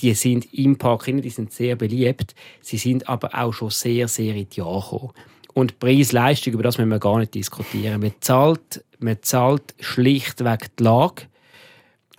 die 0.02 0.14
sind 0.14 0.54
im 0.54 0.78
Park 0.78 1.06
die 1.06 1.30
sind 1.30 1.52
sehr 1.52 1.76
beliebt. 1.76 2.36
Sie 2.62 2.78
sind 2.78 3.08
aber 3.08 3.34
auch 3.34 3.54
schon 3.54 3.70
sehr, 3.70 4.08
sehr 4.08 4.36
in 4.36 4.50
die 4.50 4.60
Jahre. 4.60 5.12
Und 5.54 5.80
Preis-Leistung, 5.80 6.54
über 6.54 6.64
das 6.64 6.78
müssen 6.78 6.90
wir 6.90 7.00
gar 7.00 7.20
nicht 7.20 7.34
diskutieren. 7.34 8.02
Man 8.02 8.14
zahlt, 8.20 8.84
man 9.00 9.18
zahlt 9.22 9.74
schlichtweg 9.80 10.76
die 10.78 10.84
Lage. 10.84 11.24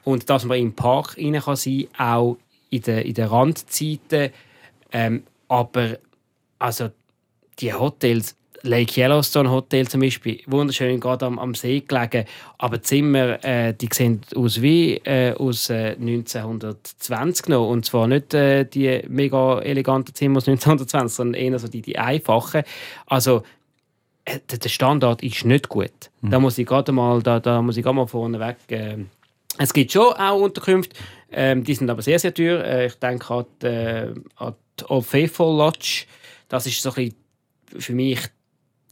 Und 0.04 0.28
dass 0.28 0.44
man 0.44 0.58
im 0.58 0.74
Park 0.74 1.16
rein 1.16 1.40
kann 1.40 1.56
auch 1.98 2.36
in 2.70 2.82
den, 2.82 2.98
in 2.98 3.14
den 3.14 3.26
Randzeiten. 3.26 4.30
Ähm, 4.92 5.24
aber 5.48 5.98
also 6.58 6.90
die 7.58 7.72
Hotels, 7.72 8.36
Lake 8.62 9.00
Yellowstone 9.00 9.50
Hotel 9.50 9.88
zum 9.88 10.00
Beispiel, 10.02 10.40
wunderschön 10.46 11.00
gerade 11.00 11.26
am, 11.26 11.38
am 11.38 11.54
See 11.54 11.80
gelegen, 11.80 12.26
aber 12.58 12.76
die 12.76 12.82
Zimmer, 12.82 13.42
äh, 13.44 13.72
die 13.72 13.88
sehen 13.90 14.20
aus 14.36 14.60
wie 14.60 14.96
äh, 14.98 15.32
aus 15.34 15.70
äh, 15.70 15.96
1920 15.98 17.48
noch 17.48 17.68
und 17.68 17.86
zwar 17.86 18.06
nicht 18.06 18.34
äh, 18.34 18.64
die 18.64 19.02
mega 19.08 19.60
eleganten 19.60 20.14
Zimmer 20.14 20.38
aus 20.38 20.48
1920, 20.48 21.16
sondern 21.16 21.40
eher 21.40 21.58
so 21.58 21.68
die, 21.68 21.80
die 21.80 21.98
einfachen. 21.98 22.62
Also 23.06 23.44
äh, 24.26 24.40
der 24.46 24.68
Standard 24.68 25.22
ist 25.22 25.44
nicht 25.46 25.68
gut. 25.68 26.10
Mhm. 26.20 26.30
Da 26.30 26.38
muss 26.38 26.58
ich 26.58 26.66
gerade 26.66 26.92
mal, 26.92 27.22
da, 27.22 27.40
da 27.40 27.62
muss 27.62 27.78
ich 27.78 27.82
gerade 27.82 27.96
mal 27.96 28.06
vorneweg 28.06 28.56
äh, 28.68 28.98
es 29.58 29.74
gibt 29.74 29.92
schon 29.92 30.14
auch 30.14 30.40
Unterkünfte, 30.40 30.96
ähm, 31.32 31.64
die 31.64 31.74
sind 31.74 31.90
aber 31.90 32.02
sehr, 32.02 32.18
sehr 32.18 32.34
teuer. 32.34 32.64
Äh, 32.64 32.86
ich 32.86 32.94
denke 32.96 33.34
an 33.34 33.46
die, 33.62 33.66
äh, 33.66 34.14
an 34.36 34.54
die 34.78 34.84
Old 34.88 35.06
Faithful 35.06 35.56
Lodge. 35.56 36.04
Das 36.48 36.66
ist 36.66 36.82
so 36.82 36.90
für 36.90 37.92
mich 37.92 38.20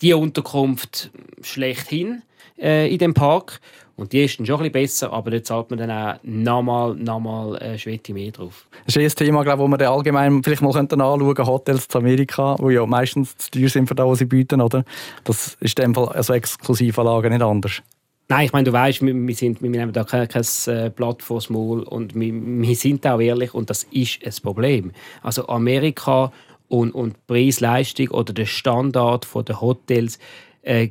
die 0.01 0.15
Unterkunft 0.15 1.11
schlechthin 1.43 2.23
äh, 2.59 2.93
in 2.93 2.99
dem 2.99 3.15
Park. 3.15 3.61
Und 3.97 4.13
die 4.13 4.23
ist 4.23 4.39
dann 4.39 4.47
schon 4.47 4.63
ein 4.63 4.71
besser, 4.71 5.13
aber 5.13 5.33
dort 5.33 5.47
zahlt 5.47 5.71
man 5.71 5.79
dann 5.81 5.91
auch 5.91 6.21
nochmal, 6.23 6.95
nochmal 6.95 7.57
äh, 7.61 7.77
Schwette 7.77 8.13
mehr 8.13 8.31
drauf. 8.31 8.69
Das 8.87 8.95
ist 8.95 9.21
ein 9.21 9.27
Thema, 9.27 9.43
glaube 9.43 9.65
ich, 9.65 9.71
das 9.71 9.81
wir 9.81 9.91
allgemein 9.91 10.41
vielleicht 10.45 10.63
mal 10.63 10.69
anschauen 10.69 10.89
könnten, 10.89 11.47
Hotels 11.47 11.89
zu 11.89 11.99
Amerika, 11.99 12.55
die 12.61 12.75
ja 12.75 12.87
meistens 12.87 13.37
zu 13.37 13.51
teuer 13.51 13.69
sind 13.69 13.89
für 13.89 13.97
das, 13.97 14.07
was 14.07 14.19
sie 14.19 14.27
bieten, 14.27 14.61
oder? 14.61 14.85
Das 15.25 15.57
ist 15.59 15.81
in 15.81 15.87
dem 15.87 15.95
Fall 15.97 16.11
also 16.11 16.33
Exklusivanlagen 16.33 17.33
nicht 17.33 17.43
anders. 17.43 17.83
Nein, 18.31 18.45
ich 18.45 18.53
meine, 18.53 18.65
du 18.65 18.73
weißt, 18.75 19.01
wir, 19.01 19.15
wir, 19.15 19.35
sind, 19.35 19.63
wir 19.63 19.71
nehmen 19.71 19.93
da 19.95 20.05
kein, 20.05 20.29
kein 20.29 20.45
äh, 20.67 20.91
Blatt 20.91 21.23
vors 21.23 21.49
Maul 21.49 21.83
und 21.83 22.15
wir, 22.15 22.31
wir 22.35 22.77
sind 22.77 23.07
auch 23.07 23.21
ehrlich 23.21 23.55
und 23.55 23.71
das 23.71 23.85
ist 23.85 24.23
ein 24.23 24.33
Problem. 24.43 24.93
Also 25.23 25.49
Amerika 25.49 26.31
und, 26.69 26.91
und 26.95 27.27
Preis-Leistung 27.27 28.09
oder 28.09 28.35
der 28.35 28.45
Standard 28.45 29.27
der 29.49 29.61
Hotels, 29.63 30.19
äh, 30.61 30.91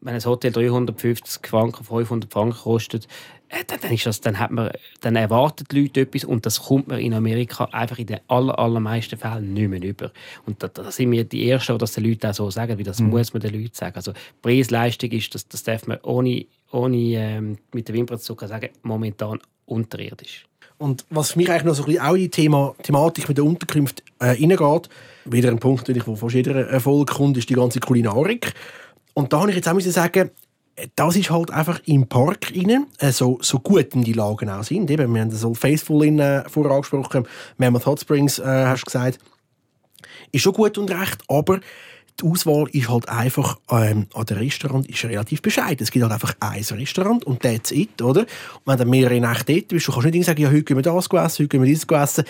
wenn 0.00 0.14
ein 0.14 0.24
Hotel 0.24 0.50
350 0.50 1.46
Franken, 1.46 1.84
500 1.84 2.32
Franken 2.32 2.58
kostet, 2.58 3.06
dann, 3.66 3.78
dann, 3.80 3.92
ist 3.92 4.06
das, 4.06 4.20
dann, 4.20 4.38
hat 4.38 4.50
man, 4.50 4.70
dann 5.00 5.16
erwarten 5.16 5.64
die 5.70 5.82
Leute 5.82 6.00
etwas 6.02 6.24
und 6.24 6.46
das 6.46 6.62
kommt 6.62 6.88
man 6.88 6.98
in 6.98 7.14
Amerika 7.14 7.64
einfach 7.66 7.98
in 7.98 8.06
den 8.06 8.20
aller, 8.28 8.58
allermeisten 8.58 9.18
Fällen 9.18 9.54
nicht 9.54 9.68
mehr 9.68 9.82
über. 9.82 10.12
Und 10.46 10.62
da, 10.62 10.68
da 10.68 10.90
sind 10.90 11.10
wir 11.10 11.24
die 11.24 11.48
Ersten, 11.48 11.72
die 11.72 11.78
das 11.78 11.92
den 11.92 12.04
Leuten 12.04 12.26
auch 12.26 12.34
so 12.34 12.50
sagen, 12.50 12.78
wie 12.78 12.84
das 12.84 13.00
mhm. 13.00 13.10
muss 13.10 13.32
man 13.32 13.40
den 13.40 13.54
Leuten 13.54 13.74
sagen. 13.74 13.96
Also 13.96 14.12
Preis-Leistung 14.42 15.10
ist, 15.10 15.34
das, 15.34 15.48
das 15.48 15.62
darf 15.62 15.86
man 15.86 15.98
ohne 16.02 16.46
ohne 16.74 16.96
ähm, 16.96 17.58
mit 17.72 17.88
der 17.88 17.94
Wimper 17.94 18.18
zu 18.18 18.36
sagen, 18.40 18.70
momentan 18.82 19.38
unterirdisch. 19.66 20.46
Und 20.76 21.06
was 21.08 21.32
für 21.32 21.38
mich 21.38 21.50
eigentlich 21.50 21.64
noch 21.64 21.74
so 21.74 21.84
ein 21.84 21.86
bisschen 21.86 22.02
auch 22.02 22.14
in 22.14 22.20
die 22.22 22.30
Thema, 22.30 22.74
Thematik 22.82 23.28
mit 23.28 23.38
der 23.38 23.44
Unterkunft 23.44 24.02
äh, 24.18 24.30
reingeht, 24.30 24.88
wieder 25.24 25.50
ein 25.50 25.60
Punkt, 25.60 25.82
natürlich, 25.82 26.06
wo 26.06 26.16
fast 26.16 26.34
jeder 26.34 26.68
Erfolg 26.68 27.10
kommt, 27.10 27.36
ist 27.36 27.48
die 27.48 27.54
ganze 27.54 27.78
Kulinarik. 27.80 28.52
Und 29.14 29.32
da 29.32 29.40
habe 29.40 29.50
ich 29.50 29.56
jetzt 29.56 29.68
auch 29.68 29.80
sagen, 29.80 30.30
das 30.96 31.16
ist 31.16 31.30
halt 31.30 31.50
einfach 31.50 31.80
im 31.86 32.06
Park 32.06 32.52
rein, 32.54 32.86
äh, 32.98 33.12
so, 33.12 33.38
gut 33.62 33.94
die 33.94 34.12
Lagen 34.12 34.50
auch 34.50 34.64
sind. 34.64 34.90
Eben, 34.90 35.14
wir 35.14 35.22
haben 35.22 35.30
so 35.30 35.54
Faithful 35.54 36.04
in, 36.04 36.18
äh, 36.18 36.48
vorher 36.48 36.72
angesprochen, 36.72 37.26
Mammoth 37.58 37.86
Hot 37.86 38.00
Springs, 38.00 38.38
äh, 38.38 38.44
hast 38.44 38.82
du 38.82 38.86
gesagt, 38.86 39.18
ist 40.32 40.42
schon 40.42 40.52
gut 40.52 40.76
und 40.78 40.90
recht, 40.90 41.22
aber 41.28 41.60
die 42.20 42.26
Auswahl 42.26 42.68
ist 42.70 42.88
halt 42.88 43.08
einfach 43.08 43.58
ähm, 43.70 44.06
an 44.14 44.26
dem 44.26 44.38
Restaurant 44.38 44.88
ist 44.88 45.04
relativ 45.04 45.42
bescheiden. 45.42 45.82
Es 45.82 45.90
gibt 45.90 46.04
halt 46.04 46.12
einfach 46.12 46.34
ein 46.40 46.62
Restaurant 46.62 47.24
und 47.24 47.42
that's 47.42 47.72
it, 47.72 48.00
oder? 48.02 48.20
Und 48.20 48.26
wenn 48.66 48.78
du 48.78 48.84
mehrere 48.84 49.20
Nächte 49.20 49.54
dort 49.54 49.68
bist, 49.68 49.88
du 49.88 49.92
kannst 49.92 50.08
nicht 50.08 50.26
sagen, 50.26 50.40
ja, 50.40 50.48
heute 50.48 50.62
gehen 50.62 50.76
wir 50.76 50.82
das 50.82 51.06
essen, 51.06 51.14
heute 51.14 51.48
gehen 51.48 51.62
wir 51.62 51.66
dieses 51.66 51.84
essen. 51.88 52.24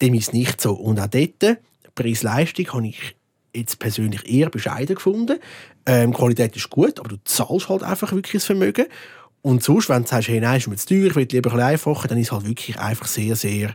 Dem 0.00 0.14
ist 0.14 0.32
nicht 0.32 0.60
so. 0.60 0.74
Und 0.74 1.00
auch 1.00 1.08
dort, 1.08 1.58
Preis-Leistung, 1.94 2.72
habe 2.72 2.86
ich 2.86 3.16
jetzt 3.54 3.78
persönlich 3.78 4.28
eher 4.30 4.50
bescheiden 4.50 4.96
gefunden. 4.96 5.38
Ähm, 5.86 6.12
Qualität 6.12 6.56
ist 6.56 6.70
gut, 6.70 6.98
aber 7.00 7.08
du 7.08 7.16
zahlst 7.24 7.68
halt 7.68 7.82
einfach 7.82 8.12
wirklich 8.12 8.34
das 8.34 8.46
Vermögen. 8.46 8.86
Und 9.42 9.62
sonst, 9.62 9.88
wenn 9.88 10.02
du 10.02 10.08
sagst, 10.08 10.28
hey, 10.28 10.40
nein, 10.40 10.58
ist 10.58 10.68
mir 10.68 10.76
zu 10.76 10.88
teuer, 10.88 11.06
ich 11.06 11.16
will 11.16 11.28
lieber 11.30 11.52
ein 11.54 11.60
einfacher, 11.60 12.08
dann 12.08 12.18
ist 12.18 12.26
es 12.26 12.32
halt 12.32 12.46
wirklich 12.46 12.78
einfach 12.78 13.06
sehr, 13.06 13.36
sehr 13.36 13.74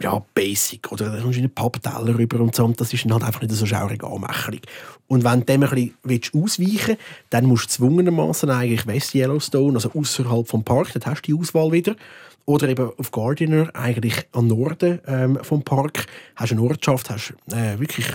ja, 0.00 0.22
basic. 0.34 0.90
Oder 0.92 1.10
dann 1.10 1.22
kommst 1.22 1.36
du 1.36 1.40
in 1.40 1.46
einen 1.46 1.54
Pappteller 1.54 2.18
rüber 2.18 2.40
und 2.40 2.54
so. 2.54 2.64
Und 2.64 2.80
das 2.80 2.92
ist 2.92 3.04
dann 3.04 3.12
halt 3.12 3.24
einfach 3.24 3.42
nicht 3.42 3.52
so 3.52 3.66
schaurig 3.66 4.02
anmächtig. 4.02 4.62
Und 5.08 5.24
wenn 5.24 5.40
du 5.40 5.46
dem 5.46 5.62
ein 5.62 5.92
bisschen 6.02 6.42
ausweichen 6.42 6.88
willst, 6.88 7.00
dann 7.30 7.46
musst 7.46 7.64
du 7.64 7.68
zwungenermaßen 7.68 8.50
eigentlich 8.50 8.86
West 8.86 9.14
Yellowstone, 9.14 9.74
also 9.74 9.90
außerhalb 9.92 10.48
vom 10.48 10.64
Park, 10.64 10.92
dort 10.92 11.06
hast 11.06 11.22
du 11.22 11.32
die 11.32 11.40
Auswahl 11.40 11.72
wieder. 11.72 11.96
Oder 12.44 12.68
eben 12.68 12.90
auf 12.96 13.10
Gardiner, 13.10 13.70
eigentlich 13.74 14.26
am 14.32 14.46
Norden 14.46 15.00
ähm, 15.06 15.38
vom 15.42 15.62
Park, 15.62 16.06
hast 16.36 16.52
eine 16.52 16.62
Ortschaft, 16.62 17.10
hast 17.10 17.34
äh, 17.52 17.78
wirklich 17.78 18.06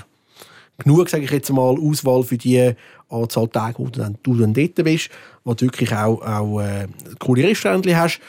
genug, 0.83 1.09
sage 1.09 1.23
ich 1.23 1.31
jetzt 1.31 1.51
mal, 1.51 1.77
Auswahl 1.79 2.23
für 2.23 2.37
die 2.37 2.73
Anzahl 3.09 3.47
Tage, 3.47 3.79
wo 3.79 3.85
du 3.85 3.99
dann, 3.99 4.17
du 4.23 4.35
dann 4.35 4.53
dort 4.53 4.75
bist, 4.75 5.09
wo 5.43 5.53
du 5.53 5.65
wirklich 5.65 5.93
auch, 5.93 6.21
auch 6.21 6.61
äh, 6.61 6.87
coole 7.19 7.43
Restaurants 7.43 7.87
hast 7.93 8.21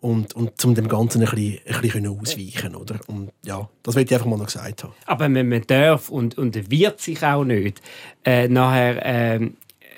und, 0.00 0.34
und 0.34 0.64
um 0.64 0.74
dem 0.74 0.88
Ganzen 0.88 1.22
ein 1.22 1.30
bisschen, 1.30 1.58
ein 1.66 1.80
bisschen 1.80 2.06
ausweichen 2.06 2.74
oder? 2.74 2.98
Und 3.06 3.30
ja, 3.44 3.68
das 3.82 3.94
wollte 3.94 4.14
ich 4.14 4.14
einfach 4.14 4.30
mal 4.30 4.38
noch 4.38 4.46
gesagt 4.46 4.84
haben. 4.84 4.94
Aber 5.06 5.28
man, 5.28 5.48
man 5.48 5.62
darf 5.66 6.08
und, 6.08 6.38
und 6.38 6.70
wird 6.70 7.00
sich 7.00 7.22
auch 7.22 7.44
nicht 7.44 7.80
äh, 8.24 8.48
nachher, 8.48 9.34
äh, 9.34 9.50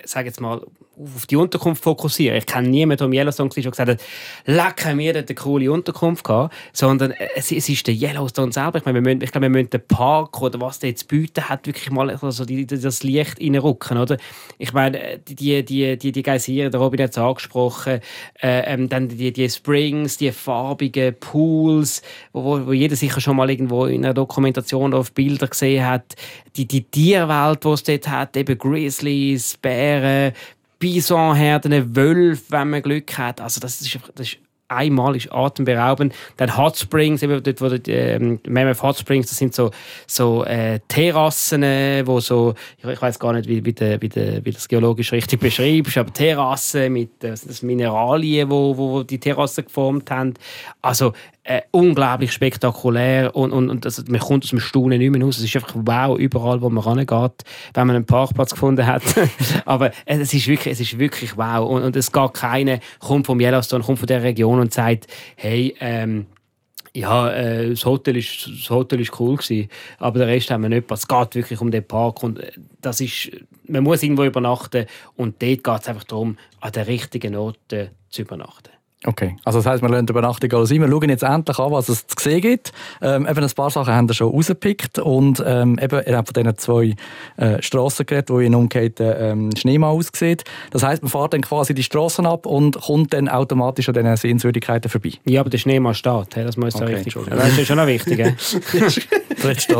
sage 0.04 0.28
jetzt 0.28 0.40
mal, 0.40 0.60
auf 0.98 1.26
die 1.26 1.36
Unterkunft 1.36 1.82
fokussieren. 1.82 2.36
Ich 2.36 2.46
kenne 2.46 2.68
niemanden, 2.68 2.98
der 2.98 3.06
im 3.06 3.12
Yellowstone 3.12 3.50
war, 3.50 3.62
der 3.62 3.70
gesagt 3.70 3.90
hat, 3.90 4.00
lecker, 4.44 4.96
wir 4.98 5.16
eine 5.16 5.24
coole 5.34 5.72
Unterkunft 5.72 6.24
gehabt, 6.24 6.54
sondern 6.72 7.12
es, 7.34 7.50
es 7.50 7.68
ist 7.68 7.86
der 7.86 7.94
Yellowstone 7.94 8.52
selber. 8.52 8.78
Ich, 8.78 8.84
meine, 8.84 8.96
wir 8.96 9.02
müssen, 9.02 9.22
ich 9.22 9.32
glaube, 9.32 9.44
wir 9.44 9.50
müssen 9.50 9.70
den 9.70 9.86
Park 9.86 10.40
oder 10.42 10.60
was 10.60 10.80
der 10.80 10.90
jetzt 10.90 11.08
bieten 11.08 11.48
hat, 11.48 11.66
wirklich 11.66 11.90
mal 11.90 12.10
also 12.10 12.44
die, 12.44 12.66
das 12.66 13.02
Licht 13.02 13.40
reinrücken, 13.40 13.96
oder? 13.96 14.18
Ich 14.58 14.72
meine, 14.72 15.18
die, 15.18 15.64
die, 15.64 15.96
die, 15.96 16.12
die 16.12 16.22
Geysire, 16.22 16.70
der 16.70 16.80
Robin 16.80 17.02
hat 17.02 17.10
es 17.10 17.18
angesprochen, 17.18 18.00
äh, 18.42 18.72
ähm, 18.72 18.88
dann 18.88 19.08
die, 19.08 19.32
die 19.32 19.48
Springs, 19.48 20.18
die 20.18 20.30
farbigen 20.30 21.14
Pools, 21.18 22.02
wo, 22.32 22.66
wo 22.66 22.72
jeder 22.72 22.96
sicher 22.96 23.20
schon 23.20 23.36
mal 23.36 23.50
irgendwo 23.50 23.86
in 23.86 24.04
einer 24.04 24.14
Dokumentation 24.14 24.92
oder 24.92 24.98
auf 24.98 25.12
Bilder 25.12 25.48
gesehen 25.48 25.86
hat, 25.86 26.14
die, 26.56 26.66
die 26.66 26.84
Tierwelt, 26.84 27.64
die 27.64 27.68
es 27.68 27.82
dort 27.82 28.08
hat, 28.08 28.36
eben 28.36 28.58
Grizzlies, 28.58 29.56
Bären, 29.56 30.32
Bisonherden, 30.82 31.94
Wölfe, 31.94 32.42
wenn 32.48 32.70
man 32.70 32.82
Glück 32.82 33.16
hat. 33.16 33.40
Also 33.40 33.60
das 33.60 33.80
ist, 33.80 34.00
das 34.16 34.26
ist 34.26 34.38
einmal 34.66 35.14
ist 35.14 35.30
atemberaubend. 35.30 36.12
Dann 36.38 36.56
Hot 36.56 36.76
Springs, 36.76 37.22
eben 37.22 37.40
dort, 37.40 37.60
wo 37.60 37.68
die, 37.68 37.92
ähm, 37.92 38.40
Mammoth 38.48 38.82
Hot 38.82 38.98
Springs, 38.98 39.28
das 39.28 39.38
sind 39.38 39.54
so, 39.54 39.70
so 40.08 40.44
äh, 40.44 40.80
Terrassen, 40.88 41.62
wo 42.04 42.18
so, 42.18 42.54
ich, 42.78 42.84
ich 42.84 43.00
weiß 43.00 43.20
gar 43.20 43.32
nicht, 43.32 43.48
wie, 43.48 43.64
wie, 43.64 43.72
de, 43.72 44.00
wie, 44.00 44.08
de, 44.08 44.44
wie 44.44 44.50
das 44.50 44.66
geologisch 44.66 45.12
richtig 45.12 45.38
beschreibst, 45.38 45.96
aber 45.96 46.12
Terrassen 46.12 46.92
mit 46.92 47.22
äh, 47.22 47.36
Mineralien, 47.62 48.50
wo, 48.50 48.76
wo 48.76 49.02
die 49.04 49.20
Terrassen 49.20 49.64
geformt 49.64 50.10
haben. 50.10 50.34
Also 50.80 51.12
äh, 51.44 51.62
unglaublich 51.72 52.32
spektakulär 52.32 53.34
und, 53.34 53.52
und, 53.52 53.68
und 53.68 53.84
das, 53.84 54.04
man 54.06 54.20
kommt 54.20 54.44
aus 54.44 54.50
dem 54.50 54.60
Staunen 54.60 54.98
nicht 54.98 55.10
mehr 55.10 55.22
raus. 55.22 55.38
Es 55.38 55.44
ist 55.44 55.56
einfach 55.56 55.74
wow, 55.74 56.18
überall, 56.18 56.62
wo 56.62 56.70
man 56.70 56.84
rangeht, 56.84 57.42
wenn 57.74 57.86
man 57.86 57.96
einen 57.96 58.06
Parkplatz 58.06 58.52
gefunden 58.52 58.86
hat. 58.86 59.02
Aber 59.64 59.90
es 60.06 60.32
ist 60.32 60.46
wirklich, 60.46 60.72
es 60.72 60.80
ist 60.80 60.98
wirklich 60.98 61.36
wow. 61.36 61.68
Und, 61.68 61.82
und 61.82 61.96
es 61.96 62.12
geht 62.12 62.34
keiner, 62.34 62.78
kommt 63.00 63.26
vom 63.26 63.40
Yellowstone, 63.40 63.82
kommt 63.82 63.98
von 63.98 64.06
der 64.06 64.22
Region 64.22 64.60
und 64.60 64.72
sagt, 64.72 65.08
hey, 65.36 65.74
ähm, 65.80 66.26
Ja, 66.94 67.30
äh, 67.30 67.70
das, 67.70 67.86
Hotel 67.86 68.18
ist, 68.18 68.46
das 68.46 68.68
Hotel 68.68 69.00
ist 69.00 69.18
cool 69.18 69.36
gewesen, 69.36 69.68
aber 69.98 70.18
der 70.18 70.28
Rest 70.28 70.50
haben 70.50 70.62
wir 70.62 70.68
nicht. 70.68 70.90
Es 70.90 71.08
geht 71.08 71.34
wirklich 71.34 71.60
um 71.60 71.70
den 71.70 71.86
Park 71.86 72.22
und 72.22 72.38
äh, 72.38 72.52
das 72.82 73.00
ist, 73.00 73.30
man 73.66 73.82
muss 73.82 74.02
irgendwo 74.02 74.24
übernachten 74.24 74.84
und 75.16 75.40
dort 75.42 75.64
geht 75.64 75.80
es 75.80 75.88
einfach 75.88 76.04
darum, 76.04 76.36
an 76.60 76.72
den 76.72 76.84
richtigen 76.84 77.34
Orten 77.34 77.90
zu 78.10 78.22
übernachten. 78.22 78.71
Okay, 79.04 79.36
also 79.44 79.58
das 79.58 79.66
heisst, 79.66 79.82
wir 79.82 79.88
lassen 79.88 80.06
die 80.06 80.12
Übernachtung 80.12 80.52
alles 80.52 80.70
ein. 80.70 80.80
Wir 80.80 80.88
schauen 80.88 81.08
jetzt 81.08 81.22
endlich 81.24 81.58
an, 81.58 81.72
was 81.72 81.88
es 81.88 82.06
zu 82.06 82.22
sehen 82.22 82.40
gibt. 82.40 82.72
Ähm, 83.00 83.26
eben 83.28 83.42
ein 83.42 83.50
paar 83.50 83.70
Sachen 83.70 83.92
haben 83.92 84.08
wir 84.08 84.14
schon 84.14 84.30
rausgepickt 84.30 85.00
und 85.00 85.42
ähm, 85.44 85.78
eben, 85.82 86.00
ihr 86.06 86.16
habt 86.16 86.28
von 86.28 86.34
diesen 86.34 86.58
zwei 86.58 86.94
äh, 87.36 87.60
Strassen 87.60 88.06
geredet, 88.06 88.30
wo 88.30 88.38
in 88.38 88.54
umgekehrten 88.54 89.14
ähm, 89.18 89.50
Schneemann 89.56 89.90
aussieht. 89.90 90.44
Das 90.70 90.84
heisst, 90.84 91.02
man 91.02 91.10
fährt 91.10 91.34
dann 91.34 91.40
quasi 91.40 91.74
die 91.74 91.82
Strassen 91.82 92.26
ab 92.26 92.46
und 92.46 92.80
kommt 92.80 93.12
dann 93.12 93.28
automatisch 93.28 93.88
an 93.88 93.94
diesen 93.94 94.16
Sehenswürdigkeiten 94.16 94.88
vorbei. 94.88 95.12
Ja, 95.24 95.40
aber 95.40 95.50
der 95.50 95.58
Schneemann 95.58 95.94
steht, 95.94 96.36
das 96.36 96.56
muss 96.56 96.76
okay, 96.76 96.94
richtig 96.94 97.14
Das 97.28 97.58
ist 97.58 97.66
schon 97.66 97.76
noch 97.76 97.86
wichtig. 97.86 98.18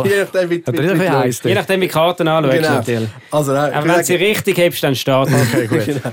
Je 0.05 0.21
nachdem, 0.21 0.51
wie, 0.51 0.67
wie, 0.67 0.73
wie, 0.73 1.01
wie 1.01 1.49
Je 1.49 1.55
nachdem, 1.55 1.81
wie 1.81 1.89
Karten 1.89 2.27
anschaust. 2.27 2.87
Genau. 2.87 3.07
Also, 3.31 3.53
nein, 3.53 3.73
aber 3.73 3.89
wenn 3.89 3.99
du 3.99 4.05
sie 4.05 4.15
richtig 4.17 4.59
hebst, 4.59 4.83
dann 4.83 4.97
steht 4.97 5.13
Okay, 5.15 5.67
gut. 5.67 5.85
genau. 5.87 6.13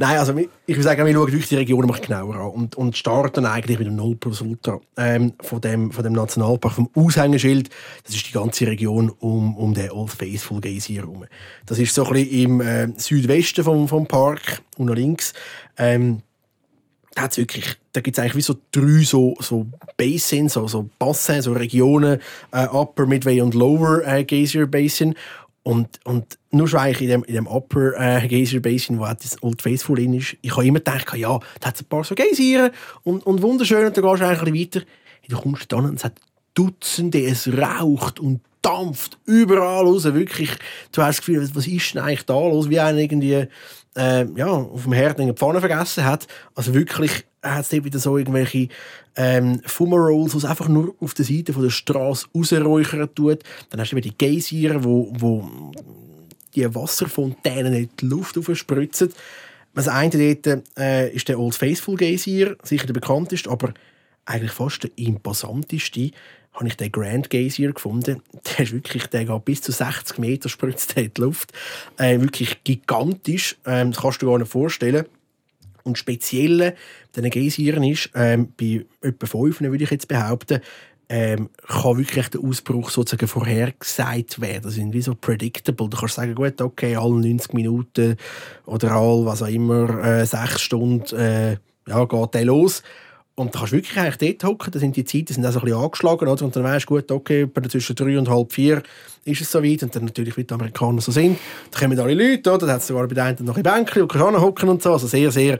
Nein, 0.00 0.16
also 0.16 0.34
ich 0.34 0.76
würde 0.76 0.82
sagen, 0.82 1.04
wir 1.04 1.12
schauen 1.12 1.26
wirklich 1.26 1.48
die 1.50 1.56
Region 1.56 1.86
genauer 1.86 2.36
an 2.36 2.50
und, 2.52 2.74
und 2.74 2.96
starten 2.96 3.44
eigentlich 3.44 3.78
mit 3.78 3.86
dem 3.86 3.96
Null 3.96 4.16
plus 4.16 4.40
Ultra 4.40 4.80
ähm, 4.96 5.34
von, 5.42 5.60
dem, 5.60 5.92
von 5.92 6.02
dem 6.02 6.14
Nationalpark, 6.14 6.72
vom 6.72 6.88
Aushängeschild. 6.94 7.68
Das 8.04 8.14
ist 8.14 8.26
die 8.26 8.32
ganze 8.32 8.66
Region 8.66 9.10
um, 9.10 9.54
um 9.58 9.74
den 9.74 9.90
Old 9.90 10.10
Faithful 10.10 10.62
Geysir 10.62 11.02
herum. 11.02 11.26
Das 11.66 11.78
ist 11.78 11.94
so 11.94 12.06
ein 12.06 12.14
bisschen 12.14 12.30
im 12.30 12.60
äh, 12.62 12.88
Südwesten 12.96 13.62
vom, 13.62 13.88
vom 13.88 14.06
Park 14.06 14.62
und 14.78 14.86
nach 14.86 14.94
links. 14.94 15.34
Ähm, 15.76 16.22
da 17.14 17.36
wirklich, 17.36 17.76
da 17.92 18.00
gibt 18.00 18.16
es 18.16 18.22
eigentlich 18.22 18.36
wie 18.36 18.40
so 18.40 18.54
drei 18.70 19.02
so, 19.02 19.34
so 19.40 19.66
Basins, 19.96 20.54
so, 20.54 20.68
so 20.68 20.88
Bassins, 20.98 21.44
so 21.44 21.52
Regionen, 21.52 22.20
äh, 22.52 22.66
Upper, 22.66 23.06
Midway 23.06 23.40
und 23.40 23.54
Lower 23.54 24.02
äh, 24.06 24.24
Geysir 24.24 24.66
Basin. 24.66 25.14
Und, 25.62 26.00
und 26.04 26.38
nur 26.50 26.68
schon 26.68 26.80
eigentlich 26.80 27.02
in 27.02 27.08
dem, 27.08 27.24
in 27.24 27.34
dem 27.34 27.46
Upper 27.46 27.92
äh, 27.98 28.26
Geyser 28.26 28.60
Basin, 28.60 28.98
wo 28.98 29.04
das 29.04 29.42
Old 29.42 29.60
Faithful 29.60 29.98
in 29.98 30.14
ist, 30.14 30.36
ich 30.40 30.52
habe 30.52 30.66
immer 30.66 30.78
gedacht, 30.78 31.14
ja, 31.16 31.38
da 31.60 31.68
hat 31.68 31.74
es 31.74 31.82
ein 31.82 31.88
paar 31.88 32.02
so 32.02 32.14
Geysiren 32.14 32.70
und, 33.02 33.26
und 33.26 33.42
wunderschön, 33.42 33.84
und 33.84 33.96
dann 33.96 34.04
gehst 34.04 34.22
du 34.22 34.26
eigentlich 34.26 34.74
weiter. 34.74 34.86
Du 35.28 35.38
kommst 35.38 35.70
dann 35.70 35.84
und 35.84 35.96
es 35.96 36.04
hat 36.04 36.14
Dutzende, 36.54 37.22
es 37.24 37.46
raucht 37.46 38.18
und 38.18 38.40
dampft 38.62 39.18
überall 39.26 39.84
raus, 39.84 40.04
wirklich. 40.04 40.50
Du 40.92 41.02
hast 41.02 41.18
das 41.18 41.26
Gefühl, 41.26 41.48
was 41.54 41.66
ist 41.66 41.94
denn 41.94 42.02
eigentlich 42.02 42.26
da 42.26 42.34
los, 42.34 42.68
wie 42.68 42.80
einer 42.80 42.98
irgendwie 42.98 43.46
äh, 43.96 44.26
ja, 44.34 44.46
auf 44.46 44.84
dem 44.84 44.92
Herd 44.92 45.20
eine 45.20 45.34
Pfanne 45.34 45.60
vergessen 45.60 46.04
hat. 46.04 46.26
Also 46.54 46.74
wirklich 46.74 47.24
hat 47.42 47.62
es 47.62 47.68
dort 47.70 47.84
wieder 47.84 47.98
so 47.98 48.18
irgendwelche 48.18 48.68
ähm, 49.16 49.60
Fumarolls, 49.64 50.32
die 50.32 50.38
es 50.38 50.44
einfach 50.44 50.68
nur 50.68 50.94
auf 51.00 51.14
der 51.14 51.24
Seite 51.24 51.52
von 51.52 51.62
der 51.62 51.70
Straße 51.70 52.26
rausräuchern 52.34 53.14
tut. 53.14 53.40
Dann 53.70 53.80
hast 53.80 53.92
du 53.92 53.96
wieder 53.96 54.10
die 54.10 54.18
Geysire, 54.18 54.84
wo, 54.84 55.12
wo 55.18 55.72
die 56.54 56.74
Wasserfontänen 56.74 57.72
in 57.72 57.90
die 58.00 58.06
Luft 58.06 58.36
aufspritzen. 58.36 59.12
Das 59.74 59.88
eine 59.88 60.10
dort 60.10 60.64
äh, 60.78 61.10
ist 61.10 61.28
der 61.28 61.38
Old 61.38 61.54
Faithful 61.54 61.96
Geysir, 61.96 62.56
sicher 62.62 62.86
der 62.86 62.94
bekannteste, 62.94 63.50
aber 63.50 63.72
eigentlich 64.24 64.52
fast 64.52 64.82
der 64.82 64.90
imposanteste 64.96 66.10
habe 66.52 66.66
ich 66.66 66.76
den 66.76 66.90
Grand 66.90 67.30
Geysir 67.30 67.72
gefunden. 67.72 68.22
Der 68.58 68.64
ist 68.64 68.72
wirklich, 68.72 69.06
der 69.06 69.24
geht 69.24 69.44
bis 69.44 69.62
zu 69.62 69.70
60 69.70 70.18
Meter 70.18 70.48
spritzt 70.48 70.96
in 70.96 71.12
die 71.14 71.20
Luft. 71.20 71.52
Äh, 71.96 72.20
wirklich 72.20 72.64
gigantisch. 72.64 73.56
Ähm, 73.64 73.92
das 73.92 74.00
kannst 74.00 74.20
du 74.20 74.26
dir 74.26 74.32
gar 74.32 74.38
nicht 74.38 74.50
vorstellen. 74.50 75.06
Und 75.84 75.98
speziell 75.98 76.74
bei 77.14 77.22
diesen 77.22 77.30
Geysiren 77.30 77.82
ist, 77.84 78.10
ähm, 78.14 78.52
bei 78.58 78.84
etwa 79.02 79.26
fünf, 79.26 79.60
würde 79.60 79.84
ich 79.84 79.90
jetzt 79.90 80.08
behaupten, 80.08 80.60
ähm, 81.08 81.50
kann 81.66 81.98
wirklich 81.98 82.28
der 82.28 82.40
Ausbruch 82.40 82.88
sozusagen 82.90 83.26
vorhergesagt 83.26 84.40
werden. 84.40 84.62
Das 84.62 84.74
sind 84.74 84.92
wie 84.92 85.02
so 85.02 85.16
predictable. 85.16 85.88
Du 85.88 85.96
kannst 85.96 86.14
sagen, 86.14 86.36
gut, 86.36 86.60
okay, 86.60 86.94
alle 86.94 87.14
90 87.14 87.52
Minuten 87.52 88.16
oder 88.64 88.92
alle, 88.92 89.24
was 89.26 89.42
auch 89.42 89.48
immer, 89.48 90.04
äh, 90.04 90.24
sechs 90.24 90.60
Stunden, 90.60 91.16
äh, 91.16 91.56
ja, 91.88 92.04
geht 92.04 92.34
der 92.34 92.44
los. 92.44 92.84
Und 93.36 93.54
da 93.54 93.60
kannst 93.60 93.72
du 93.72 93.76
wirklich 93.76 93.98
eigentlich 93.98 94.36
dort 94.38 94.50
hocken, 94.50 94.70
da 94.72 94.78
sind 94.78 94.96
die 94.96 95.04
Zeiten 95.04 95.32
sind 95.32 95.46
auch 95.46 95.52
so 95.52 95.60
ein 95.60 95.64
bisschen 95.64 95.80
angeschlagen, 95.80 96.28
oder? 96.28 96.44
und 96.44 96.54
dann 96.56 96.64
weißt 96.64 96.84
du, 96.84 96.94
gut, 96.94 97.10
okay, 97.10 97.48
zwischen 97.68 97.96
drei 97.96 98.18
und 98.18 98.28
halb 98.28 98.52
vier 98.52 98.82
ist 99.24 99.40
es 99.40 99.50
soweit, 99.50 99.82
und 99.82 99.94
dann 99.94 100.04
natürlich, 100.04 100.36
wie 100.36 100.44
die 100.44 100.52
Amerikaner 100.52 101.00
so 101.00 101.12
sind, 101.12 101.38
da 101.70 101.78
kommen 101.78 101.98
alle 101.98 102.14
Leute, 102.14 102.52
oder? 102.52 102.66
da 102.66 102.72
hat 102.74 102.80
es 102.80 102.88
sogar 102.88 103.06
bei 103.06 103.14
den 103.14 103.24
einen 103.24 103.44
noch 103.44 103.56
ein 103.56 103.62
Bänkchen 103.62 104.02
und 104.02 104.12
kannst 104.12 104.40
hocken 104.40 104.68
und 104.68 104.82
so, 104.82 104.92
also 104.92 105.06
sehr, 105.06 105.30
sehr 105.30 105.58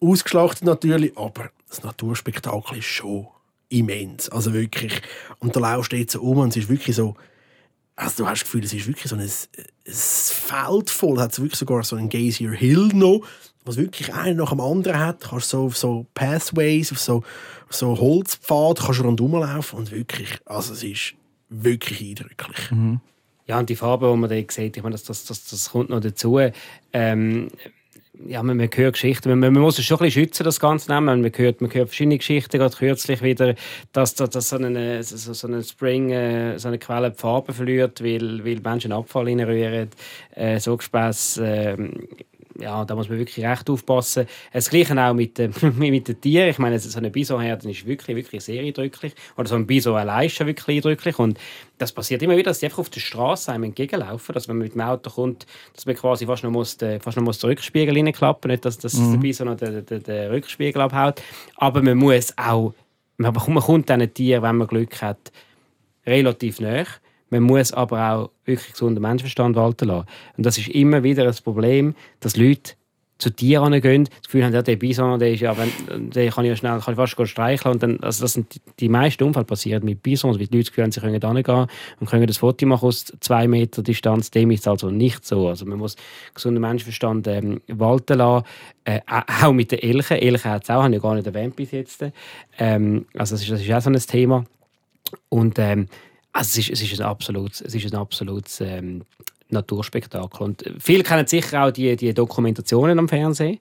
ausgeschlachtet 0.00 0.64
natürlich, 0.64 1.16
aber 1.16 1.50
das 1.68 1.82
Naturspektakel 1.82 2.78
ist 2.78 2.86
schon 2.86 3.26
immens, 3.68 4.28
also 4.30 4.52
wirklich, 4.52 5.02
und 5.38 5.54
da 5.56 5.60
laufst 5.60 5.92
du 5.92 5.96
jetzt 5.96 6.12
so 6.12 6.22
um 6.22 6.38
und 6.38 6.50
es 6.50 6.56
ist 6.56 6.68
wirklich 6.68 6.96
so, 6.96 7.14
also 7.96 8.24
du 8.24 8.28
hast 8.28 8.40
das 8.40 8.44
Gefühl, 8.44 8.64
es 8.64 8.72
ist 8.72 8.86
wirklich 8.86 9.08
so 9.08 9.16
ein, 9.16 9.22
ein 9.22 9.28
Feld 9.86 10.90
voll, 10.90 11.16
es 11.16 11.22
hat 11.22 11.38
wirklich 11.38 11.58
sogar 11.58 11.82
so 11.82 11.96
einen 11.96 12.08
Gazier 12.08 12.52
Hill 12.52 12.88
noch, 12.94 13.20
was 13.64 13.76
wirklich 13.76 14.12
einer 14.14 14.42
nach 14.42 14.50
dem 14.50 14.60
anderen 14.60 14.98
hat. 14.98 15.24
Du 15.24 15.28
kannst 15.28 15.50
so 15.50 15.66
auf 15.66 15.76
so 15.76 16.06
Pathways, 16.14 16.92
auf 16.92 16.98
so, 16.98 17.22
so 17.68 17.98
Holzpfad 17.98 18.80
kannst 18.80 19.00
du 19.00 19.04
rundherum 19.04 19.32
laufen 19.32 19.76
und 19.76 19.90
wirklich, 19.90 20.38
also 20.46 20.72
es 20.72 20.82
ist 20.82 21.14
wirklich 21.48 22.00
eindrücklich. 22.00 22.70
Mhm. 22.70 23.00
Ja, 23.46 23.58
und 23.58 23.68
die 23.68 23.76
Farbe, 23.76 24.10
die 24.10 24.16
man 24.16 24.30
da 24.30 24.36
sieht, 24.36 24.76
ich 24.76 24.82
meine, 24.82 24.94
das, 24.94 25.04
das, 25.04 25.24
das, 25.24 25.48
das 25.48 25.70
kommt 25.70 25.90
noch 25.90 26.00
dazu. 26.00 26.38
Ähm, 26.92 27.48
ja, 28.26 28.42
man, 28.42 28.56
man 28.56 28.68
hört 28.74 28.94
Geschichten, 28.94 29.28
man, 29.28 29.52
man, 29.52 29.62
muss 29.62 29.78
es 29.78 29.84
schon 29.84 29.98
ein 29.98 30.04
bisschen 30.04 30.24
schützen, 30.24 30.44
das 30.44 30.60
Ganze 30.60 30.92
nehmen. 30.92 31.22
Man 31.22 31.32
hört, 31.34 31.60
man 31.60 31.72
hört 31.72 31.88
verschiedene 31.88 32.18
Geschichten, 32.18 32.58
gerade 32.58 32.76
kürzlich 32.76 33.22
wieder, 33.22 33.54
dass, 33.92 34.14
dass, 34.14 34.30
dass 34.30 34.48
so, 34.48 34.56
eine, 34.56 35.02
so, 35.02 35.32
so 35.32 35.48
ein 35.48 35.62
Spring, 35.62 36.10
äh, 36.10 36.58
so 36.58 36.68
eine 36.68 36.78
Quelle 36.78 37.10
die 37.10 37.18
Farbe 37.18 37.52
verliert, 37.52 38.02
weil, 38.02 38.44
weil 38.44 38.60
Menschen 38.60 38.92
Abfall 38.92 39.26
reinrühren, 39.26 39.90
äh, 40.34 40.58
so 40.58 40.76
Gespäss, 40.76 41.38
äh, 41.38 41.76
ja, 42.58 42.84
da 42.84 42.94
muss 42.94 43.08
man 43.08 43.18
wirklich 43.18 43.44
recht 43.44 43.68
aufpassen. 43.70 44.26
Das 44.52 44.70
Gleiche 44.70 44.96
auch 45.00 45.14
mit, 45.14 45.38
äh, 45.38 45.50
mit 45.76 46.08
den 46.08 46.20
Tieren. 46.20 46.48
Ich 46.48 46.58
meine, 46.58 46.78
so 46.78 46.98
eine 46.98 47.10
Bisonherde 47.10 47.70
ist 47.70 47.86
wirklich, 47.86 48.16
wirklich 48.16 48.42
sehr 48.42 48.62
eindrücklich. 48.62 49.14
Oder 49.36 49.48
so 49.48 49.54
ein 49.54 49.66
Bison 49.66 49.96
allein 49.96 50.26
ist 50.26 50.36
schon 50.36 50.46
wirklich 50.46 50.76
eindrücklich. 50.76 51.18
Und 51.18 51.38
das 51.78 51.92
passiert 51.92 52.22
immer 52.22 52.36
wieder, 52.36 52.50
dass 52.50 52.60
sie 52.60 52.66
einfach 52.66 52.80
auf 52.80 52.90
der 52.90 53.00
Straße 53.00 53.52
einem 53.52 53.64
entgegenlaufen. 53.64 54.32
Dass 54.34 54.48
wenn 54.48 54.56
man 54.56 54.64
mit 54.66 54.74
dem 54.74 54.80
Auto 54.82 55.10
kommt, 55.10 55.46
dass 55.74 55.86
man 55.86 55.94
quasi 55.94 56.26
fast 56.26 56.44
noch, 56.44 56.50
muss, 56.50 56.76
den, 56.76 57.00
fast 57.00 57.16
noch 57.16 57.24
muss 57.24 57.38
den 57.38 57.50
Rückspiegel 57.50 57.94
reinklappen 57.96 58.50
Nicht, 58.50 58.64
dass, 58.64 58.78
dass 58.78 58.94
mhm. 58.94 59.12
der 59.12 59.18
Bison 59.18 59.46
noch 59.48 59.56
den, 59.56 59.84
den, 59.86 60.02
den 60.02 60.30
Rückspiegel 60.30 60.80
abhaut. 60.80 61.22
Aber 61.56 61.82
man 61.82 61.96
muss 61.96 62.36
auch, 62.36 62.74
man 63.16 63.34
kommt 63.34 63.88
diesen 63.88 64.14
Tieren, 64.14 64.42
wenn 64.42 64.56
man 64.56 64.68
Glück 64.68 65.00
hat, 65.00 65.32
relativ 66.06 66.60
näher. 66.60 66.86
Man 67.32 67.44
muss 67.44 67.72
aber 67.72 68.12
auch 68.12 68.30
wirklich 68.44 68.72
gesunden 68.72 69.00
Menschenverstand 69.00 69.56
walten 69.56 69.88
lassen. 69.88 70.06
Und 70.36 70.44
das 70.44 70.58
ist 70.58 70.68
immer 70.68 71.02
wieder 71.02 71.26
ein 71.26 71.34
Problem, 71.42 71.94
dass 72.20 72.36
Leute 72.36 72.74
zu 73.16 73.30
Tieren 73.30 73.80
gehen, 73.80 74.04
das 74.04 74.24
Gefühl 74.24 74.44
haben, 74.44 74.52
ja, 74.52 74.60
der 74.60 74.76
Bison, 74.76 75.18
der, 75.18 75.32
ist 75.32 75.40
ja, 75.40 75.56
wenn, 75.56 76.10
der 76.10 76.30
kann 76.30 76.44
ja 76.44 76.54
schnell, 76.56 76.78
kann 76.80 76.94
fast 76.94 77.16
streicheln. 77.30 77.72
Und 77.72 77.82
dann, 77.82 78.00
also 78.00 78.22
das 78.22 78.34
sind 78.34 78.54
die, 78.54 78.60
die 78.80 78.90
meisten 78.90 79.24
Unfälle 79.24 79.46
passieren 79.46 79.82
mit 79.82 80.02
Bisons, 80.02 80.38
weil 80.38 80.46
die 80.46 80.58
Leute 80.58 80.64
das 80.64 80.72
Gefühl 80.72 80.84
haben, 80.84 80.92
sie 80.92 81.00
können 81.00 81.20
da 81.20 81.32
gehen 81.32 81.66
und 82.00 82.10
können 82.10 82.26
das 82.26 82.36
Foto 82.36 82.66
machen 82.66 82.86
aus 82.86 83.06
zwei 83.20 83.48
Meter 83.48 83.82
Distanz. 83.82 84.30
Dem 84.30 84.50
ist 84.50 84.68
also 84.68 84.90
nicht 84.90 85.24
so. 85.24 85.48
Also 85.48 85.64
man 85.64 85.78
muss 85.78 85.96
gesunden 86.34 86.60
Menschenverstand 86.60 87.28
ähm, 87.28 87.62
walten 87.68 88.18
lassen. 88.18 88.44
Äh, 88.84 89.00
auch 89.42 89.52
mit 89.54 89.72
den 89.72 89.78
Elchen. 89.78 90.18
Elchen 90.18 90.50
hat 90.50 90.64
es 90.64 90.70
auch, 90.70 90.82
habe 90.82 90.94
ich 90.94 91.00
gar 91.00 91.14
nicht 91.14 91.26
erwähnt 91.26 91.56
bis 91.56 91.70
jetzt. 91.70 92.04
Ähm, 92.58 93.06
also 93.14 93.36
das 93.36 93.42
ist, 93.42 93.50
das 93.50 93.62
ist 93.62 93.72
auch 93.72 93.80
so 93.80 93.88
ein 93.88 93.96
Thema. 93.96 94.44
Und 95.30 95.58
ähm, 95.58 95.86
also 96.32 96.60
es 96.60 96.68
ist, 96.68 96.70
es 96.70 96.92
ist 96.92 97.00
ein 97.00 97.06
absolutes, 97.06 97.60
es 97.60 97.74
ist 97.74 97.92
ein 97.92 97.98
absolutes 97.98 98.60
ähm, 98.60 99.02
Naturspektakel. 99.48 100.42
Und 100.42 100.64
viele 100.78 101.02
kennen 101.02 101.26
sicher 101.26 101.64
auch 101.64 101.70
die, 101.70 101.94
die 101.96 102.14
Dokumentationen 102.14 102.98
am 102.98 103.08
Fernsehen. 103.08 103.60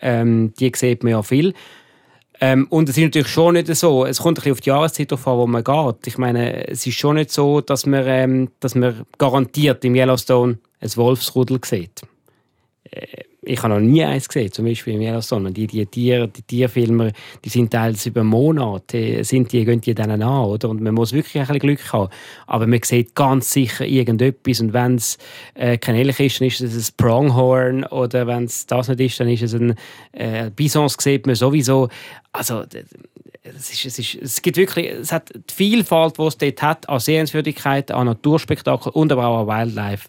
Ähm, 0.00 0.52
die 0.58 0.72
sieht 0.74 1.02
man 1.02 1.12
ja 1.12 1.22
viel. 1.22 1.54
Ähm, 2.40 2.66
und 2.70 2.88
es 2.88 2.96
ist 2.96 3.02
natürlich 3.02 3.28
schon 3.28 3.54
nicht 3.54 3.74
so, 3.74 4.04
es 4.04 4.18
kommt 4.18 4.38
ein 4.38 4.42
bisschen 4.42 4.52
auf 4.52 4.60
die 4.60 4.70
Jahreszeit 4.70 5.10
drauf 5.10 5.26
an, 5.26 5.38
wo 5.38 5.46
man 5.46 5.64
geht. 5.64 6.06
Ich 6.06 6.18
meine, 6.18 6.68
es 6.68 6.86
ist 6.86 6.96
schon 6.96 7.16
nicht 7.16 7.32
so, 7.32 7.60
dass 7.60 7.84
man, 7.86 8.04
ähm, 8.06 8.50
dass 8.60 8.74
man 8.74 9.06
garantiert 9.18 9.84
im 9.84 9.96
Yellowstone 9.96 10.58
ein 10.80 10.96
Wolfsrudel 10.96 11.60
sieht. 11.64 12.02
Äh, 12.84 13.24
ich 13.42 13.62
habe 13.62 13.74
noch 13.74 13.80
nie 13.80 14.04
eins 14.04 14.28
gesehen, 14.28 14.50
zum 14.50 14.64
Beispiel 14.64 14.94
im 14.94 15.00
Yellowstone. 15.00 15.52
Die, 15.52 15.66
die, 15.68 15.86
Tier, 15.86 16.26
die 16.26 16.42
Tierfilmer, 16.42 17.12
die 17.44 17.48
sind 17.48 17.70
teils 17.70 18.04
über 18.06 18.24
Monate, 18.24 19.22
sind 19.22 19.52
die, 19.52 19.64
gehen 19.64 19.80
die 19.80 19.94
denen 19.94 20.22
an, 20.22 20.44
oder? 20.44 20.68
Und 20.68 20.80
man 20.80 20.94
muss 20.94 21.12
wirklich 21.12 21.36
ein 21.36 21.42
bisschen 21.42 21.60
Glück 21.60 21.92
haben. 21.92 22.10
Aber 22.46 22.66
man 22.66 22.82
sieht 22.82 23.14
ganz 23.14 23.52
sicher 23.52 23.86
irgendetwas. 23.86 24.60
Und 24.60 24.72
wenn 24.72 24.96
es 24.96 25.18
äh, 25.54 25.78
kein 25.78 25.94
Elch 25.94 26.18
ist, 26.18 26.40
dann 26.40 26.48
ist 26.48 26.60
es 26.60 26.90
ein 26.90 26.94
Pronghorn. 26.96 27.84
Oder 27.84 28.26
wenn 28.26 28.44
es 28.44 28.66
das 28.66 28.88
nicht 28.88 29.00
ist, 29.00 29.20
dann 29.20 29.28
ist 29.28 29.42
es 29.42 29.54
ein 29.54 29.76
äh, 30.12 30.50
Bisons, 30.54 30.96
sieht 30.98 31.26
man 31.26 31.36
sowieso. 31.36 31.88
Also, 32.32 32.64
es, 33.42 33.72
ist, 33.72 33.86
es, 33.86 33.98
ist, 34.00 34.14
es 34.20 34.42
gibt 34.42 34.56
wirklich, 34.56 34.90
es 34.90 35.12
hat 35.12 35.32
die 35.32 35.54
Vielfalt, 35.54 36.18
die 36.18 36.22
es 36.22 36.38
dort 36.38 36.62
hat, 36.62 36.88
an 36.88 36.98
Sehenswürdigkeiten, 36.98 37.94
an 37.94 38.06
Naturspektakel 38.06 38.90
und 38.92 39.12
aber 39.12 39.26
auch 39.26 39.48
an 39.48 39.68
Wildlife, 39.68 40.08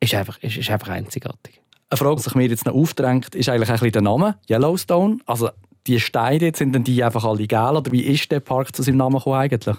ist 0.00 0.14
einfach, 0.14 0.38
ist, 0.42 0.58
ist 0.58 0.70
einfach 0.70 0.88
einzigartig. 0.88 1.60
Eine 1.90 1.96
Frage, 1.96 2.16
die 2.16 2.22
sich 2.22 2.34
mir 2.34 2.48
jetzt 2.48 2.66
noch 2.66 2.74
aufdrängt, 2.74 3.34
ist 3.34 3.48
eigentlich 3.48 3.70
ein 3.70 3.74
bisschen 3.74 3.92
der 3.92 4.02
Name 4.02 4.36
Yellowstone. 4.48 5.18
Also 5.24 5.48
die 5.86 5.98
Steine, 6.00 6.52
sind 6.54 6.74
denn 6.74 6.84
die 6.84 7.02
einfach 7.02 7.24
alle 7.24 7.46
gelb 7.46 7.72
oder 7.72 7.92
wie 7.92 8.02
ist 8.02 8.30
der 8.30 8.40
Park 8.40 8.76
zu 8.76 8.82
seinem 8.82 8.98
Namen 8.98 9.16
gekommen 9.16 9.36
eigentlich? 9.36 9.76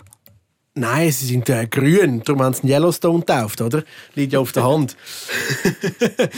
Nein, 0.73 1.11
sie 1.11 1.25
sind 1.27 1.47
äh, 1.49 1.67
grün, 1.67 2.23
darum 2.23 2.41
haben 2.41 2.53
sie 2.53 2.61
einen 2.61 2.71
Yellowstone 2.71 3.19
getauft, 3.19 3.61
oder? 3.61 3.83
Liegt 4.15 4.33
ja 4.33 4.39
auf 4.39 4.51
der 4.53 4.63
Hand. 4.63 4.95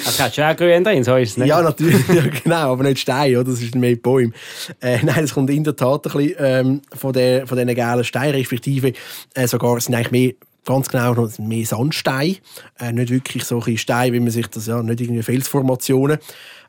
Es 0.05 0.19
hat 0.19 0.35
schon 0.35 0.43
auch 0.45 0.55
grün 0.57 0.83
drin, 0.83 1.03
so 1.05 1.15
ist 1.15 1.31
es 1.31 1.37
nicht. 1.37 1.47
Ja, 1.47 1.61
natürlich, 1.61 2.05
ja, 2.07 2.23
genau, 2.43 2.73
aber 2.73 2.83
nicht 2.83 2.99
Stein, 2.99 3.35
oder? 3.35 3.51
Das 3.51 3.61
ist 3.61 3.75
mehr 3.75 3.95
Bäume. 3.95 4.33
Äh, 4.81 4.99
nein, 5.03 5.23
es 5.23 5.33
kommt 5.33 5.49
in 5.51 5.63
der 5.63 5.75
Tat 5.75 6.05
ein 6.07 6.11
bisschen 6.11 6.35
ähm, 6.39 6.81
von, 6.93 7.13
der, 7.13 7.47
von 7.47 7.57
diesen 7.57 7.75
gelben 7.75 8.03
Steinen, 8.03 8.35
respektive 8.35 8.93
äh, 9.35 9.47
sogar 9.47 9.77
es 9.77 9.85
sind 9.85 9.95
eigentlich 9.95 10.11
mehr 10.11 10.33
ganz 10.65 10.89
genau 10.89 11.13
noch 11.13 11.37
mehr 11.39 11.65
Sandstein, 11.65 12.37
äh, 12.79 12.91
nicht 12.91 13.09
wirklich 13.09 13.43
so 13.43 13.61
ein 13.61 13.77
Stein, 13.77 14.13
wie 14.13 14.19
man 14.19 14.31
sich 14.31 14.47
das 14.47 14.67
ja 14.67 14.81
nicht 14.83 15.01
irgendwie 15.01 15.23
Felsformationen. 15.23 16.19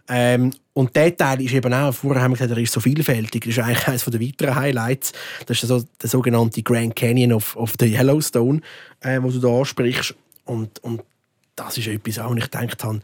Ähm, 0.09 0.53
und 0.73 0.97
der 0.97 1.17
Teil 1.17 1.41
ist 1.43 1.55
eben 1.55 1.73
auch, 1.73 1.93
vorher 1.93 2.23
haben 2.23 2.33
wir 2.33 2.37
gesagt, 2.37 2.51
er 2.51 2.63
ist 2.63 2.73
so 2.73 2.81
vielfältig. 2.81 3.45
Das 3.45 3.57
ist 3.57 3.59
eigentlich 3.59 3.87
eines 3.87 4.05
der 4.05 4.21
weiteren 4.21 4.55
Highlights. 4.55 5.13
Das 5.47 5.63
ist 5.63 5.69
so 5.69 5.83
der 6.01 6.09
sogenannte 6.09 6.63
Grand 6.63 6.97
Canyon 6.97 7.33
of, 7.33 7.57
of 7.57 7.75
the 7.79 7.87
Yellowstone, 7.87 8.61
äh, 9.01 9.21
wo 9.23 9.31
du 9.31 9.39
da 9.39 9.49
ansprichst. 9.49 10.15
Und, 10.45 10.83
und 10.83 11.03
das 11.55 11.79
ist 11.79 11.87
etwas, 11.87 12.19
auch 12.19 12.35
ich 12.35 12.45
gedacht 12.45 12.83
habe, 12.83 13.01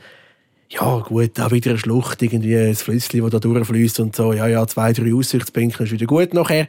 ja 0.71 0.99
gut, 1.01 1.31
da 1.35 1.51
wieder 1.51 1.71
eine 1.71 1.79
Schlucht, 1.79 2.23
irgendwie 2.23 2.57
ein 2.57 2.75
Flüsschen, 2.75 3.23
das 3.23 3.31
da 3.31 3.39
durchfließt 3.39 4.01
und 4.01 4.15
so, 4.15 4.33
ja, 4.33 4.47
ja, 4.47 4.67
zwei, 4.67 4.93
drei 4.93 5.15
Aussichtspunkte 5.15 5.85
ist 5.85 5.93
wieder 5.93 6.07
gut 6.07 6.35
nachher. 6.35 6.67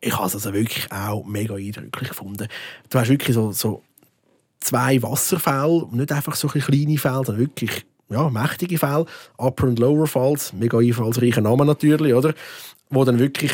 Ich 0.00 0.16
habe 0.16 0.26
es 0.26 0.34
also 0.34 0.54
wirklich 0.54 0.90
auch 0.90 1.24
mega 1.24 1.54
eindrücklich 1.54 2.08
gefunden. 2.08 2.48
Du 2.88 2.98
hast 2.98 3.08
wirklich 3.08 3.34
so, 3.34 3.52
so 3.52 3.82
zwei 4.60 5.02
Wasserfälle, 5.02 5.86
nicht 5.92 6.12
einfach 6.12 6.34
so 6.34 6.48
kleine 6.48 6.98
Fälle, 6.98 7.24
sondern 7.24 7.38
wirklich 7.38 7.84
ja, 8.08 8.28
mächtige 8.28 8.78
Fälle, 8.78 9.06
Upper 9.36 9.68
und 9.68 9.78
Lower 9.78 10.06
Falls, 10.06 10.52
mega 10.52 10.78
einfallsreicher 10.78 11.40
Name 11.40 11.64
natürlich, 11.64 12.12
oder? 12.12 12.34
Wo 12.88 13.04
dann 13.04 13.18
wirklich 13.18 13.52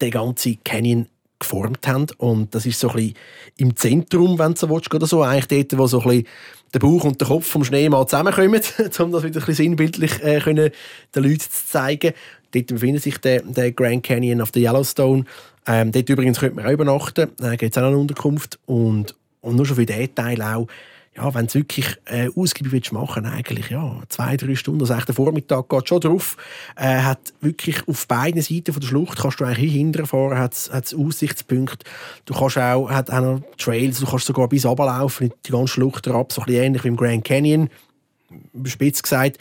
den 0.00 0.10
ganzen 0.10 0.62
Canyon 0.64 1.06
geformt 1.40 1.86
haben. 1.88 2.06
Und 2.18 2.54
das 2.54 2.66
ist 2.66 2.78
so 2.78 2.90
ein 2.90 2.96
bisschen 2.96 3.14
im 3.56 3.76
Zentrum, 3.76 4.38
wenn 4.38 4.54
du 4.54 4.60
so 4.60 4.70
willst, 4.70 4.94
oder 4.94 5.06
so, 5.06 5.22
eigentlich 5.22 5.66
dort, 5.66 5.78
wo 5.78 5.86
so 5.86 6.00
ein 6.02 6.08
bisschen 6.08 6.26
der 6.72 6.78
Bauch 6.78 7.04
und 7.04 7.20
der 7.20 7.26
Kopf 7.26 7.46
vom 7.46 7.64
Schneemann 7.64 8.06
zusammenkommen, 8.06 8.60
um 8.98 9.12
das 9.12 9.22
wieder 9.24 9.40
ein 9.40 9.46
bisschen 9.46 9.54
sinnbildlich 9.54 10.22
äh, 10.22 10.40
können, 10.40 10.70
den 11.14 11.22
Leuten 11.22 11.40
zu 11.40 11.66
zeigen. 11.66 12.12
Dort 12.52 12.66
befindet 12.66 13.02
sich 13.02 13.18
der, 13.18 13.42
der 13.42 13.72
Grand 13.72 14.02
Canyon 14.02 14.40
of 14.40 14.50
the 14.54 14.62
Yellowstone. 14.62 15.24
Ähm, 15.66 15.92
dort 15.92 16.08
übrigens 16.08 16.38
könnte 16.38 16.56
man 16.56 16.66
auch 16.66 16.72
übernachten. 16.72 17.30
Da 17.38 17.56
gibt 17.56 17.76
es 17.76 17.82
auch 17.82 17.86
eine 17.86 17.98
Unterkunft. 17.98 18.58
Und, 18.66 19.14
und 19.40 19.56
nur 19.56 19.66
schon 19.66 19.76
für 19.76 19.86
diesen 19.86 20.14
Teil 20.14 20.40
auch 20.42 20.66
ja, 21.16 21.34
wenn 21.34 21.46
du 21.46 21.54
wirklich 21.54 21.96
äh, 22.04 22.28
ausgiebig 22.34 22.72
willst 22.72 22.92
machen 22.92 23.26
eigentlich 23.26 23.70
ja, 23.70 24.00
zwei, 24.08 24.36
drei 24.36 24.54
Stunden, 24.54 24.82
also 24.82 24.94
der 24.94 25.14
Vormittag 25.14 25.68
geht 25.68 25.88
schon 25.88 26.00
drauf, 26.00 26.36
äh, 26.76 27.00
hat 27.00 27.32
wirklich 27.40 27.86
auf 27.88 28.06
beiden 28.06 28.40
Seiten 28.42 28.72
von 28.72 28.80
der 28.80 28.86
Schlucht 28.86 29.18
kannst 29.18 29.40
du 29.40 29.44
eigentlich 29.44 29.72
hinterfahren, 29.72 30.38
hat 30.38 30.54
es 30.54 30.94
Aussichtspunkte, 30.94 31.84
du 32.26 32.34
kannst 32.34 32.58
auch, 32.58 32.90
hat 32.90 33.10
auch 33.10 33.20
noch 33.20 33.42
Trails, 33.58 33.98
du 33.98 34.06
kannst 34.06 34.26
sogar 34.26 34.48
bis 34.48 34.64
runterlaufen, 34.64 35.32
die 35.46 35.50
ganze 35.50 35.74
Schlucht 35.74 36.06
herab, 36.06 36.32
so 36.32 36.42
ein 36.42 36.46
bisschen 36.46 36.62
ähnlich 36.62 36.84
wie 36.84 36.88
im 36.88 36.96
Grand 36.96 37.24
Canyon, 37.24 37.70
spitz 38.64 39.02
gesagt. 39.02 39.38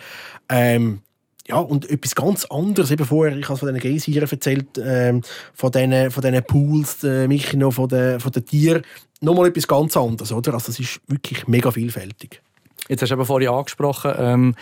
Ähm, 0.49 1.01
ja, 1.49 1.57
und 1.57 1.89
etwas 1.89 2.13
ganz 2.13 2.45
anderes, 2.45 2.91
eben 2.91 3.05
vorher, 3.05 3.35
ich 3.35 3.49
habe 3.49 3.57
von 3.57 3.73
diesen 3.73 3.81
Geysiren 3.81 4.29
erzählt, 4.29 4.67
ähm, 4.83 5.23
von 5.55 5.71
diesen, 5.71 6.11
von 6.11 6.43
Pools, 6.43 7.03
äh, 7.03 7.27
mich 7.27 7.53
noch 7.53 7.71
von 7.71 7.89
den, 7.89 8.19
von 8.19 8.31
den 8.31 8.45
Tieren, 8.45 8.83
nochmal 9.21 9.47
etwas 9.47 9.67
ganz 9.67 9.95
anderes, 9.97 10.31
oder? 10.31 10.53
Also 10.53 10.71
es 10.71 10.79
ist 10.79 11.01
wirklich 11.07 11.47
mega 11.47 11.71
vielfältig. 11.71 12.41
Jetzt 12.87 13.01
hast 13.01 13.09
du 13.09 13.15
eben 13.15 13.25
vorhin 13.25 13.49
angesprochen, 13.49 14.13
ähm, 14.17 14.55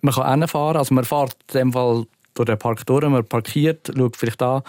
man 0.00 0.14
kann 0.14 0.48
fahren, 0.48 0.76
also 0.76 0.94
man 0.94 1.04
fährt 1.04 1.36
in 1.52 1.58
dem 1.58 1.72
Fall 1.72 2.06
durch 2.34 2.46
den 2.46 2.58
Park 2.58 2.86
durch, 2.86 3.06
man 3.06 3.24
parkiert, 3.24 3.92
schaut 3.94 4.16
vielleicht 4.16 4.42
an, 4.42 4.62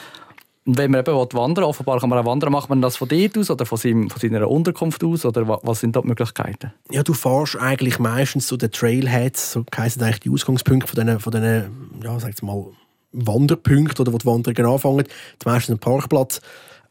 und 0.63 0.77
wenn 0.77 0.91
man 0.91 0.99
eben 0.99 1.13
wandern 1.15 1.57
will, 1.57 1.63
offenbar 1.63 1.99
kann 1.99 2.09
man 2.09 2.19
auch 2.19 2.25
wandern, 2.25 2.51
macht 2.51 2.69
man 2.69 2.81
das 2.81 2.97
von 2.97 3.07
dort 3.07 3.35
aus 3.35 3.49
oder 3.49 3.65
von, 3.65 3.79
seinem, 3.79 4.09
von 4.11 4.19
seiner 4.19 4.47
Unterkunft 4.47 5.03
aus? 5.03 5.25
Oder 5.25 5.47
was 5.47 5.79
sind 5.79 5.95
da 5.95 6.01
die 6.01 6.07
Möglichkeiten? 6.07 6.71
Ja, 6.91 7.01
du 7.01 7.13
fährst 7.13 7.55
eigentlich 7.55 7.97
meistens 7.97 8.45
zu 8.45 8.57
den 8.57 8.71
Trailheads, 8.71 9.53
so 9.53 9.65
heißen 9.75 10.03
eigentlich 10.03 10.19
die 10.19 10.29
Ausgangspunkte 10.29 10.87
von 10.87 11.03
diesen, 11.03 11.19
von 11.19 11.31
diesen 11.31 12.01
ja, 12.03 12.19
sag 12.19 12.41
mal, 12.43 12.67
Wanderpunkten, 13.11 14.03
oder 14.03 14.13
wo 14.13 14.19
die 14.19 14.25
Wanderungen 14.25 14.71
anfangen. 14.71 15.05
Meistens 15.45 15.75
ein 15.75 15.79
Parkplatz. 15.79 16.41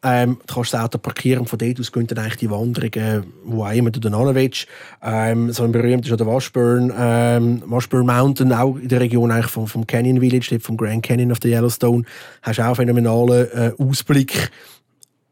Ähm, 0.03 0.39
du 0.47 0.55
kannst 0.55 0.73
das 0.73 0.81
Auto 0.81 0.97
parkieren 0.97 1.41
und 1.41 1.49
von 1.49 1.59
dort 1.59 1.79
aus 1.79 1.93
gehen 1.93 2.07
dann 2.07 2.19
eigentlich 2.19 2.37
die 2.37 2.51
Wanderungen, 2.51 3.33
wo 3.45 3.65
auch 3.65 3.73
immer 3.73 3.91
du 3.91 4.01
dann 4.01 4.15
willst. 4.35 4.67
Ähm, 5.03 5.53
so 5.53 5.63
ein 5.63 5.73
berühmter 5.73 6.11
ist 6.11 6.19
der 6.19 6.27
Washburn, 6.27 6.91
ähm, 6.97 7.63
Washburn 7.67 8.07
Mountain, 8.07 8.53
auch 8.55 8.77
in 8.77 8.89
der 8.89 9.01
Region 9.01 9.31
eigentlich 9.31 9.51
vom, 9.51 9.67
vom 9.67 9.87
Canyon 9.87 10.21
Village, 10.21 10.59
vom 10.61 10.79
Grand 10.79 11.03
Canyon 11.03 11.33
of 11.33 11.39
the 11.43 11.51
Yellowstone. 11.51 12.05
Hast 12.41 12.61
auch 12.61 12.65
einen 12.65 12.77
phänomenalen 12.77 13.49
äh, 13.53 13.73
Ausblick. 13.79 14.51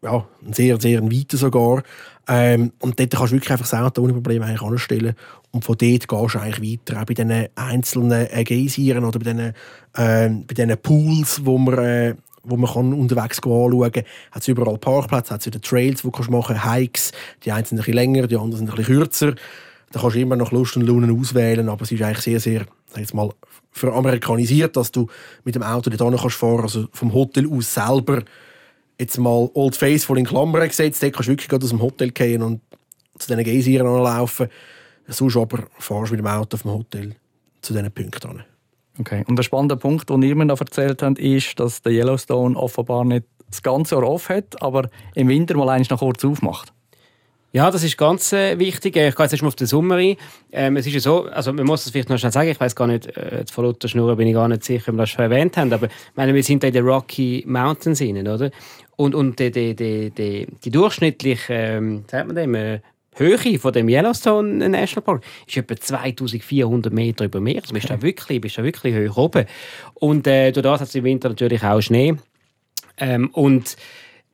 Ja, 0.02 0.26
ein 0.46 0.52
sehr, 0.52 0.78
sehr 0.78 1.02
weiter 1.02 1.38
sogar. 1.38 1.82
Ähm, 2.28 2.72
und 2.80 3.00
dort 3.00 3.10
kannst 3.10 3.32
du 3.32 3.36
wirklich 3.36 3.50
einfach 3.50 3.68
das 3.68 3.80
Auto 3.80 4.02
ohne 4.02 4.12
Probleme 4.12 4.44
eigentlich 4.44 4.62
anstellen. 4.62 5.14
Und 5.50 5.64
von 5.64 5.78
dort 5.78 6.06
gehst 6.06 6.34
du 6.34 6.38
eigentlich 6.38 6.78
weiter, 6.86 7.00
auch 7.00 7.06
bei 7.06 7.14
diesen 7.14 7.46
einzelnen 7.54 8.28
äh, 8.30 8.44
Geysiren 8.44 9.04
oder 9.04 9.18
bei 9.18 9.32
diesen, 9.32 9.54
äh, 9.94 10.28
bei 10.46 10.54
diesen 10.54 10.76
Pools, 10.76 11.40
wo 11.44 11.56
man 11.56 11.78
äh, 11.78 12.14
wo 12.42 12.56
man 12.56 12.72
kann 12.72 12.92
unterwegs 12.92 13.38
anschauen 13.38 13.92
kann. 13.92 14.04
Hat 14.30 14.42
es 14.42 14.48
überall 14.48 14.78
Parkplätze, 14.78 15.34
hat 15.34 15.40
es 15.40 15.46
wieder 15.46 15.60
Trails, 15.60 16.02
die 16.02 16.10
du 16.10 16.30
machen 16.30 16.56
kannst, 16.56 16.72
Hikes. 16.72 17.12
Die 17.44 17.52
einen 17.52 17.64
sind 17.64 17.78
ein 17.78 17.80
bisschen 17.80 17.94
länger, 17.94 18.26
die 18.26 18.36
anderen 18.36 18.58
sind 18.58 18.70
ein 18.70 18.76
bisschen 18.76 18.94
kürzer. 18.94 19.34
Da 19.90 20.00
kannst 20.00 20.16
du 20.16 20.20
immer 20.20 20.36
noch 20.36 20.52
Lust 20.52 20.76
und 20.76 20.86
Laune 20.86 21.12
auswählen, 21.12 21.68
aber 21.68 21.82
es 21.82 21.92
ist 21.92 22.02
eigentlich 22.02 22.20
sehr, 22.24 22.40
sehr, 22.40 22.66
sag 22.86 23.00
jetzt 23.00 23.14
mal, 23.14 23.30
veramerikanisiert, 23.72 24.76
dass 24.76 24.92
du 24.92 25.06
mit 25.44 25.54
dem 25.54 25.62
Auto 25.62 25.90
dort 25.90 26.20
kannst 26.20 26.36
fahren, 26.36 26.62
also 26.62 26.88
vom 26.92 27.12
Hotel 27.14 27.50
aus 27.50 27.72
selber 27.72 28.22
jetzt 29.00 29.18
mal 29.18 29.48
Old 29.54 29.76
Faithful 29.76 30.18
in 30.18 30.26
Klammern 30.26 30.66
gesetzt, 30.68 31.02
dort 31.02 31.14
kannst 31.14 31.28
du 31.28 31.32
wirklich 31.32 31.52
aus 31.52 31.70
dem 31.70 31.80
Hotel 31.80 32.10
gehen 32.10 32.42
und 32.42 32.60
zu 33.18 33.28
diesen 33.28 33.44
Geysiren 33.44 33.86
anlaufen. 33.86 34.48
Sonst 35.06 35.36
aber 35.36 35.68
fahrst 35.78 36.10
du 36.10 36.16
mit 36.16 36.20
dem 36.20 36.26
Auto 36.26 36.56
vom 36.56 36.72
Hotel 36.72 37.14
zu 37.62 37.72
diesen 37.72 37.90
Punkten. 37.92 38.42
Okay. 38.98 39.24
Und 39.28 39.36
der 39.36 39.42
spannende 39.42 39.76
Punkt, 39.76 40.10
den 40.10 40.22
ihr 40.22 40.34
mir 40.34 40.44
noch 40.44 40.60
erzählt 40.60 41.02
habt, 41.02 41.18
ist, 41.18 41.58
dass 41.60 41.82
der 41.82 41.92
Yellowstone 41.92 42.56
offenbar 42.56 43.04
nicht 43.04 43.26
das 43.48 43.62
ganze 43.62 43.94
Jahr 43.94 44.04
off 44.04 44.28
hat, 44.28 44.60
aber 44.60 44.90
im 45.14 45.28
Winter 45.28 45.56
mal 45.56 45.68
eins 45.68 45.88
noch 45.90 46.00
kurz 46.00 46.24
aufmacht. 46.24 46.72
Ja, 47.50 47.70
das 47.70 47.82
ist 47.82 47.96
ganz 47.96 48.32
äh, 48.34 48.58
wichtig. 48.58 48.88
Ich 48.88 48.92
gehe 48.92 49.04
jetzt 49.06 49.18
erstmal 49.18 49.48
auf 49.48 49.56
den 49.56 49.66
Sommer 49.66 49.96
ein. 49.96 50.16
Ähm, 50.52 50.76
es 50.76 50.86
ist 50.86 50.92
ja 50.92 51.00
so, 51.00 51.24
also 51.24 51.50
man 51.54 51.64
muss 51.64 51.84
das 51.84 51.92
vielleicht 51.92 52.10
noch 52.10 52.18
schnell 52.18 52.30
sagen, 52.30 52.50
ich 52.50 52.60
weiß 52.60 52.76
gar 52.76 52.86
nicht, 52.86 53.06
äh, 53.16 53.44
von 53.50 53.64
Luther 53.64 53.88
Schnurren 53.88 54.18
bin 54.18 54.28
ich 54.28 54.34
gar 54.34 54.48
nicht 54.48 54.64
sicher, 54.64 54.90
ob 54.90 54.96
wir 54.96 55.02
das 55.02 55.10
schon 55.10 55.24
erwähnt 55.24 55.56
haben, 55.56 55.72
aber 55.72 55.88
meine, 56.14 56.34
wir 56.34 56.42
sind 56.42 56.62
da 56.62 56.66
in 56.66 56.74
den 56.74 56.84
Rocky 56.84 57.44
Mountains 57.46 58.02
innen, 58.02 58.28
oder? 58.28 58.50
Und, 58.96 59.14
und 59.14 59.38
die, 59.38 59.50
die, 59.50 59.74
die, 59.74 60.10
die, 60.10 60.46
die 60.62 60.70
durchschnittliche, 60.70 61.54
ähm, 61.54 62.04
sagt 62.06 62.26
man 62.26 62.36
dem, 62.36 62.54
äh, 62.54 62.80
Höhe 63.18 63.58
von 63.58 63.72
dem 63.72 63.88
Yellowstone 63.88 64.68
National 64.68 65.02
Park 65.02 65.24
ist 65.46 65.56
etwa 65.56 65.76
2400 65.76 66.92
Meter 66.92 67.24
über 67.24 67.40
Meer. 67.40 67.62
Also 67.62 67.74
bist 67.74 67.90
du 67.90 68.02
wirklich, 68.02 68.40
bist 68.40 68.58
du 68.58 68.64
wirklich 68.64 69.10
hoch 69.10 69.16
oben. 69.16 69.46
Und 69.94 70.26
äh, 70.26 70.52
durch 70.52 70.62
das 70.62 70.80
hat 70.80 70.88
es 70.88 70.94
im 70.94 71.04
Winter 71.04 71.28
natürlich 71.28 71.62
auch 71.62 71.80
Schnee. 71.80 72.16
Ähm, 72.96 73.30
und 73.32 73.76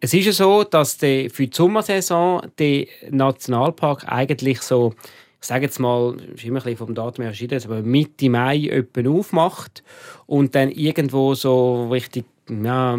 es 0.01 0.12
ist 0.12 0.27
ja 0.27 0.33
so, 0.33 0.64
dass 0.64 0.99
die, 0.99 1.31
für 1.31 1.47
die 1.47 1.57
Sommersaison 1.57 2.42
der 2.59 2.87
Nationalpark 3.11 4.05
eigentlich 4.07 4.61
so, 4.61 4.94
ich 5.40 5.47
sage 5.47 5.64
jetzt 5.64 5.79
mal, 5.79 6.16
ist 6.35 6.44
immer 6.44 6.61
ein 6.61 6.64
bisschen 6.64 6.77
vom 6.77 6.94
Datum 6.94 7.23
her 7.23 7.33
verschieden, 7.33 7.62
aber 7.64 7.83
Mitte 7.83 8.29
Mai 8.29 8.66
etwa 8.66 9.09
aufmacht 9.09 9.83
und 10.27 10.55
dann 10.55 10.70
irgendwo 10.70 11.35
so 11.35 11.88
richtig 11.88 12.25
ja, 12.48 12.98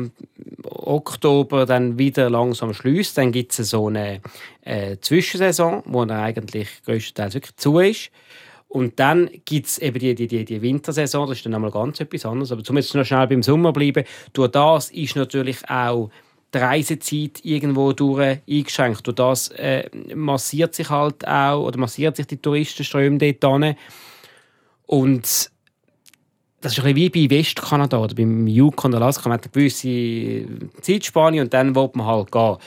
Oktober 0.64 1.66
dann 1.66 1.98
wieder 1.98 2.30
langsam 2.30 2.74
schließt. 2.74 3.18
Dann 3.18 3.32
gibt 3.32 3.58
es 3.58 3.70
so 3.70 3.88
eine 3.88 4.22
äh, 4.62 4.98
Zwischensaison, 5.00 5.84
wo 5.86 6.06
dann 6.06 6.20
eigentlich 6.20 6.70
größtenteils 6.86 7.36
wirklich 7.36 7.56
zu 7.58 7.80
ist. 7.80 8.12
Und 8.68 9.00
dann 9.00 9.30
gibt 9.46 9.68
es 9.68 9.78
eben 9.78 10.00
die, 10.00 10.16
die, 10.16 10.44
die, 10.44 10.62
Wintersaison, 10.62 11.30
das 11.30 11.38
ist 11.38 11.46
dann 11.46 11.54
einmal 11.54 11.72
ganz 11.72 12.00
etwas 12.00 12.26
anderes. 12.26 12.52
Aber 12.52 12.64
zumindest 12.64 12.94
noch 12.96 13.06
schnell 13.06 13.28
beim 13.28 13.44
Sommer 13.44 13.72
bleiben. 13.72 14.04
Durch 14.34 14.52
das 14.52 14.92
ist 14.92 15.16
natürlich 15.16 15.70
auch 15.70 16.10
die 16.54 16.58
Reisezeit 16.58 17.40
irgendwo 17.44 17.94
durch 17.94 18.40
eingeschränkt. 18.50 19.06
Durch 19.08 19.16
das 19.16 19.50
äh, 19.50 19.90
massiert 20.14 20.76
sich 20.76 20.90
halt 20.90 21.26
auch, 21.28 21.64
oder 21.64 21.80
massiert 21.80 22.18
sich 22.18 22.28
die 22.28 22.38
Touristenströme 22.38 23.18
dort 23.18 23.64
hin. 23.64 23.76
Und 24.88 25.52
das 26.62 26.74
ist 26.74 26.80
ein 26.84 26.94
bisschen 26.94 27.14
wie 27.14 27.28
bei 27.28 27.36
Westkanada 27.36 27.98
oder 27.98 28.16
beim 28.16 28.48
Yukon 28.48 28.94
oder 28.94 29.04
Alaska. 29.04 29.30
Man 29.30 29.38
hat 29.38 29.46
eine 29.46 29.52
gewisse 29.52 30.46
Zeitspanne 30.82 31.42
und 31.42 31.54
dann 31.54 31.76
will 31.76 31.90
man 31.94 32.06
halt 32.06 32.32
gehen. 32.32 32.58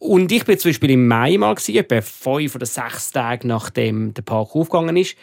Und 0.00 0.32
ich 0.32 0.48
war 0.48 0.56
zum 0.56 0.70
Beispiel 0.70 0.90
im 0.90 1.06
Mai 1.06 1.36
mal, 1.36 1.54
gewesen, 1.54 1.76
etwa 1.76 2.00
fünf 2.00 2.54
oder 2.54 2.66
sechs 2.66 3.12
Tage 3.12 3.46
nachdem 3.46 4.14
der 4.14 4.22
Park 4.22 4.56
aufgegangen 4.56 4.96
ist. 4.96 5.16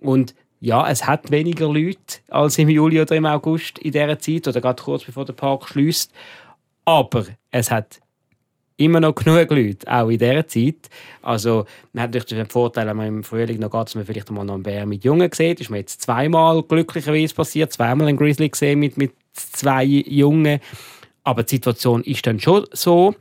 Und 0.00 0.34
ja, 0.60 0.88
es 0.88 1.06
hat 1.06 1.30
weniger 1.30 1.72
Leute 1.72 2.18
als 2.28 2.58
im 2.58 2.68
Juli 2.68 3.00
oder 3.00 3.14
im 3.14 3.26
August 3.26 3.78
in 3.78 3.92
dieser 3.92 4.18
Zeit 4.18 4.48
oder 4.48 4.60
gerade 4.60 4.82
kurz 4.82 5.04
bevor 5.04 5.24
der 5.24 5.34
Park 5.34 5.68
schließt. 5.68 6.12
Aber 6.84 7.26
es 7.50 7.70
hat 7.70 8.00
immer 8.76 9.00
noch 9.00 9.14
genug 9.14 9.50
Leute, 9.50 9.86
auch 9.92 10.08
in 10.08 10.18
dieser 10.18 10.46
Zeit. 10.46 10.90
Also, 11.22 11.64
man 11.92 12.04
hat 12.04 12.14
natürlich 12.14 12.42
den 12.42 12.50
Vorteil, 12.50 12.86
wenn 12.86 12.96
man 12.96 13.06
im 13.06 13.24
Frühling 13.24 13.58
noch 13.58 13.70
geht, 13.70 13.86
dass 13.86 13.94
man 13.94 14.04
vielleicht 14.04 14.30
mal 14.30 14.44
noch 14.44 14.54
einen 14.54 14.62
Bär 14.62 14.86
mit 14.86 15.04
Jungen 15.04 15.30
sieht. 15.32 15.58
Das 15.58 15.66
ist 15.66 15.70
mir 15.70 15.78
jetzt 15.78 16.02
zweimal 16.02 16.62
glücklicherweise 16.62 17.34
passiert, 17.34 17.72
zweimal 17.72 18.08
einen 18.08 18.16
Grizzly 18.18 18.48
gesehen 18.48 18.78
mit, 18.78 18.96
mit 18.96 19.12
zwei 19.32 19.84
Jungen. 19.84 20.60
Aber 21.24 21.42
die 21.42 21.56
Situation 21.56 22.02
ist 22.04 22.26
dann 22.26 22.38
schon 22.38 22.66
so. 22.72 23.14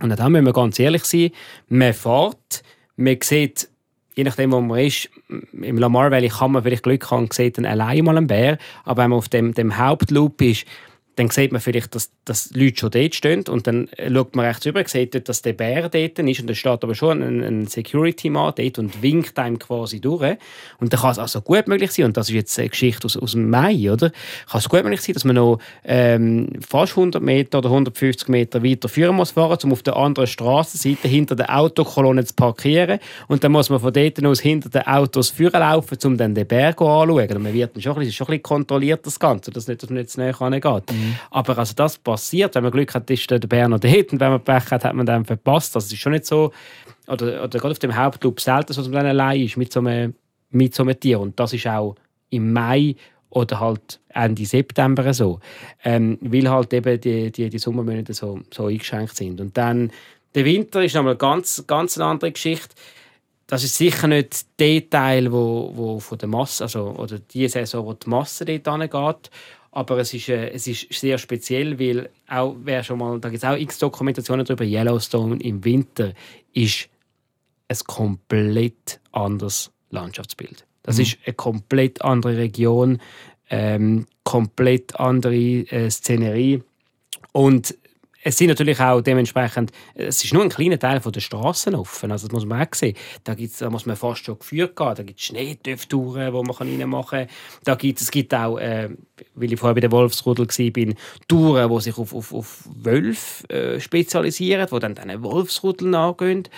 Und 0.00 0.18
dann 0.18 0.32
müssen 0.32 0.46
wir 0.46 0.52
ganz 0.52 0.78
ehrlich 0.78 1.04
sein, 1.04 1.30
man 1.68 1.92
fährt, 1.92 2.62
man 2.96 3.18
sieht 3.22 3.68
je 4.14 4.24
nachdem, 4.24 4.52
wo 4.52 4.60
man 4.60 4.78
ist, 4.78 5.10
im 5.52 5.78
Lamar 5.78 6.10
Valley 6.10 6.28
kann 6.28 6.52
man 6.52 6.62
vielleicht 6.62 6.84
Glück 6.84 7.10
haben 7.10 7.24
und 7.24 7.32
sieht 7.32 7.58
dann 7.58 7.66
allein 7.66 8.04
mal 8.04 8.16
einen 8.16 8.26
Bär. 8.26 8.58
Aber 8.84 9.02
wenn 9.02 9.10
man 9.10 9.18
auf 9.18 9.28
dem, 9.28 9.54
dem 9.54 9.76
Hauptloop 9.76 10.40
ist, 10.40 10.66
dann 11.16 11.30
sieht 11.30 11.52
man 11.52 11.60
vielleicht, 11.60 11.94
dass, 11.94 12.10
dass 12.24 12.50
Leute 12.54 12.78
schon 12.78 12.90
dort 12.90 13.14
stehen 13.14 13.44
und 13.48 13.66
dann 13.66 13.88
schaut 14.12 14.34
man 14.34 14.46
rechts 14.46 14.66
rüber, 14.66 14.82
sieht 14.86 15.14
dort, 15.14 15.28
dass 15.28 15.42
der 15.42 15.52
Bär 15.52 15.88
dort 15.88 16.18
ist 16.18 16.40
und 16.40 16.50
da 16.50 16.54
steht 16.54 16.82
aber 16.82 16.94
schon 16.94 17.22
ein, 17.22 17.42
ein 17.42 17.66
Security-Mann 17.66 18.54
dort 18.56 18.78
und 18.78 19.02
winkt 19.02 19.38
einem 19.38 19.58
quasi 19.58 20.00
durch. 20.00 20.36
Und 20.80 20.92
dann 20.92 21.00
kann 21.00 21.12
es 21.12 21.18
also 21.18 21.40
gut 21.40 21.68
möglich 21.68 21.92
sein, 21.92 22.06
und 22.06 22.16
das 22.16 22.28
ist 22.28 22.34
jetzt 22.34 22.58
eine 22.58 22.68
Geschichte 22.68 23.06
aus, 23.06 23.16
aus 23.16 23.32
dem 23.32 23.48
Mai, 23.48 23.90
oder? 23.90 24.10
Kann 24.50 24.58
es 24.58 24.68
gut 24.68 24.82
möglich 24.82 25.02
sein, 25.02 25.14
dass 25.14 25.24
man 25.24 25.36
noch 25.36 25.58
ähm, 25.84 26.48
fast 26.66 26.92
100 26.92 27.22
Meter 27.22 27.58
oder 27.58 27.68
150 27.68 28.28
Meter 28.28 28.62
weiter 28.64 28.88
führen 28.88 29.16
muss 29.16 29.32
fahren, 29.32 29.58
um 29.62 29.72
auf 29.72 29.82
der 29.82 29.96
anderen 29.96 30.26
Straßenseite 30.26 31.08
hinter 31.08 31.36
der 31.36 31.56
Autokolonne 31.56 32.24
zu 32.24 32.34
parkieren 32.34 32.98
und 33.28 33.44
dann 33.44 33.52
muss 33.52 33.70
man 33.70 33.80
von 33.80 33.92
dort 33.92 34.24
aus 34.24 34.40
hinter 34.40 34.68
den 34.68 34.86
Autos 34.86 35.30
führen 35.30 35.60
laufen, 35.60 35.98
um 36.04 36.16
dann 36.16 36.34
den 36.34 36.46
Berg 36.46 36.80
anzuschauen. 36.80 37.36
Und 37.36 37.42
man 37.42 37.52
wird 37.52 37.74
dann 37.74 37.82
schon 37.82 37.98
ein 37.98 38.12
schon 38.12 38.26
ein 38.26 38.30
bisschen 38.30 38.42
kontrolliert, 38.42 39.06
das 39.06 39.18
Ganze, 39.18 39.50
dass 39.50 39.66
man 39.66 39.76
nicht 39.90 40.10
zu 40.10 40.20
näher 40.20 40.32
geht. 40.32 40.94
Mhm. 41.04 41.18
Aber 41.30 41.58
also 41.58 41.74
das 41.74 41.98
passiert, 41.98 42.54
wenn 42.54 42.62
man 42.62 42.72
Glück 42.72 42.94
hat, 42.94 43.10
ist 43.10 43.30
der 43.30 43.38
Bär 43.38 43.68
noch 43.68 43.80
dort 43.80 44.12
und 44.12 44.20
wenn 44.20 44.30
man 44.30 44.42
Pech 44.42 44.70
hat, 44.70 44.84
hat 44.84 44.94
man 44.94 45.06
dann 45.06 45.24
verpasst. 45.24 45.74
Also 45.76 45.86
es 45.86 45.92
ist 45.92 46.00
schon 46.00 46.12
nicht 46.12 46.26
so, 46.26 46.52
oder, 47.06 47.44
oder 47.44 47.58
gerade 47.58 47.72
auf 47.72 47.78
dem 47.78 47.96
Hauptloop 47.96 48.40
selten, 48.40 48.74
dass 48.74 48.78
man 48.78 48.92
dann 48.92 49.06
allein 49.06 49.42
ist 49.42 49.56
mit 49.56 49.72
so, 49.72 49.80
einem, 49.80 50.14
mit 50.50 50.74
so 50.74 50.82
einem 50.82 50.98
Tier. 50.98 51.20
Und 51.20 51.38
das 51.38 51.52
ist 51.52 51.66
auch 51.66 51.96
im 52.30 52.52
Mai 52.52 52.96
oder 53.30 53.60
halt 53.60 54.00
Ende 54.08 54.46
September 54.46 55.12
so, 55.12 55.40
ähm, 55.84 56.18
weil 56.20 56.48
halt 56.48 56.72
eben 56.72 57.00
die, 57.00 57.30
die, 57.30 57.50
die 57.50 57.58
Sommermonate 57.58 58.14
so, 58.14 58.40
so 58.52 58.66
eingeschränkt 58.66 59.16
sind. 59.16 59.40
Und 59.40 59.56
dann 59.56 59.90
der 60.34 60.44
Winter 60.44 60.82
ist 60.82 60.94
nochmal 60.94 61.16
ganz, 61.16 61.64
ganz 61.66 61.96
eine 61.96 62.06
andere 62.06 62.32
Geschichte. 62.32 62.74
Das 63.46 63.62
ist 63.62 63.76
sicher 63.76 64.08
nicht 64.08 64.46
der 64.58 64.88
Teil, 64.88 65.30
wo, 65.30 65.70
wo 65.74 66.00
von 66.00 66.18
der 66.18 66.28
Masse, 66.28 66.64
also 66.64 66.94
oder 66.96 67.18
die 67.18 67.46
Saison, 67.48 67.86
wo 67.86 67.92
die 67.92 68.08
Masse 68.08 68.44
dort 68.44 68.66
angeht. 68.66 69.30
Aber 69.74 69.98
es 69.98 70.14
ist, 70.14 70.28
äh, 70.28 70.50
es 70.50 70.68
ist 70.68 70.92
sehr 70.92 71.18
speziell, 71.18 71.80
weil 71.80 72.08
auch, 72.28 72.54
wer 72.62 72.84
schon 72.84 73.00
mal, 73.00 73.18
da 73.18 73.28
gibt 73.28 73.42
es 73.42 73.48
auch 73.48 73.56
x 73.56 73.78
Dokumentationen 73.78 74.46
darüber, 74.46 74.64
Yellowstone 74.64 75.40
im 75.40 75.64
Winter 75.64 76.12
ist 76.52 76.88
ein 77.66 77.76
komplett 77.88 79.00
anderes 79.10 79.72
Landschaftsbild. 79.90 80.64
Das 80.84 80.96
mhm. 80.96 81.02
ist 81.02 81.18
eine 81.24 81.34
komplett 81.34 82.02
andere 82.02 82.36
Region, 82.36 83.00
ähm, 83.50 84.06
komplett 84.22 84.94
andere 85.00 85.34
äh, 85.34 85.90
Szenerie. 85.90 86.62
Und 87.32 87.74
es 88.24 88.38
sind 88.38 88.48
natürlich 88.48 88.80
auch 88.80 89.02
dementsprechend, 89.02 89.70
es 89.94 90.24
ist 90.24 90.32
nur 90.32 90.42
ein 90.42 90.48
kleiner 90.48 90.78
Teil 90.78 91.00
von 91.00 91.12
der 91.12 91.20
Straßen 91.20 91.74
offen, 91.74 92.10
also 92.10 92.26
das 92.26 92.32
muss 92.32 92.46
man 92.46 92.62
auch 92.62 92.74
sehen. 92.74 92.96
Da, 93.22 93.34
gibt's, 93.34 93.58
da 93.58 93.68
muss 93.68 93.84
man 93.84 93.96
fast 93.96 94.24
schon 94.24 94.38
geführt 94.38 94.76
gehen, 94.76 94.94
da 94.94 95.02
gibt 95.02 95.20
es 95.20 95.26
Schneetöpftouren, 95.26 96.32
die 96.32 96.42
man 96.42 96.50
reinmachen 96.50 97.18
kann. 97.18 97.28
Da 97.64 97.74
gibt, 97.74 98.00
es 98.00 98.10
gibt 98.10 98.34
auch, 98.34 98.56
äh, 98.56 98.88
weil 99.34 99.52
ich 99.52 99.58
vorher 99.58 99.74
bei 99.74 99.80
der 99.80 99.92
Wolfsrudel 99.92 100.46
war, 100.46 100.94
Touren, 101.28 101.70
die 101.70 101.80
sich 101.80 101.98
auf, 101.98 102.14
auf, 102.14 102.32
auf 102.32 102.68
Wölfe 102.74 103.48
äh, 103.48 103.80
spezialisieren, 103.80 104.66
die 104.70 104.78
dann 104.78 104.94
diesen 104.94 105.22
Wolfsrudel 105.22 105.88
nachgehen. 105.88 106.48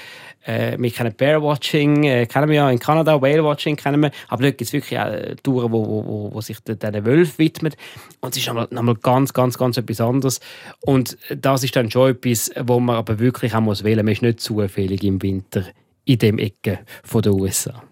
Äh, 0.44 0.76
wir 0.78 0.90
kennen 0.90 1.14
Bearwatching, 1.14 2.04
äh, 2.04 2.26
kennen 2.26 2.48
wir 2.48 2.56
ja 2.56 2.70
in 2.70 2.78
Kanada, 2.78 3.20
Whale-Watching 3.20 3.76
kennen 3.76 4.00
wir, 4.00 4.10
aber 4.28 4.42
dort 4.42 4.58
gibt 4.58 4.68
es 4.68 4.72
wirklich 4.72 4.98
auch 4.98 5.12
Touren, 5.42 5.72
wo, 5.72 5.86
wo, 5.86 6.04
wo, 6.06 6.34
wo 6.34 6.40
sich 6.40 6.58
diesen 6.60 7.04
Wölfen 7.04 7.38
widmen. 7.38 7.74
Und 8.20 8.30
es 8.30 8.38
ist 8.38 8.46
nochmal, 8.46 8.68
nochmal 8.70 8.96
ganz, 8.96 9.32
ganz, 9.32 9.58
ganz 9.58 9.76
etwas 9.76 10.00
anderes. 10.00 10.40
Und 10.80 11.18
das 11.28 11.64
ist 11.64 11.74
dann 11.76 11.90
schon 11.90 12.10
etwas, 12.10 12.50
wo 12.60 12.80
man 12.80 12.96
aber 12.96 13.18
wirklich 13.18 13.54
auch 13.54 13.60
muss 13.60 13.84
wählen 13.84 14.04
muss. 14.04 14.04
Man 14.04 14.12
ist 14.12 14.22
nicht 14.22 14.40
zufällig 14.40 15.02
im 15.04 15.20
Winter 15.22 15.64
in 16.04 16.18
dem 16.18 16.38
Ecke 16.38 16.78
der 17.12 17.32
USA. 17.32 17.82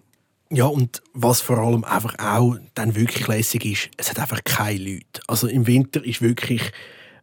Ja, 0.49 0.65
und 0.65 1.01
was 1.13 1.41
vor 1.41 1.57
allem 1.57 1.83
einfach 1.83 2.15
auch 2.19 2.55
dann 2.75 2.95
wirklich 2.95 3.27
lässig 3.27 3.65
ist, 3.65 3.89
es 3.97 4.09
hat 4.09 4.19
einfach 4.19 4.43
keine 4.43 4.79
Leute. 4.79 5.21
Also 5.27 5.47
im 5.47 5.65
Winter 5.65 6.05
ist 6.05 6.21
wirklich, 6.21 6.71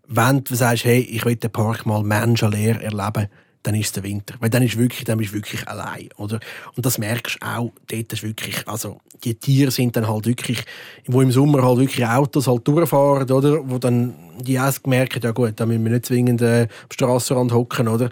wenn 0.09 0.43
du 0.43 0.55
sagst, 0.57 0.85
hey, 0.85 1.01
ich 1.01 1.25
will 1.25 1.37
den 1.37 1.53
Park 1.53 1.87
mal 1.87 2.03
menschenleer 2.03 2.81
erleben, 2.83 3.29
dann 3.63 3.77
ist 3.77 3.87
es 3.87 3.93
der 3.93 4.03
Winter. 4.03 4.35
Weil 4.41 4.51
dann 4.51 4.65
ist 4.65 4.77
wirklich, 4.77 5.05
dann 5.05 5.19
bist 5.19 5.31
du 5.31 5.37
wirklich 5.37 5.69
allein, 5.69 6.09
oder? 6.17 6.41
Und 6.75 6.85
das 6.85 6.99
merkst 6.99 7.39
du 7.41 7.47
auch, 7.47 7.73
dort 7.89 8.13
ist 8.13 8.25
wirklich, 8.25 8.67
also 8.67 9.01
die 9.23 9.37
Tiere 9.37 9.71
sind 9.71 9.97
dann 9.97 10.09
halt 10.09 10.27
wirklich, 10.27 10.65
wo 11.07 11.23
im 11.23 11.31
Sommer 11.31 11.63
halt 11.63 11.79
wirklich 11.79 12.05
Autos 12.05 12.49
halt 12.49 12.67
durchfahren, 12.67 13.31
oder? 13.31 13.71
Wo 13.71 13.79
dann 13.79 14.15
die 14.41 14.55
erst 14.55 14.85
merken, 14.89 15.21
ja 15.23 15.31
gut, 15.31 15.53
da 15.57 15.67
müssen 15.67 15.85
wir 15.85 15.93
nicht 15.93 16.07
zwingend 16.07 16.43
äh, 16.43 16.63
am 16.63 16.91
Strassenrand 16.91 17.53
hocken, 17.53 17.87
oder? 17.87 18.11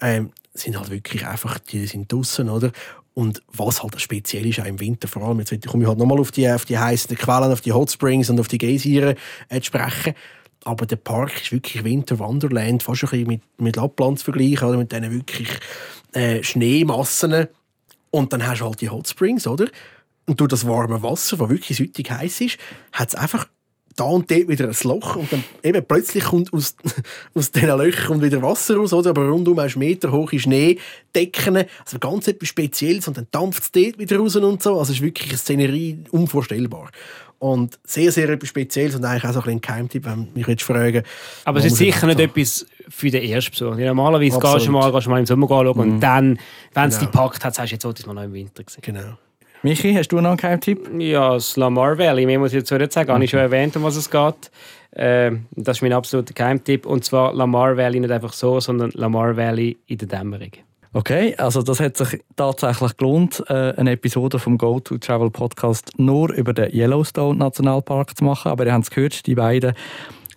Ähm, 0.00 0.30
sind 0.54 0.78
halt 0.78 0.90
wirklich 0.90 1.26
einfach, 1.26 1.58
die 1.58 1.86
sind 1.86 2.12
draußen, 2.12 2.48
oder? 2.48 2.70
Und 3.14 3.42
was 3.52 3.82
halt 3.82 4.00
speziell 4.00 4.46
ist, 4.46 4.60
auch 4.60 4.64
im 4.64 4.80
Winter 4.80 5.06
vor 5.06 5.22
allem, 5.22 5.40
jetzt 5.40 5.66
komme 5.66 5.84
ich 5.84 5.88
halt 5.88 5.98
nochmal 5.98 6.18
auf 6.18 6.30
die, 6.30 6.48
auf 6.48 6.64
die 6.64 6.78
heißen 6.78 7.16
Quellen, 7.16 7.52
auf 7.52 7.60
die 7.60 7.72
Hot 7.72 7.90
Springs 7.90 8.30
und 8.30 8.40
auf 8.40 8.48
die 8.48 8.58
Geysire 8.58 9.16
äh, 9.48 9.60
zu 9.60 9.66
sprechen 9.66 10.14
aber 10.64 10.86
der 10.86 10.96
Park 10.96 11.42
ist 11.42 11.52
wirklich 11.52 11.84
Winter 11.84 12.18
Wonderland, 12.18 12.82
fast 12.82 13.04
ein 13.04 13.10
bisschen 13.10 13.26
mit, 13.26 13.42
mit 13.58 13.76
Lappland 13.76 14.18
zu 14.18 14.26
vergleichen, 14.26 14.68
oder? 14.68 14.78
mit 14.78 14.92
diesen 14.92 15.12
wirklich 15.12 15.48
äh, 16.12 16.42
Schneemassen. 16.42 17.48
Und 18.10 18.32
dann 18.32 18.46
hast 18.46 18.60
du 18.60 18.66
halt 18.66 18.80
die 18.80 18.90
Hot 18.90 19.08
Springs, 19.08 19.46
oder? 19.46 19.66
Und 20.26 20.40
durch 20.40 20.50
das 20.50 20.66
warme 20.66 21.02
Wasser, 21.02 21.36
das 21.36 21.48
wirklich 21.48 21.76
süttig 21.76 22.10
heiß 22.10 22.42
ist, 22.42 22.58
hat 22.92 23.08
es 23.08 23.14
einfach 23.14 23.48
da 23.96 24.04
und 24.04 24.30
dort 24.30 24.48
wieder 24.48 24.68
ein 24.68 24.76
Loch 24.82 25.16
und 25.16 25.32
dann 25.32 25.44
eben 25.62 25.84
plötzlich 25.86 26.24
kommt 26.24 26.52
aus, 26.52 26.76
aus 27.34 27.50
diesen 27.50 27.68
Löchern 27.68 28.06
kommt 28.06 28.22
wieder 28.22 28.42
Wasser 28.42 28.76
raus, 28.76 28.92
oder? 28.92 29.10
aber 29.10 29.28
rundum 29.28 29.58
hast 29.60 29.74
du 29.74 29.78
Meter 29.78 30.12
hohe 30.12 30.38
Schneedecken, 30.38 31.64
also 31.84 31.98
ganz 31.98 32.28
etwas 32.28 32.48
Spezielles 32.48 33.08
und 33.08 33.16
dann 33.16 33.26
dampft 33.30 33.62
es 33.62 33.72
dort 33.72 33.98
wieder 33.98 34.18
raus 34.18 34.36
und 34.36 34.62
so, 34.62 34.78
also 34.78 34.92
es 34.92 34.98
ist 34.98 35.02
wirklich 35.02 35.28
eine 35.30 35.38
Szenerie 35.38 35.98
unvorstellbar. 36.10 36.90
Und 37.38 37.76
sehr, 37.82 38.12
sehr 38.12 38.28
etwas 38.28 38.50
Spezielles 38.50 38.94
und 38.94 39.04
eigentlich 39.04 39.24
auch 39.24 39.32
so 39.32 39.40
ein, 39.40 39.48
ein 39.48 39.60
Geheimtipp, 39.60 40.04
wenn 40.04 40.28
mich 40.32 40.46
jetzt 40.46 40.62
fragen. 40.62 41.02
Aber 41.44 41.58
es 41.58 41.64
ist 41.64 41.76
sicher 41.76 42.06
nicht 42.06 42.20
etwas 42.20 42.64
für 42.88 43.10
den 43.10 43.24
Erstbesuch. 43.24 43.74
Normalerweise 43.74 44.36
Absolut. 44.36 44.58
gehst 44.58 44.68
du 44.68 44.70
mal, 44.70 44.92
gehst 44.92 45.06
du 45.06 45.10
mal 45.10 45.18
im 45.18 45.26
Sommer 45.26 45.50
anschauen 45.50 45.88
mhm. 45.88 45.94
und 45.94 46.00
dann, 46.00 46.38
wenn 46.72 46.88
es 46.88 47.00
genau. 47.00 47.10
dich 47.10 47.20
packt 47.20 47.44
hat, 47.44 47.56
sagst 47.56 47.72
du, 47.72 47.74
jetzt 47.74 47.82
sollte 47.82 48.02
ich 48.02 48.06
mal 48.06 48.14
noch 48.14 48.22
im 48.22 48.32
Winter 48.32 48.62
sehen. 48.68 48.82
Genau. 48.82 49.18
Michi, 49.64 49.94
hast 49.94 50.08
du 50.08 50.20
noch 50.20 50.30
einen 50.30 50.38
Geheimtipp? 50.38 50.90
Ja, 50.98 51.34
das 51.34 51.56
Lamar 51.56 51.96
Valley. 51.96 52.26
Mehr 52.26 52.40
muss 52.40 52.52
ich 52.52 52.60
dazu 52.60 52.74
nicht 52.74 52.92
sagen. 52.92 53.08
Mhm. 53.08 53.14
Habe 53.14 53.24
ich 53.24 53.30
schon 53.30 53.38
erwähnt, 53.38 53.76
um 53.76 53.84
was 53.84 53.94
es 53.94 54.10
geht. 54.10 54.50
Äh, 54.90 55.30
das 55.52 55.78
ist 55.78 55.82
mein 55.82 55.92
absoluter 55.92 56.34
Geheimtipp. 56.34 56.84
Und 56.84 57.04
zwar 57.04 57.32
Lamar 57.32 57.76
Valley 57.76 58.00
nicht 58.00 58.10
einfach 58.10 58.32
so, 58.32 58.58
sondern 58.58 58.90
Lamar 58.94 59.36
Valley 59.36 59.78
in 59.86 59.98
der 59.98 60.08
Dämmerung. 60.08 60.50
Okay, 60.94 61.34
also 61.38 61.62
das 61.62 61.78
hat 61.78 61.96
sich 61.96 62.20
tatsächlich 62.34 62.96
gelohnt, 62.96 63.42
äh, 63.48 63.72
eine 63.76 63.92
Episode 63.92 64.40
vom 64.40 64.58
Go 64.58 64.80
to 64.80 64.98
Travel 64.98 65.30
Podcast 65.30 65.92
nur 65.96 66.32
über 66.34 66.52
den 66.52 66.74
Yellowstone 66.74 67.38
Nationalpark 67.38 68.16
zu 68.16 68.24
machen. 68.24 68.50
Aber 68.50 68.66
ihr 68.66 68.72
habt 68.72 68.84
es 68.84 68.90
gehört, 68.90 69.26
die 69.26 69.36
beiden 69.36 69.74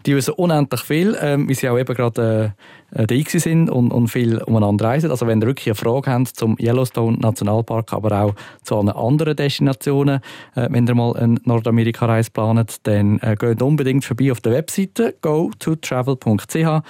die 0.06 0.16
wissen 0.16 0.34
unendlich 0.36 0.82
viel, 0.82 1.18
ähm, 1.20 1.48
weil 1.48 1.56
sie 1.56 1.70
auch 1.70 1.78
eben 1.78 1.96
gerade 1.96 2.54
äh, 2.96 3.04
äh 3.04 3.08
da 3.08 3.40
sind 3.40 3.70
und, 3.70 3.92
und 3.92 4.08
viel 4.08 4.38
umeinander 4.44 4.86
reisen. 4.86 5.12
Also 5.12 5.28
wenn 5.28 5.42
ihr 5.42 5.48
wirklich 5.48 5.68
eine 5.68 5.76
Frage 5.76 6.12
habt 6.12 6.28
zum 6.28 6.56
Yellowstone 6.60 7.18
Nationalpark, 7.18 7.94
aber 7.94 8.24
auch 8.24 8.36
zu 8.64 8.78
anderen 8.78 9.36
Destinationen, 9.36 10.22
äh, 10.56 10.68
wenn 10.70 10.88
ihr 10.88 10.96
mal 10.96 11.16
eine 11.16 11.38
Nordamerika-Reise 11.44 12.32
plant, 12.32 12.78
dann 12.84 13.20
äh, 13.20 13.36
geht 13.36 13.62
unbedingt 13.62 14.06
vorbei 14.06 14.32
auf 14.32 14.42
der 14.42 14.54
Webseite 14.54 15.16
go 15.22 15.52
to 15.60 15.76
travel.ch. 15.76 16.82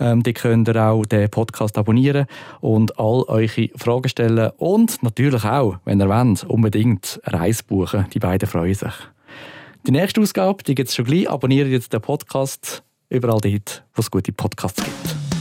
Ähm, 0.00 0.22
die 0.22 0.32
könnt 0.32 0.68
ihr 0.68 0.76
auch 0.76 1.04
den 1.04 1.30
Podcast 1.30 1.76
abonnieren 1.78 2.26
und 2.60 2.98
all 2.98 3.24
eure 3.28 3.68
Fragen 3.76 4.08
stellen 4.08 4.50
und 4.56 5.02
natürlich 5.02 5.44
auch, 5.44 5.76
wenn 5.84 6.00
ihr 6.00 6.08
wollt, 6.08 6.44
unbedingt 6.44 7.20
Reise 7.24 7.62
buchen. 7.64 8.06
Die 8.12 8.18
beiden 8.18 8.48
freuen 8.48 8.74
sich. 8.74 9.11
Die 9.84 9.90
nächste 9.90 10.20
Ausgabe, 10.20 10.62
die 10.62 10.76
gibt 10.76 10.90
es 10.90 10.94
schon 10.94 11.06
gleich. 11.06 11.28
Abonniert 11.28 11.68
jetzt 11.68 11.92
den 11.92 12.00
Podcast 12.00 12.84
überall 13.08 13.40
dort, 13.40 13.84
wo 13.94 14.00
es 14.00 14.10
gute 14.10 14.32
Podcasts 14.32 14.82
gibt. 14.82 15.31